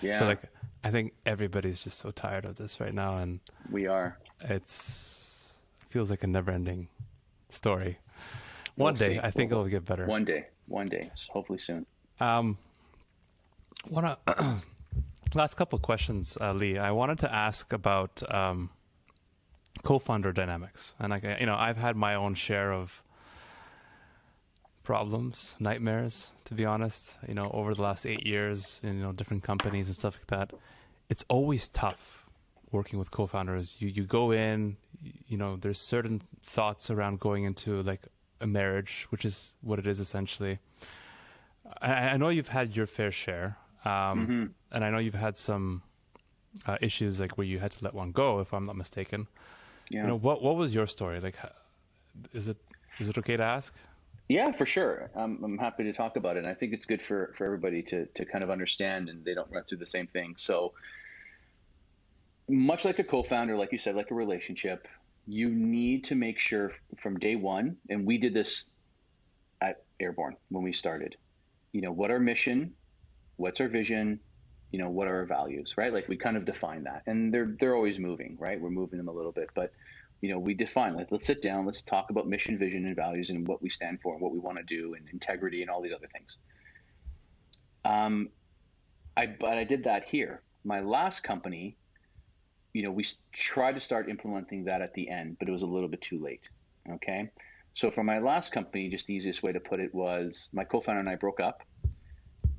Yeah. 0.00 0.18
So 0.18 0.26
like, 0.26 0.42
I 0.82 0.90
think 0.90 1.12
everybody's 1.26 1.80
just 1.80 1.98
so 1.98 2.10
tired 2.10 2.44
of 2.44 2.56
this 2.56 2.80
right 2.80 2.94
now, 2.94 3.18
and 3.18 3.40
we 3.70 3.86
are. 3.86 4.18
It's 4.40 5.16
feels 5.88 6.10
like 6.10 6.22
a 6.22 6.26
never-ending 6.26 6.88
story. 7.48 7.98
One 8.76 8.94
we'll 8.94 8.94
day, 8.94 9.14
see. 9.14 9.20
I 9.20 9.30
think 9.30 9.50
we'll, 9.50 9.60
it'll 9.60 9.70
get 9.70 9.84
better. 9.84 10.06
One 10.06 10.24
day, 10.24 10.46
one 10.66 10.86
day, 10.86 11.10
hopefully 11.28 11.58
soon. 11.58 11.84
Um, 12.20 12.58
wanna 13.88 14.18
last 15.34 15.54
couple 15.54 15.76
of 15.76 15.82
questions, 15.82 16.38
uh, 16.40 16.52
Lee. 16.52 16.78
I 16.78 16.92
wanted 16.92 17.18
to 17.20 17.34
ask 17.34 17.72
about 17.72 18.22
um 18.32 18.70
co-founder 19.82 20.32
dynamics 20.32 20.94
and 20.98 21.10
like 21.10 21.24
you 21.38 21.46
know 21.46 21.56
i've 21.56 21.76
had 21.76 21.96
my 21.96 22.14
own 22.14 22.34
share 22.34 22.72
of 22.72 23.02
problems 24.82 25.54
nightmares 25.60 26.30
to 26.44 26.54
be 26.54 26.64
honest 26.64 27.16
you 27.28 27.34
know 27.34 27.50
over 27.52 27.74
the 27.74 27.82
last 27.82 28.06
eight 28.06 28.26
years 28.26 28.80
in 28.82 28.96
you 28.96 29.02
know 29.02 29.12
different 29.12 29.42
companies 29.42 29.88
and 29.88 29.96
stuff 29.96 30.16
like 30.16 30.26
that 30.26 30.52
it's 31.08 31.24
always 31.28 31.68
tough 31.68 32.26
working 32.70 32.98
with 32.98 33.10
co-founders 33.10 33.76
you 33.78 33.88
you 33.88 34.04
go 34.04 34.30
in 34.30 34.76
you 35.26 35.36
know 35.36 35.56
there's 35.56 35.78
certain 35.78 36.22
thoughts 36.44 36.90
around 36.90 37.20
going 37.20 37.44
into 37.44 37.82
like 37.82 38.02
a 38.40 38.46
marriage 38.46 39.06
which 39.10 39.24
is 39.24 39.54
what 39.60 39.78
it 39.78 39.86
is 39.86 40.00
essentially 40.00 40.58
i, 41.82 41.92
I 41.92 42.16
know 42.16 42.30
you've 42.30 42.48
had 42.48 42.74
your 42.74 42.86
fair 42.86 43.12
share 43.12 43.58
um, 43.84 43.90
mm-hmm. 43.90 44.44
and 44.72 44.84
i 44.84 44.90
know 44.90 44.98
you've 44.98 45.14
had 45.14 45.36
some 45.36 45.82
uh, 46.66 46.76
issues 46.80 47.20
like 47.20 47.38
where 47.38 47.46
you 47.46 47.58
had 47.58 47.72
to 47.72 47.84
let 47.84 47.94
one 47.94 48.12
go, 48.12 48.40
if 48.40 48.52
I'm 48.52 48.66
not 48.66 48.76
mistaken. 48.76 49.28
Yeah. 49.88 50.02
You 50.02 50.08
know, 50.08 50.16
what 50.16 50.42
what 50.42 50.56
was 50.56 50.74
your 50.74 50.86
story? 50.86 51.20
Like, 51.20 51.36
is 52.32 52.48
it 52.48 52.56
is 52.98 53.08
it 53.08 53.18
okay 53.18 53.36
to 53.36 53.42
ask? 53.42 53.74
Yeah, 54.30 54.52
for 54.52 54.64
sure. 54.64 55.10
I'm, 55.16 55.42
I'm 55.42 55.58
happy 55.58 55.82
to 55.82 55.92
talk 55.92 56.14
about 56.14 56.36
it. 56.36 56.44
And 56.44 56.48
I 56.48 56.54
think 56.54 56.72
it's 56.72 56.86
good 56.86 57.02
for, 57.02 57.34
for 57.36 57.44
everybody 57.44 57.82
to, 57.82 58.06
to 58.14 58.24
kind 58.24 58.44
of 58.44 58.50
understand 58.50 59.08
and 59.08 59.24
they 59.24 59.34
don't 59.34 59.50
run 59.50 59.64
through 59.64 59.78
the 59.78 59.86
same 59.86 60.06
thing. 60.06 60.34
So, 60.38 60.72
much 62.48 62.84
like 62.84 63.00
a 63.00 63.04
co 63.04 63.24
founder, 63.24 63.56
like 63.56 63.72
you 63.72 63.78
said, 63.78 63.96
like 63.96 64.12
a 64.12 64.14
relationship, 64.14 64.86
you 65.26 65.50
need 65.50 66.04
to 66.04 66.14
make 66.14 66.38
sure 66.38 66.70
from 67.02 67.18
day 67.18 67.34
one, 67.34 67.78
and 67.88 68.06
we 68.06 68.18
did 68.18 68.32
this 68.32 68.66
at 69.60 69.78
Airborne 69.98 70.36
when 70.48 70.62
we 70.62 70.72
started, 70.72 71.16
you 71.72 71.80
know, 71.80 71.90
what 71.90 72.12
our 72.12 72.20
mission, 72.20 72.74
what's 73.36 73.60
our 73.60 73.68
vision, 73.68 74.20
you 74.70 74.78
know, 74.78 74.90
what 74.90 75.08
are 75.08 75.16
our 75.16 75.26
values, 75.26 75.74
right? 75.76 75.92
Like 75.92 76.06
we 76.06 76.16
kind 76.16 76.36
of 76.36 76.44
define 76.44 76.84
that. 76.84 77.02
And 77.08 77.34
they're 77.34 77.56
they're 77.58 77.74
always 77.74 77.98
moving, 77.98 78.36
right? 78.38 78.60
We're 78.60 78.70
moving 78.70 78.98
them 78.98 79.08
a 79.08 79.12
little 79.12 79.32
bit, 79.32 79.48
but 79.56 79.72
you 80.20 80.28
know, 80.28 80.38
we 80.38 80.54
define 80.54 80.96
let's 81.10 81.26
sit 81.26 81.40
down, 81.40 81.64
let's 81.66 81.82
talk 81.82 82.10
about 82.10 82.28
mission, 82.28 82.58
vision, 82.58 82.84
and 82.84 82.94
values, 82.94 83.30
and 83.30 83.46
what 83.46 83.62
we 83.62 83.70
stand 83.70 84.00
for, 84.02 84.12
and 84.12 84.22
what 84.22 84.32
we 84.32 84.38
want 84.38 84.58
to 84.58 84.64
do, 84.64 84.94
and 84.94 85.08
integrity, 85.12 85.62
and 85.62 85.70
all 85.70 85.80
these 85.80 85.92
other 85.94 86.08
things. 86.12 86.36
Um, 87.84 88.28
I 89.16 89.26
but 89.26 89.56
I 89.56 89.64
did 89.64 89.84
that 89.84 90.04
here. 90.04 90.42
My 90.64 90.80
last 90.80 91.24
company, 91.24 91.76
you 92.74 92.82
know, 92.82 92.90
we 92.90 93.04
tried 93.32 93.76
to 93.76 93.80
start 93.80 94.10
implementing 94.10 94.64
that 94.64 94.82
at 94.82 94.92
the 94.92 95.08
end, 95.08 95.36
but 95.38 95.48
it 95.48 95.52
was 95.52 95.62
a 95.62 95.66
little 95.66 95.88
bit 95.88 96.02
too 96.02 96.22
late. 96.22 96.48
Okay, 96.90 97.30
so 97.72 97.90
for 97.90 98.04
my 98.04 98.18
last 98.18 98.52
company, 98.52 98.90
just 98.90 99.06
the 99.06 99.14
easiest 99.14 99.42
way 99.42 99.52
to 99.52 99.60
put 99.60 99.80
it 99.80 99.94
was 99.94 100.50
my 100.52 100.64
co-founder 100.64 101.00
and 101.00 101.08
I 101.08 101.14
broke 101.14 101.40
up 101.40 101.62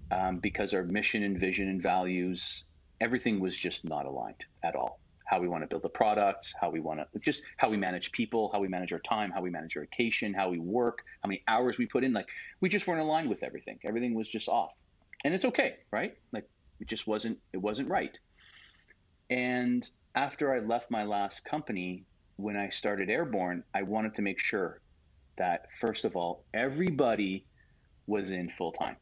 um, 0.10 0.40
because 0.40 0.74
our 0.74 0.84
mission 0.84 1.24
and 1.24 1.40
vision 1.40 1.70
and 1.70 1.82
values, 1.82 2.64
everything 3.00 3.40
was 3.40 3.56
just 3.56 3.86
not 3.86 4.06
aligned 4.06 4.44
at 4.64 4.76
all 4.76 5.00
how 5.32 5.40
we 5.40 5.48
want 5.48 5.64
to 5.64 5.68
build 5.68 5.86
a 5.86 5.90
product, 5.90 6.54
how 6.60 6.70
we 6.70 6.82
want 6.82 7.00
to 7.00 7.20
just 7.20 7.42
how 7.56 7.70
we 7.70 7.78
manage 7.78 8.12
people, 8.12 8.50
how 8.52 8.60
we 8.60 8.68
manage 8.68 8.92
our 8.92 9.00
time, 9.00 9.32
how 9.32 9.42
we 9.42 9.50
manage 9.50 9.78
our 9.78 9.84
vacation, 9.84 10.34
how 10.34 10.50
we 10.50 10.60
work, 10.60 11.04
how 11.24 11.30
many 11.30 11.42
hours 11.48 11.78
we 11.78 11.86
put 11.86 12.04
in. 12.04 12.12
Like 12.12 12.28
we 12.60 12.68
just 12.68 12.86
weren't 12.86 13.00
aligned 13.00 13.30
with 13.30 13.42
everything. 13.42 13.80
Everything 13.86 14.14
was 14.14 14.28
just 14.28 14.50
off. 14.50 14.74
And 15.24 15.34
it's 15.34 15.46
okay, 15.46 15.78
right? 15.90 16.18
Like 16.34 16.50
it 16.82 16.88
just 16.88 17.08
wasn't 17.08 17.40
it 17.54 17.58
wasn't 17.58 17.88
right. 17.88 18.12
And 19.30 19.90
after 20.16 20.54
I 20.54 20.60
left 20.60 20.92
my 20.92 21.06
last 21.06 21.46
company, 21.46 22.04
when 22.36 22.58
I 22.58 22.68
started 22.68 23.10
Airborne, 23.10 23.64
I 23.74 23.84
wanted 23.84 24.16
to 24.16 24.22
make 24.22 24.40
sure 24.40 24.82
that 25.38 25.68
first 25.80 26.04
of 26.04 26.18
all, 26.18 26.44
everybody 26.54 27.46
was 28.06 28.32
in 28.32 28.50
full 28.50 28.74
time 28.74 28.98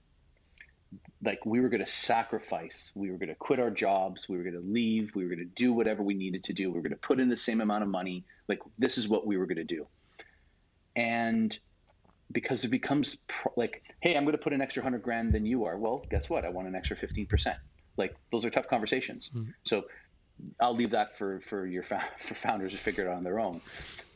like 1.24 1.46
we 1.46 1.60
were 1.62 1.70
going 1.70 1.84
to 1.84 1.92
sacrifice. 1.92 2.92
We 2.96 3.12
were 3.12 3.18
going 3.18 3.30
to 3.30 3.36
quit 3.36 3.60
our 3.60 3.70
jobs. 3.70 4.28
We 4.30 4.38
were 4.38 4.44
going 4.44 4.56
to 4.56 4.62
leave. 4.62 5.12
We 5.16 5.24
were 5.24 5.30
going 5.30 5.40
to 5.40 5.54
do 5.64 5.74
whatever 5.74 6.02
we 6.02 6.14
needed 6.14 6.46
to 6.46 6.54
do. 6.54 6.70
We 6.70 6.76
were 6.76 6.82
going 6.82 6.92
to 6.92 6.98
put 6.98 7.20
in 7.20 7.30
the 7.30 7.38
same 7.38 7.62
amount 7.62 7.84
of 7.84 7.90
money. 7.90 8.26
Like 8.48 8.60
this 8.78 8.98
is 8.98 9.08
what 9.08 9.28
we 9.28 9.38
were 9.38 9.46
going 9.46 9.58
to 9.58 9.64
do. 9.64 9.88
And 10.96 11.58
because 12.32 12.64
it 12.64 12.68
becomes 12.68 13.18
pro- 13.28 13.54
like 13.56 13.82
hey 14.02 14.16
i'm 14.16 14.24
going 14.24 14.38
to 14.38 14.42
put 14.42 14.54
an 14.54 14.62
extra 14.62 14.82
100 14.82 15.02
grand 15.02 15.34
than 15.34 15.46
you 15.46 15.66
are. 15.66 15.78
Well 15.78 16.06
guess 16.10 16.30
what? 16.30 16.46
I 16.46 16.50
want 16.50 16.68
an 16.68 16.76
extra 16.76 16.96
15% 16.96 17.56
like 17.98 18.16
those 18.32 18.46
are 18.46 18.50
tough 18.50 18.68
conversations. 18.68 19.30
Mm-hmm. 19.36 19.52
so 19.64 19.86
i'll 20.62 20.76
leave 20.76 20.92
that 20.92 21.18
for 21.18 21.42
for 21.42 21.66
your 21.66 21.84
for 22.22 22.36
founders 22.36 22.72
to 22.72 22.78
figure 22.78 23.06
it 23.06 23.10
out 23.10 23.18
on 23.18 23.24
their 23.24 23.40
own. 23.40 23.62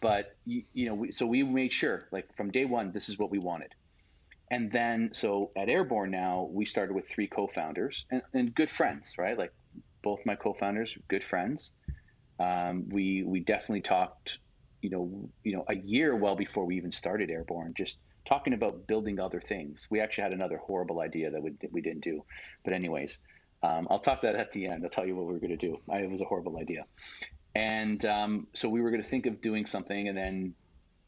But 0.01 0.35
you, 0.45 0.63
you 0.73 0.85
know 0.87 0.95
we, 0.95 1.11
so 1.11 1.25
we 1.25 1.43
made 1.43 1.73
sure 1.73 2.07
like 2.11 2.33
from 2.35 2.51
day 2.51 2.65
one 2.65 2.91
this 2.91 3.09
is 3.09 3.17
what 3.17 3.29
we 3.29 3.39
wanted 3.39 3.73
and 4.53 4.71
then 4.71 5.09
so 5.13 5.49
at 5.57 5.67
airborne 5.67 6.11
now 6.11 6.47
we 6.51 6.63
started 6.63 6.93
with 6.93 7.07
three 7.07 7.27
co-founders 7.27 8.05
and, 8.11 8.21
and 8.33 8.53
good 8.53 8.69
friends 8.69 9.15
right? 9.17 9.37
Like 9.37 9.51
both 10.03 10.19
my 10.25 10.35
co-founders 10.35 10.95
good 11.07 11.23
friends. 11.23 11.71
Um, 12.39 12.87
we 12.89 13.23
we 13.23 13.39
definitely 13.39 13.81
talked 13.81 14.37
you 14.81 14.91
know 14.91 15.29
you 15.43 15.55
know 15.55 15.65
a 15.67 15.75
year 15.75 16.15
well 16.15 16.35
before 16.35 16.65
we 16.65 16.77
even 16.77 16.91
started 16.91 17.31
airborne 17.31 17.73
just 17.75 17.97
talking 18.25 18.53
about 18.53 18.85
building 18.87 19.19
other 19.19 19.41
things. 19.41 19.87
We 19.89 19.99
actually 19.99 20.23
had 20.23 20.33
another 20.33 20.57
horrible 20.57 20.99
idea 21.01 21.31
that 21.31 21.41
we, 21.41 21.51
we 21.71 21.81
didn't 21.81 22.03
do. 22.03 22.23
But 22.63 22.73
anyways 22.73 23.19
um, 23.63 23.87
i'll 23.89 23.99
talk 23.99 24.21
that 24.21 24.35
at 24.35 24.51
the 24.51 24.67
end. 24.67 24.83
I'll 24.83 24.89
tell 24.89 25.05
you 25.05 25.15
what 25.15 25.25
we 25.25 25.33
were 25.33 25.39
going 25.39 25.57
to 25.57 25.65
do. 25.69 25.79
I, 25.89 25.99
it 25.99 26.11
was 26.11 26.21
a 26.21 26.25
horrible 26.25 26.57
idea. 26.59 26.85
And 27.55 28.03
um, 28.05 28.47
so 28.53 28.67
we 28.67 28.81
were 28.81 28.91
going 28.91 29.01
to 29.01 29.09
think 29.09 29.25
of 29.25 29.41
doing 29.41 29.65
something 29.65 30.07
and 30.09 30.17
then 30.17 30.53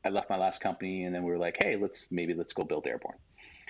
i 0.06 0.10
left 0.10 0.30
my 0.30 0.38
last 0.38 0.62
company 0.62 1.04
and 1.04 1.14
then 1.14 1.24
we 1.24 1.32
were 1.32 1.38
like 1.39 1.58
hey 1.60 1.76
let's 1.76 2.08
maybe 2.12 2.34
let's 2.36 2.54
go 2.54 2.64
build 2.64 2.86
airborne 2.86 3.18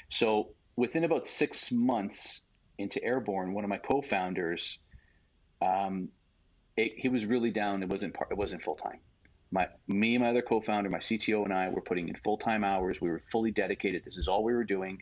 so 0.10 0.50
within 0.76 1.04
about 1.04 1.28
six 1.28 1.72
months 1.72 2.42
into 2.78 3.04
Airborne, 3.04 3.54
one 3.54 3.64
of 3.64 3.70
my 3.70 3.78
co-founders, 3.78 4.80
um, 5.62 6.10
it, 6.76 6.94
he 6.98 7.10
was 7.10 7.26
really 7.26 7.52
down. 7.52 7.84
It 7.84 7.90
wasn't 7.90 8.14
part, 8.14 8.32
it 8.32 8.38
wasn't 8.38 8.64
full 8.64 8.76
time. 8.76 9.00
My 9.52 9.68
me 9.88 10.16
and 10.16 10.24
my 10.24 10.32
other 10.32 10.42
co-founder, 10.42 10.90
my 10.90 11.00
CTO 11.00 11.46
and 11.46 11.54
I 11.54 11.70
were 11.70 11.82
putting 11.82 12.10
in 12.10 12.16
full 12.16 12.38
time 12.38 12.64
hours. 12.64 13.00
We 13.00 13.10
were 13.10 13.22
fully 13.32 13.52
dedicated. 13.52 14.04
This 14.04 14.18
is 14.18 14.28
all 14.28 14.44
we 14.44 14.54
were 14.54 14.64
doing. 14.64 15.02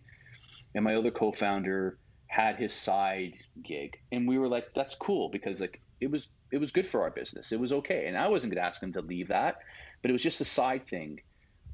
And 0.76 0.84
my 0.84 0.96
other 0.96 1.12
co-founder 1.12 1.98
had 2.28 2.58
his 2.58 2.74
side 2.74 3.34
gig, 3.64 3.98
and 4.12 4.28
we 4.28 4.38
were 4.38 4.48
like, 4.48 4.74
"That's 4.76 4.96
cool," 4.96 5.30
because 5.30 5.62
like 5.62 5.82
it 6.02 6.12
was 6.12 6.28
it 6.52 6.58
was 6.58 6.72
good 6.72 6.88
for 6.88 7.02
our 7.02 7.12
business. 7.12 7.52
It 7.52 7.60
was 7.60 7.72
okay, 7.72 8.06
and 8.08 8.18
I 8.18 8.28
wasn't 8.28 8.54
going 8.54 8.62
to 8.62 8.68
ask 8.68 8.82
him 8.82 8.94
to 8.94 9.02
leave 9.02 9.30
that, 9.30 9.58
but 10.02 10.10
it 10.10 10.14
was 10.14 10.24
just 10.24 10.42
a 10.42 10.46
side 10.46 10.88
thing. 10.88 11.22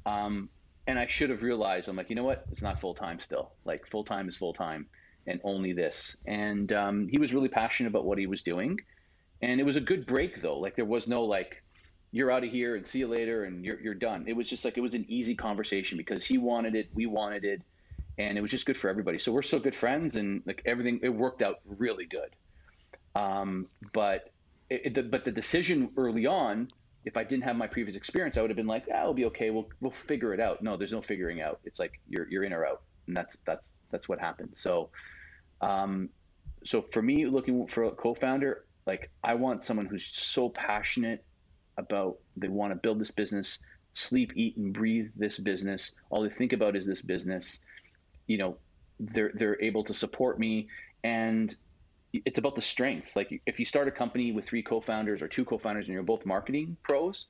Um, 0.06 0.48
and 0.90 0.98
I 0.98 1.06
should 1.06 1.30
have 1.30 1.42
realized 1.42 1.88
I'm 1.88 1.96
like, 1.96 2.10
you 2.10 2.16
know 2.16 2.24
what? 2.24 2.48
It's 2.50 2.62
not 2.62 2.80
full 2.80 2.94
time 2.94 3.20
still. 3.20 3.52
Like 3.64 3.86
full 3.86 4.02
time 4.02 4.28
is 4.28 4.36
full 4.36 4.52
time, 4.52 4.86
and 5.26 5.40
only 5.44 5.72
this. 5.72 6.16
And 6.26 6.72
um, 6.72 7.08
he 7.08 7.16
was 7.16 7.32
really 7.32 7.48
passionate 7.48 7.90
about 7.90 8.04
what 8.04 8.18
he 8.18 8.26
was 8.26 8.42
doing, 8.42 8.80
and 9.40 9.60
it 9.60 9.64
was 9.64 9.76
a 9.76 9.80
good 9.80 10.04
break 10.04 10.42
though. 10.42 10.58
Like 10.58 10.74
there 10.74 10.84
was 10.84 11.06
no 11.06 11.22
like, 11.24 11.62
you're 12.10 12.32
out 12.32 12.42
of 12.42 12.50
here 12.50 12.74
and 12.74 12.84
see 12.84 12.98
you 12.98 13.06
later 13.06 13.44
and 13.44 13.64
you're 13.64 13.80
you're 13.80 13.94
done. 13.94 14.24
It 14.26 14.34
was 14.34 14.50
just 14.50 14.64
like 14.64 14.76
it 14.76 14.80
was 14.80 14.94
an 14.94 15.06
easy 15.08 15.36
conversation 15.36 15.96
because 15.96 16.26
he 16.26 16.38
wanted 16.38 16.74
it, 16.74 16.90
we 16.92 17.06
wanted 17.06 17.44
it, 17.44 17.62
and 18.18 18.36
it 18.36 18.40
was 18.40 18.50
just 18.50 18.66
good 18.66 18.76
for 18.76 18.90
everybody. 18.90 19.20
So 19.20 19.30
we're 19.30 19.42
so 19.42 19.60
good 19.60 19.76
friends, 19.76 20.16
and 20.16 20.42
like 20.44 20.62
everything, 20.66 21.00
it 21.04 21.10
worked 21.10 21.40
out 21.40 21.60
really 21.64 22.06
good. 22.06 22.34
Um, 23.14 23.68
but 23.92 24.32
it, 24.68 24.94
the, 24.94 25.04
but 25.04 25.24
the 25.24 25.32
decision 25.32 25.90
early 25.96 26.26
on 26.26 26.70
if 27.04 27.16
I 27.16 27.24
didn't 27.24 27.44
have 27.44 27.56
my 27.56 27.66
previous 27.66 27.96
experience, 27.96 28.36
I 28.36 28.42
would 28.42 28.50
have 28.50 28.56
been 28.56 28.66
like, 28.66 28.84
ah, 28.92 29.00
it'll 29.00 29.14
be 29.14 29.24
okay. 29.26 29.50
We'll 29.50 29.68
we'll 29.80 29.90
figure 29.90 30.34
it 30.34 30.40
out. 30.40 30.62
No, 30.62 30.76
there's 30.76 30.92
no 30.92 31.00
figuring 31.00 31.40
out. 31.40 31.60
It's 31.64 31.78
like 31.78 32.00
you're 32.08 32.28
you're 32.28 32.44
in 32.44 32.52
or 32.52 32.66
out, 32.66 32.82
and 33.06 33.16
that's 33.16 33.36
that's 33.46 33.72
that's 33.90 34.08
what 34.08 34.18
happened. 34.18 34.50
So, 34.54 34.90
um, 35.60 36.10
so 36.64 36.84
for 36.92 37.00
me, 37.00 37.26
looking 37.26 37.66
for 37.68 37.84
a 37.84 37.90
co-founder, 37.90 38.64
like 38.86 39.10
I 39.24 39.34
want 39.34 39.64
someone 39.64 39.86
who's 39.86 40.06
so 40.06 40.48
passionate 40.50 41.24
about 41.78 42.18
they 42.36 42.48
want 42.48 42.72
to 42.72 42.76
build 42.76 43.00
this 43.00 43.10
business, 43.10 43.58
sleep, 43.94 44.32
eat, 44.36 44.56
and 44.56 44.74
breathe 44.74 45.10
this 45.16 45.38
business. 45.38 45.94
All 46.10 46.22
they 46.22 46.30
think 46.30 46.52
about 46.52 46.76
is 46.76 46.86
this 46.86 47.00
business. 47.00 47.60
You 48.26 48.38
know, 48.38 48.56
they're 48.98 49.32
they're 49.34 49.62
able 49.62 49.84
to 49.84 49.94
support 49.94 50.38
me 50.38 50.68
and 51.02 51.54
it's 52.12 52.38
about 52.38 52.54
the 52.54 52.62
strengths. 52.62 53.16
Like 53.16 53.40
if 53.46 53.60
you 53.60 53.66
start 53.66 53.88
a 53.88 53.90
company 53.90 54.32
with 54.32 54.44
three 54.44 54.62
co-founders 54.62 55.22
or 55.22 55.28
two 55.28 55.44
co-founders 55.44 55.88
and 55.88 55.94
you're 55.94 56.02
both 56.02 56.26
marketing 56.26 56.76
pros, 56.82 57.28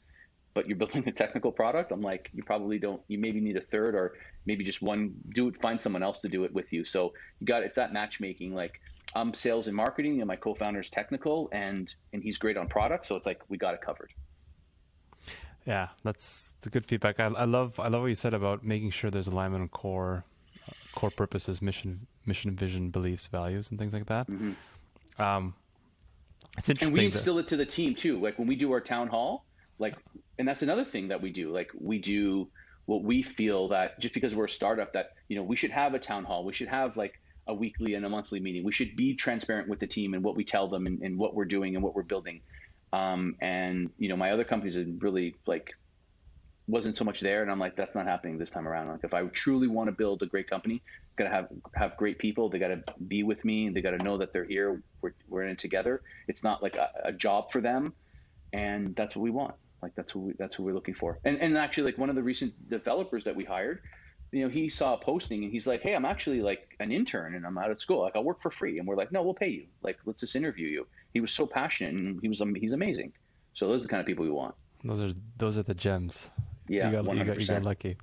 but 0.55 0.67
you're 0.67 0.77
building 0.83 1.07
a 1.07 1.13
technical 1.13 1.53
product, 1.53 1.93
I'm 1.93 2.01
like, 2.01 2.31
you 2.33 2.43
probably 2.43 2.79
don't. 2.79 3.03
You 3.09 3.19
maybe 3.19 3.41
need 3.41 3.57
a 3.57 3.61
third, 3.61 3.95
or 3.95 4.15
maybe 4.47 4.65
just 4.65 4.83
one. 4.83 5.15
Do 5.35 5.49
it. 5.49 5.61
Find 5.61 5.81
someone 5.81 6.03
else 6.03 6.21
to 6.21 6.29
do 6.29 6.45
it 6.45 6.53
with 6.53 6.73
you. 6.73 6.85
So 6.85 7.13
you 7.41 7.47
got 7.47 7.63
it's 7.63 7.77
that 7.77 7.93
matchmaking. 7.93 8.55
Like 8.55 8.81
I'm 9.15 9.35
sales 9.35 9.67
and 9.67 9.77
marketing, 9.77 10.21
and 10.21 10.29
my 10.29 10.37
co-founder 10.37 10.81
is 10.81 10.91
technical, 10.91 11.49
and 11.53 11.95
and 12.13 12.23
he's 12.23 12.39
great 12.39 12.57
on 12.57 12.69
product. 12.69 13.07
So 13.07 13.17
it's 13.17 13.27
like 13.27 13.43
we 13.49 13.59
got 13.59 13.75
it 13.75 13.81
covered. 13.81 14.13
Yeah, 15.67 15.89
that's 16.03 16.55
the 16.63 16.71
good 16.71 16.87
feedback. 16.87 17.21
I, 17.21 17.27
I 17.27 17.45
love 17.45 17.79
I 17.79 17.89
love 17.89 18.03
what 18.03 18.09
you 18.09 18.15
said 18.15 18.33
about 18.33 18.65
making 18.65 18.91
sure 18.91 19.11
there's 19.11 19.27
alignment 19.27 19.63
on 19.63 19.69
core 19.69 20.25
uh, 20.67 20.73
core 20.95 21.11
purposes, 21.11 21.61
mission 21.61 22.07
mission, 22.25 22.55
vision, 22.57 22.91
beliefs, 22.91 23.27
values, 23.27 23.71
and 23.71 23.79
things 23.79 23.93
like 23.93 24.07
that. 24.07 24.29
Mm-hmm. 24.29 24.53
Um, 25.21 25.55
it's 26.59 26.69
interesting. 26.69 26.99
And 26.99 26.99
we 26.99 27.07
instill 27.07 27.39
it 27.39 27.49
to 27.49 27.57
the 27.57 27.67
team 27.67 27.95
too. 27.95 28.21
Like 28.21 28.39
when 28.39 28.49
we 28.49 28.57
do 28.57 28.73
our 28.73 28.81
town 28.81 29.09
hall, 29.09 29.45
like, 29.79 29.95
and 30.39 30.47
that's 30.47 30.63
another 30.63 30.85
thing 30.85 31.09
that 31.09 31.23
we 31.23 31.31
do. 31.31 31.51
Like 31.53 31.71
we 31.79 31.99
do 31.99 32.49
what 32.87 33.03
we 33.03 33.23
feel 33.23 33.69
that 33.69 34.01
just 34.01 34.15
because 34.15 34.35
we're 34.35 34.47
a 34.47 34.49
startup, 34.49 34.95
that 34.95 35.13
you 35.29 35.37
know 35.37 35.43
we 35.43 35.57
should 35.57 35.71
have 35.71 35.95
a 35.95 35.99
town 35.99 36.25
hall. 36.25 36.45
We 36.45 36.53
should 36.53 36.69
have 36.69 36.97
like 36.97 37.21
a 37.47 37.55
weekly 37.55 37.95
and 37.95 38.05
a 38.05 38.09
monthly 38.09 38.41
meeting. 38.41 38.65
We 38.65 38.73
should 38.73 38.97
be 38.97 39.15
transparent 39.15 39.69
with 39.69 39.81
the 39.81 39.87
team 39.87 40.15
and 40.15 40.23
what 40.23 40.37
we 40.37 40.45
tell 40.45 40.69
them 40.69 40.87
and, 40.87 41.01
and 41.03 41.19
what 41.19 41.35
we're 41.35 41.45
doing 41.45 41.75
and 41.75 41.85
what 41.85 41.95
we're 41.95 42.03
building. 42.03 42.41
Um, 42.93 43.37
and 43.41 43.91
you 43.99 44.09
know, 44.09 44.17
my 44.17 44.33
other 44.33 44.45
companies 44.45 44.77
are 44.77 44.85
really 44.99 45.37
like 45.47 45.75
wasn't 46.71 46.97
so 46.97 47.05
much 47.05 47.21
there 47.21 47.43
and 47.43 47.51
i'm 47.51 47.59
like 47.59 47.77
that's 47.77 47.95
not 47.95 48.07
happening 48.07 48.39
this 48.39 48.51
time 48.51 48.67
around 48.67 48.89
like 48.89 49.05
if 49.05 49.15
i 49.15 49.23
truly 49.29 49.69
want 49.69 49.89
to 49.89 49.93
build 49.93 50.23
a 50.23 50.27
great 50.27 50.49
company 50.49 50.83
got 51.17 51.25
to 51.25 51.31
have 51.31 51.49
have 51.75 51.97
great 51.97 52.19
people 52.19 52.49
they 52.49 52.59
got 52.59 52.69
to 52.69 52.83
be 53.09 53.23
with 53.23 53.45
me 53.45 53.69
they 53.69 53.81
got 53.81 53.91
to 53.91 54.05
know 54.05 54.17
that 54.17 54.33
they're 54.33 54.45
here 54.45 54.83
we're, 55.01 55.13
we're 55.29 55.43
in 55.43 55.51
it 55.51 55.59
together 55.59 56.03
it's 56.29 56.45
not 56.45 56.63
like 56.63 56.77
a, 56.77 56.91
a, 57.05 57.13
job 57.13 57.51
for 57.51 57.61
them 57.61 57.93
and 58.53 58.95
that's 58.97 59.17
what 59.17 59.23
we 59.23 59.31
want 59.31 59.55
like 59.83 59.95
that's 59.95 60.15
what 60.15 60.25
we, 60.27 60.33
that's 60.39 60.59
what 60.59 60.67
we're 60.67 60.75
looking 60.75 60.95
for 60.95 61.19
and 61.25 61.39
and 61.41 61.57
actually 61.57 61.85
like 61.85 61.99
one 61.99 62.09
of 62.09 62.17
the 62.17 62.23
recent 62.23 62.53
developers 62.69 63.25
that 63.25 63.35
we 63.35 63.45
hired 63.45 63.81
you 64.33 64.43
know, 64.45 64.49
he 64.49 64.69
saw 64.69 64.95
a 64.95 64.97
posting 64.97 65.43
and 65.43 65.53
he's 65.53 65.67
like, 65.67 65.83
"Hey, 65.83 65.95
I'm 65.95 66.05
actually 66.05 66.41
like 66.41 66.77
an 66.79 66.93
intern 66.93 67.35
and 67.35 67.45
I'm 67.45 67.59
out 67.59 67.71
of 67.71 67.81
school. 67.81 68.03
Like 68.03 68.15
I'll 68.15 68.25
work 68.25 68.41
for 68.41 68.51
free." 68.51 68.79
And 68.79 68.87
we're 68.87 68.97
like, 68.97 69.11
"No, 69.11 69.23
we'll 69.23 69.35
pay 69.35 69.49
you. 69.49 69.67
Like 69.83 69.99
let's 70.05 70.21
just 70.21 70.37
interview 70.37 70.69
you." 70.69 70.87
He 71.13 71.21
was 71.21 71.33
so 71.33 71.47
passionate 71.47 71.95
and 71.95 72.21
he 72.23 72.29
was 72.29 72.43
he's 72.57 72.73
amazing. 72.73 73.13
So 73.55 73.67
those 73.67 73.81
are 73.81 73.83
the 73.83 73.89
kind 73.89 74.01
of 74.01 74.07
people 74.07 74.25
we 74.25 74.31
want. 74.31 74.55
Those 74.85 75.03
are 75.03 75.11
those 75.37 75.59
are 75.59 75.63
the 75.63 75.75
gems. 75.75 76.31
Yeah, 76.71 76.87
you 76.87 77.03
got, 77.03 77.17
you 77.17 77.25
got, 77.25 77.41
you 77.41 77.47
got 77.49 77.63
lucky. 77.65 77.97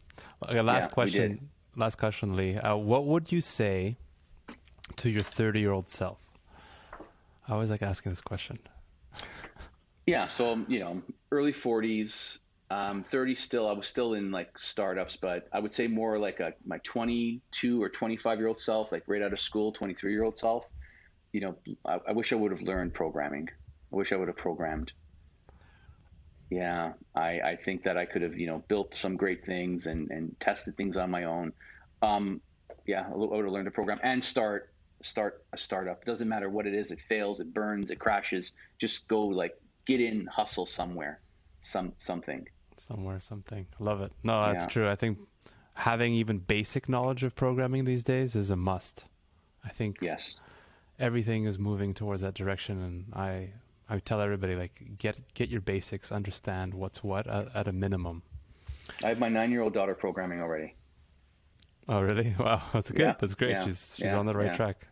Okay, 0.44 0.60
last 0.60 0.90
Yeah, 0.90 0.94
question. 0.94 1.50
Last 1.78 1.98
question, 1.98 2.36
Lee. 2.36 2.58
Uh, 2.58 2.76
what 2.76 3.06
would 3.06 3.32
you 3.32 3.40
say 3.40 3.96
to 4.98 5.10
your 5.10 5.24
30 5.24 5.62
year 5.62 5.72
old 5.72 5.90
self? 5.90 6.18
I 7.48 7.54
always 7.54 7.70
like 7.72 7.82
asking 7.82 8.12
this 8.12 8.20
question. 8.20 8.60
Yeah, 10.06 10.28
so 10.28 10.52
um, 10.52 10.66
you 10.68 10.80
know, 10.80 11.02
early 11.32 11.54
40s, 11.54 12.40
um, 12.70 13.04
30 13.04 13.36
still. 13.36 13.70
I 13.70 13.72
was 13.72 13.88
still 13.88 14.16
in 14.16 14.32
like 14.32 14.60
startups, 14.60 15.16
but 15.16 15.48
I 15.54 15.62
would 15.62 15.72
say 15.72 15.88
more 15.88 16.20
like 16.20 16.42
a 16.42 16.54
my 16.66 16.80
22 16.80 17.82
or 17.82 17.88
25 17.88 18.38
year 18.38 18.50
old 18.50 18.60
self, 18.60 18.92
like 18.92 19.04
right 19.08 19.22
out 19.22 19.32
of 19.32 19.40
school, 19.40 19.72
23 19.72 20.12
year 20.12 20.24
old 20.26 20.38
self. 20.38 20.68
You 21.32 21.40
know, 21.40 21.56
I, 21.86 22.00
I 22.10 22.12
wish 22.12 22.34
I 22.34 22.36
would 22.36 22.52
have 22.52 22.62
learned 22.62 22.94
programming. 22.94 23.48
I 23.94 23.96
wish 23.96 24.12
I 24.12 24.18
would 24.18 24.28
have 24.28 24.36
programmed. 24.36 24.92
Yeah, 26.50 26.94
I, 27.14 27.40
I 27.42 27.56
think 27.58 27.84
that 27.84 27.98
I 27.98 28.06
could 28.06 28.22
have, 28.22 28.38
you 28.38 28.48
know, 28.48 28.64
built 28.68 28.96
some 28.96 29.18
great 29.18 29.46
things 29.46 29.86
and, 29.86 30.10
and 30.12 30.36
tested 30.40 30.78
things 30.78 30.96
on 30.96 31.12
my 31.12 31.26
own. 31.26 31.52
Um, 32.02 32.40
yeah, 32.86 33.06
I 33.12 33.16
would 33.16 33.44
have 33.44 33.52
learned 33.54 33.66
to 33.66 33.72
program 33.72 34.00
and 34.04 34.24
start 34.24 34.72
start 35.04 35.44
a 35.54 35.58
startup. 35.58 36.06
Doesn't 36.06 36.28
matter 36.28 36.50
what 36.50 36.66
it 36.66 36.74
is. 36.74 36.92
It 36.92 37.02
fails, 37.02 37.40
it 37.40 37.54
burns, 37.54 37.92
it 37.92 38.00
crashes. 38.00 38.54
Just 38.80 39.08
go 39.08 39.26
like 39.26 39.60
get 39.86 40.00
in, 40.02 40.26
hustle 40.26 40.66
somewhere, 40.66 41.20
some 41.62 41.94
something. 41.98 42.48
Somewhere, 42.78 43.20
something. 43.20 43.68
Love 43.80 44.02
it. 44.02 44.12
No, 44.24 44.42
that's 44.48 44.64
Yeah. 44.64 44.70
true. 44.70 44.90
I 44.90 44.96
think 44.96 45.20
having 45.74 46.14
even 46.14 46.40
basic 46.40 46.88
knowledge 46.88 47.24
of 47.24 47.36
programming 47.36 47.86
these 47.86 48.04
days 48.04 48.36
is 48.36 48.50
a 48.50 48.56
must. 48.56 49.06
I 49.66 49.70
think 49.70 49.98
Yes. 50.02 50.38
everything 50.98 51.44
is 51.46 51.60
moving 51.60 51.94
towards 51.94 52.22
that 52.22 52.34
direction, 52.36 52.82
and 52.82 53.14
I 53.14 53.50
I 53.90 53.96
would 53.96 54.06
tell 54.06 54.22
everybody 54.22 54.56
like 54.56 54.98
get 54.98 55.34
get 55.34 55.50
your 55.50 55.62
basics, 55.62 56.12
understand 56.12 56.74
what's 56.74 57.04
what 57.04 57.28
at, 57.28 57.56
at 57.56 57.68
a 57.68 57.72
minimum. 57.72 58.24
I 59.04 59.10
have 59.10 59.20
my 59.20 59.30
nine 59.30 59.52
year 59.52 59.62
old 59.62 59.74
daughter 59.74 59.96
programming 59.96 60.42
already. 60.42 60.76
Oh, 61.90 62.02
really? 62.02 62.36
Wow, 62.40 62.62
that's 62.74 62.92
good. 62.92 63.02
Yeah, 63.02 63.16
That's 63.20 63.36
great. 63.36 63.52
yeah, 63.52 63.64
She's 63.66 63.94
she's 63.96 64.06
yeah, 64.06 64.18
on 64.18 64.26
the 64.26 64.34
right 64.36 64.54
track. 64.56 64.88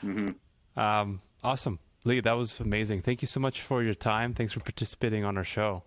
hmm 0.00 0.28
Um, 0.76 1.20
awesome, 1.42 1.80
Lee. 2.04 2.20
That 2.20 2.34
was 2.34 2.60
amazing. 2.60 3.02
Thank 3.02 3.22
you 3.22 3.28
so 3.28 3.40
much 3.40 3.60
for 3.60 3.82
your 3.82 3.94
time. 3.94 4.34
Thanks 4.34 4.52
for 4.52 4.60
participating 4.60 5.24
on 5.24 5.36
our 5.36 5.44
show. 5.44 5.82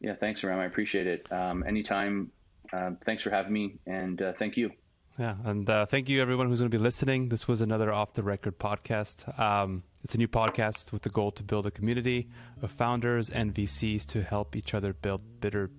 Yeah, 0.00 0.14
thanks, 0.14 0.44
Ram. 0.44 0.58
I 0.58 0.66
appreciate 0.66 1.06
it. 1.06 1.32
Um, 1.32 1.64
anytime. 1.66 2.30
Um, 2.72 2.98
thanks 3.06 3.22
for 3.22 3.30
having 3.30 3.52
me, 3.52 3.74
and 3.86 4.20
uh, 4.20 4.32
thank 4.38 4.56
you. 4.56 4.70
Yeah, 5.18 5.36
and 5.44 5.68
uh, 5.70 5.86
thank 5.86 6.08
you 6.08 6.20
everyone 6.20 6.48
who's 6.48 6.58
going 6.58 6.70
to 6.70 6.76
be 6.76 6.82
listening. 6.82 7.28
This 7.28 7.46
was 7.46 7.60
another 7.60 7.92
off 7.92 8.14
the 8.14 8.22
record 8.24 8.58
podcast. 8.58 9.38
Um, 9.38 9.84
it's 10.04 10.14
a 10.14 10.18
new 10.18 10.28
podcast 10.28 10.92
with 10.92 11.02
the 11.02 11.08
goal 11.08 11.32
to 11.32 11.42
build 11.42 11.66
a 11.66 11.70
community 11.70 12.28
of 12.62 12.70
founders 12.70 13.30
and 13.30 13.54
VCs 13.54 14.04
to 14.06 14.22
help 14.22 14.54
each 14.54 14.74
other 14.74 14.92
build 14.92 15.22
better, 15.40 15.70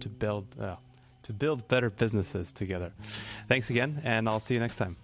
to 0.00 0.08
build 0.08 0.54
uh, 0.60 0.76
to 1.22 1.32
build 1.32 1.66
better 1.68 1.88
businesses 1.88 2.52
together. 2.52 2.92
Thanks 3.48 3.70
again, 3.70 4.00
and 4.04 4.28
I'll 4.28 4.40
see 4.40 4.54
you 4.54 4.60
next 4.60 4.76
time. 4.76 4.96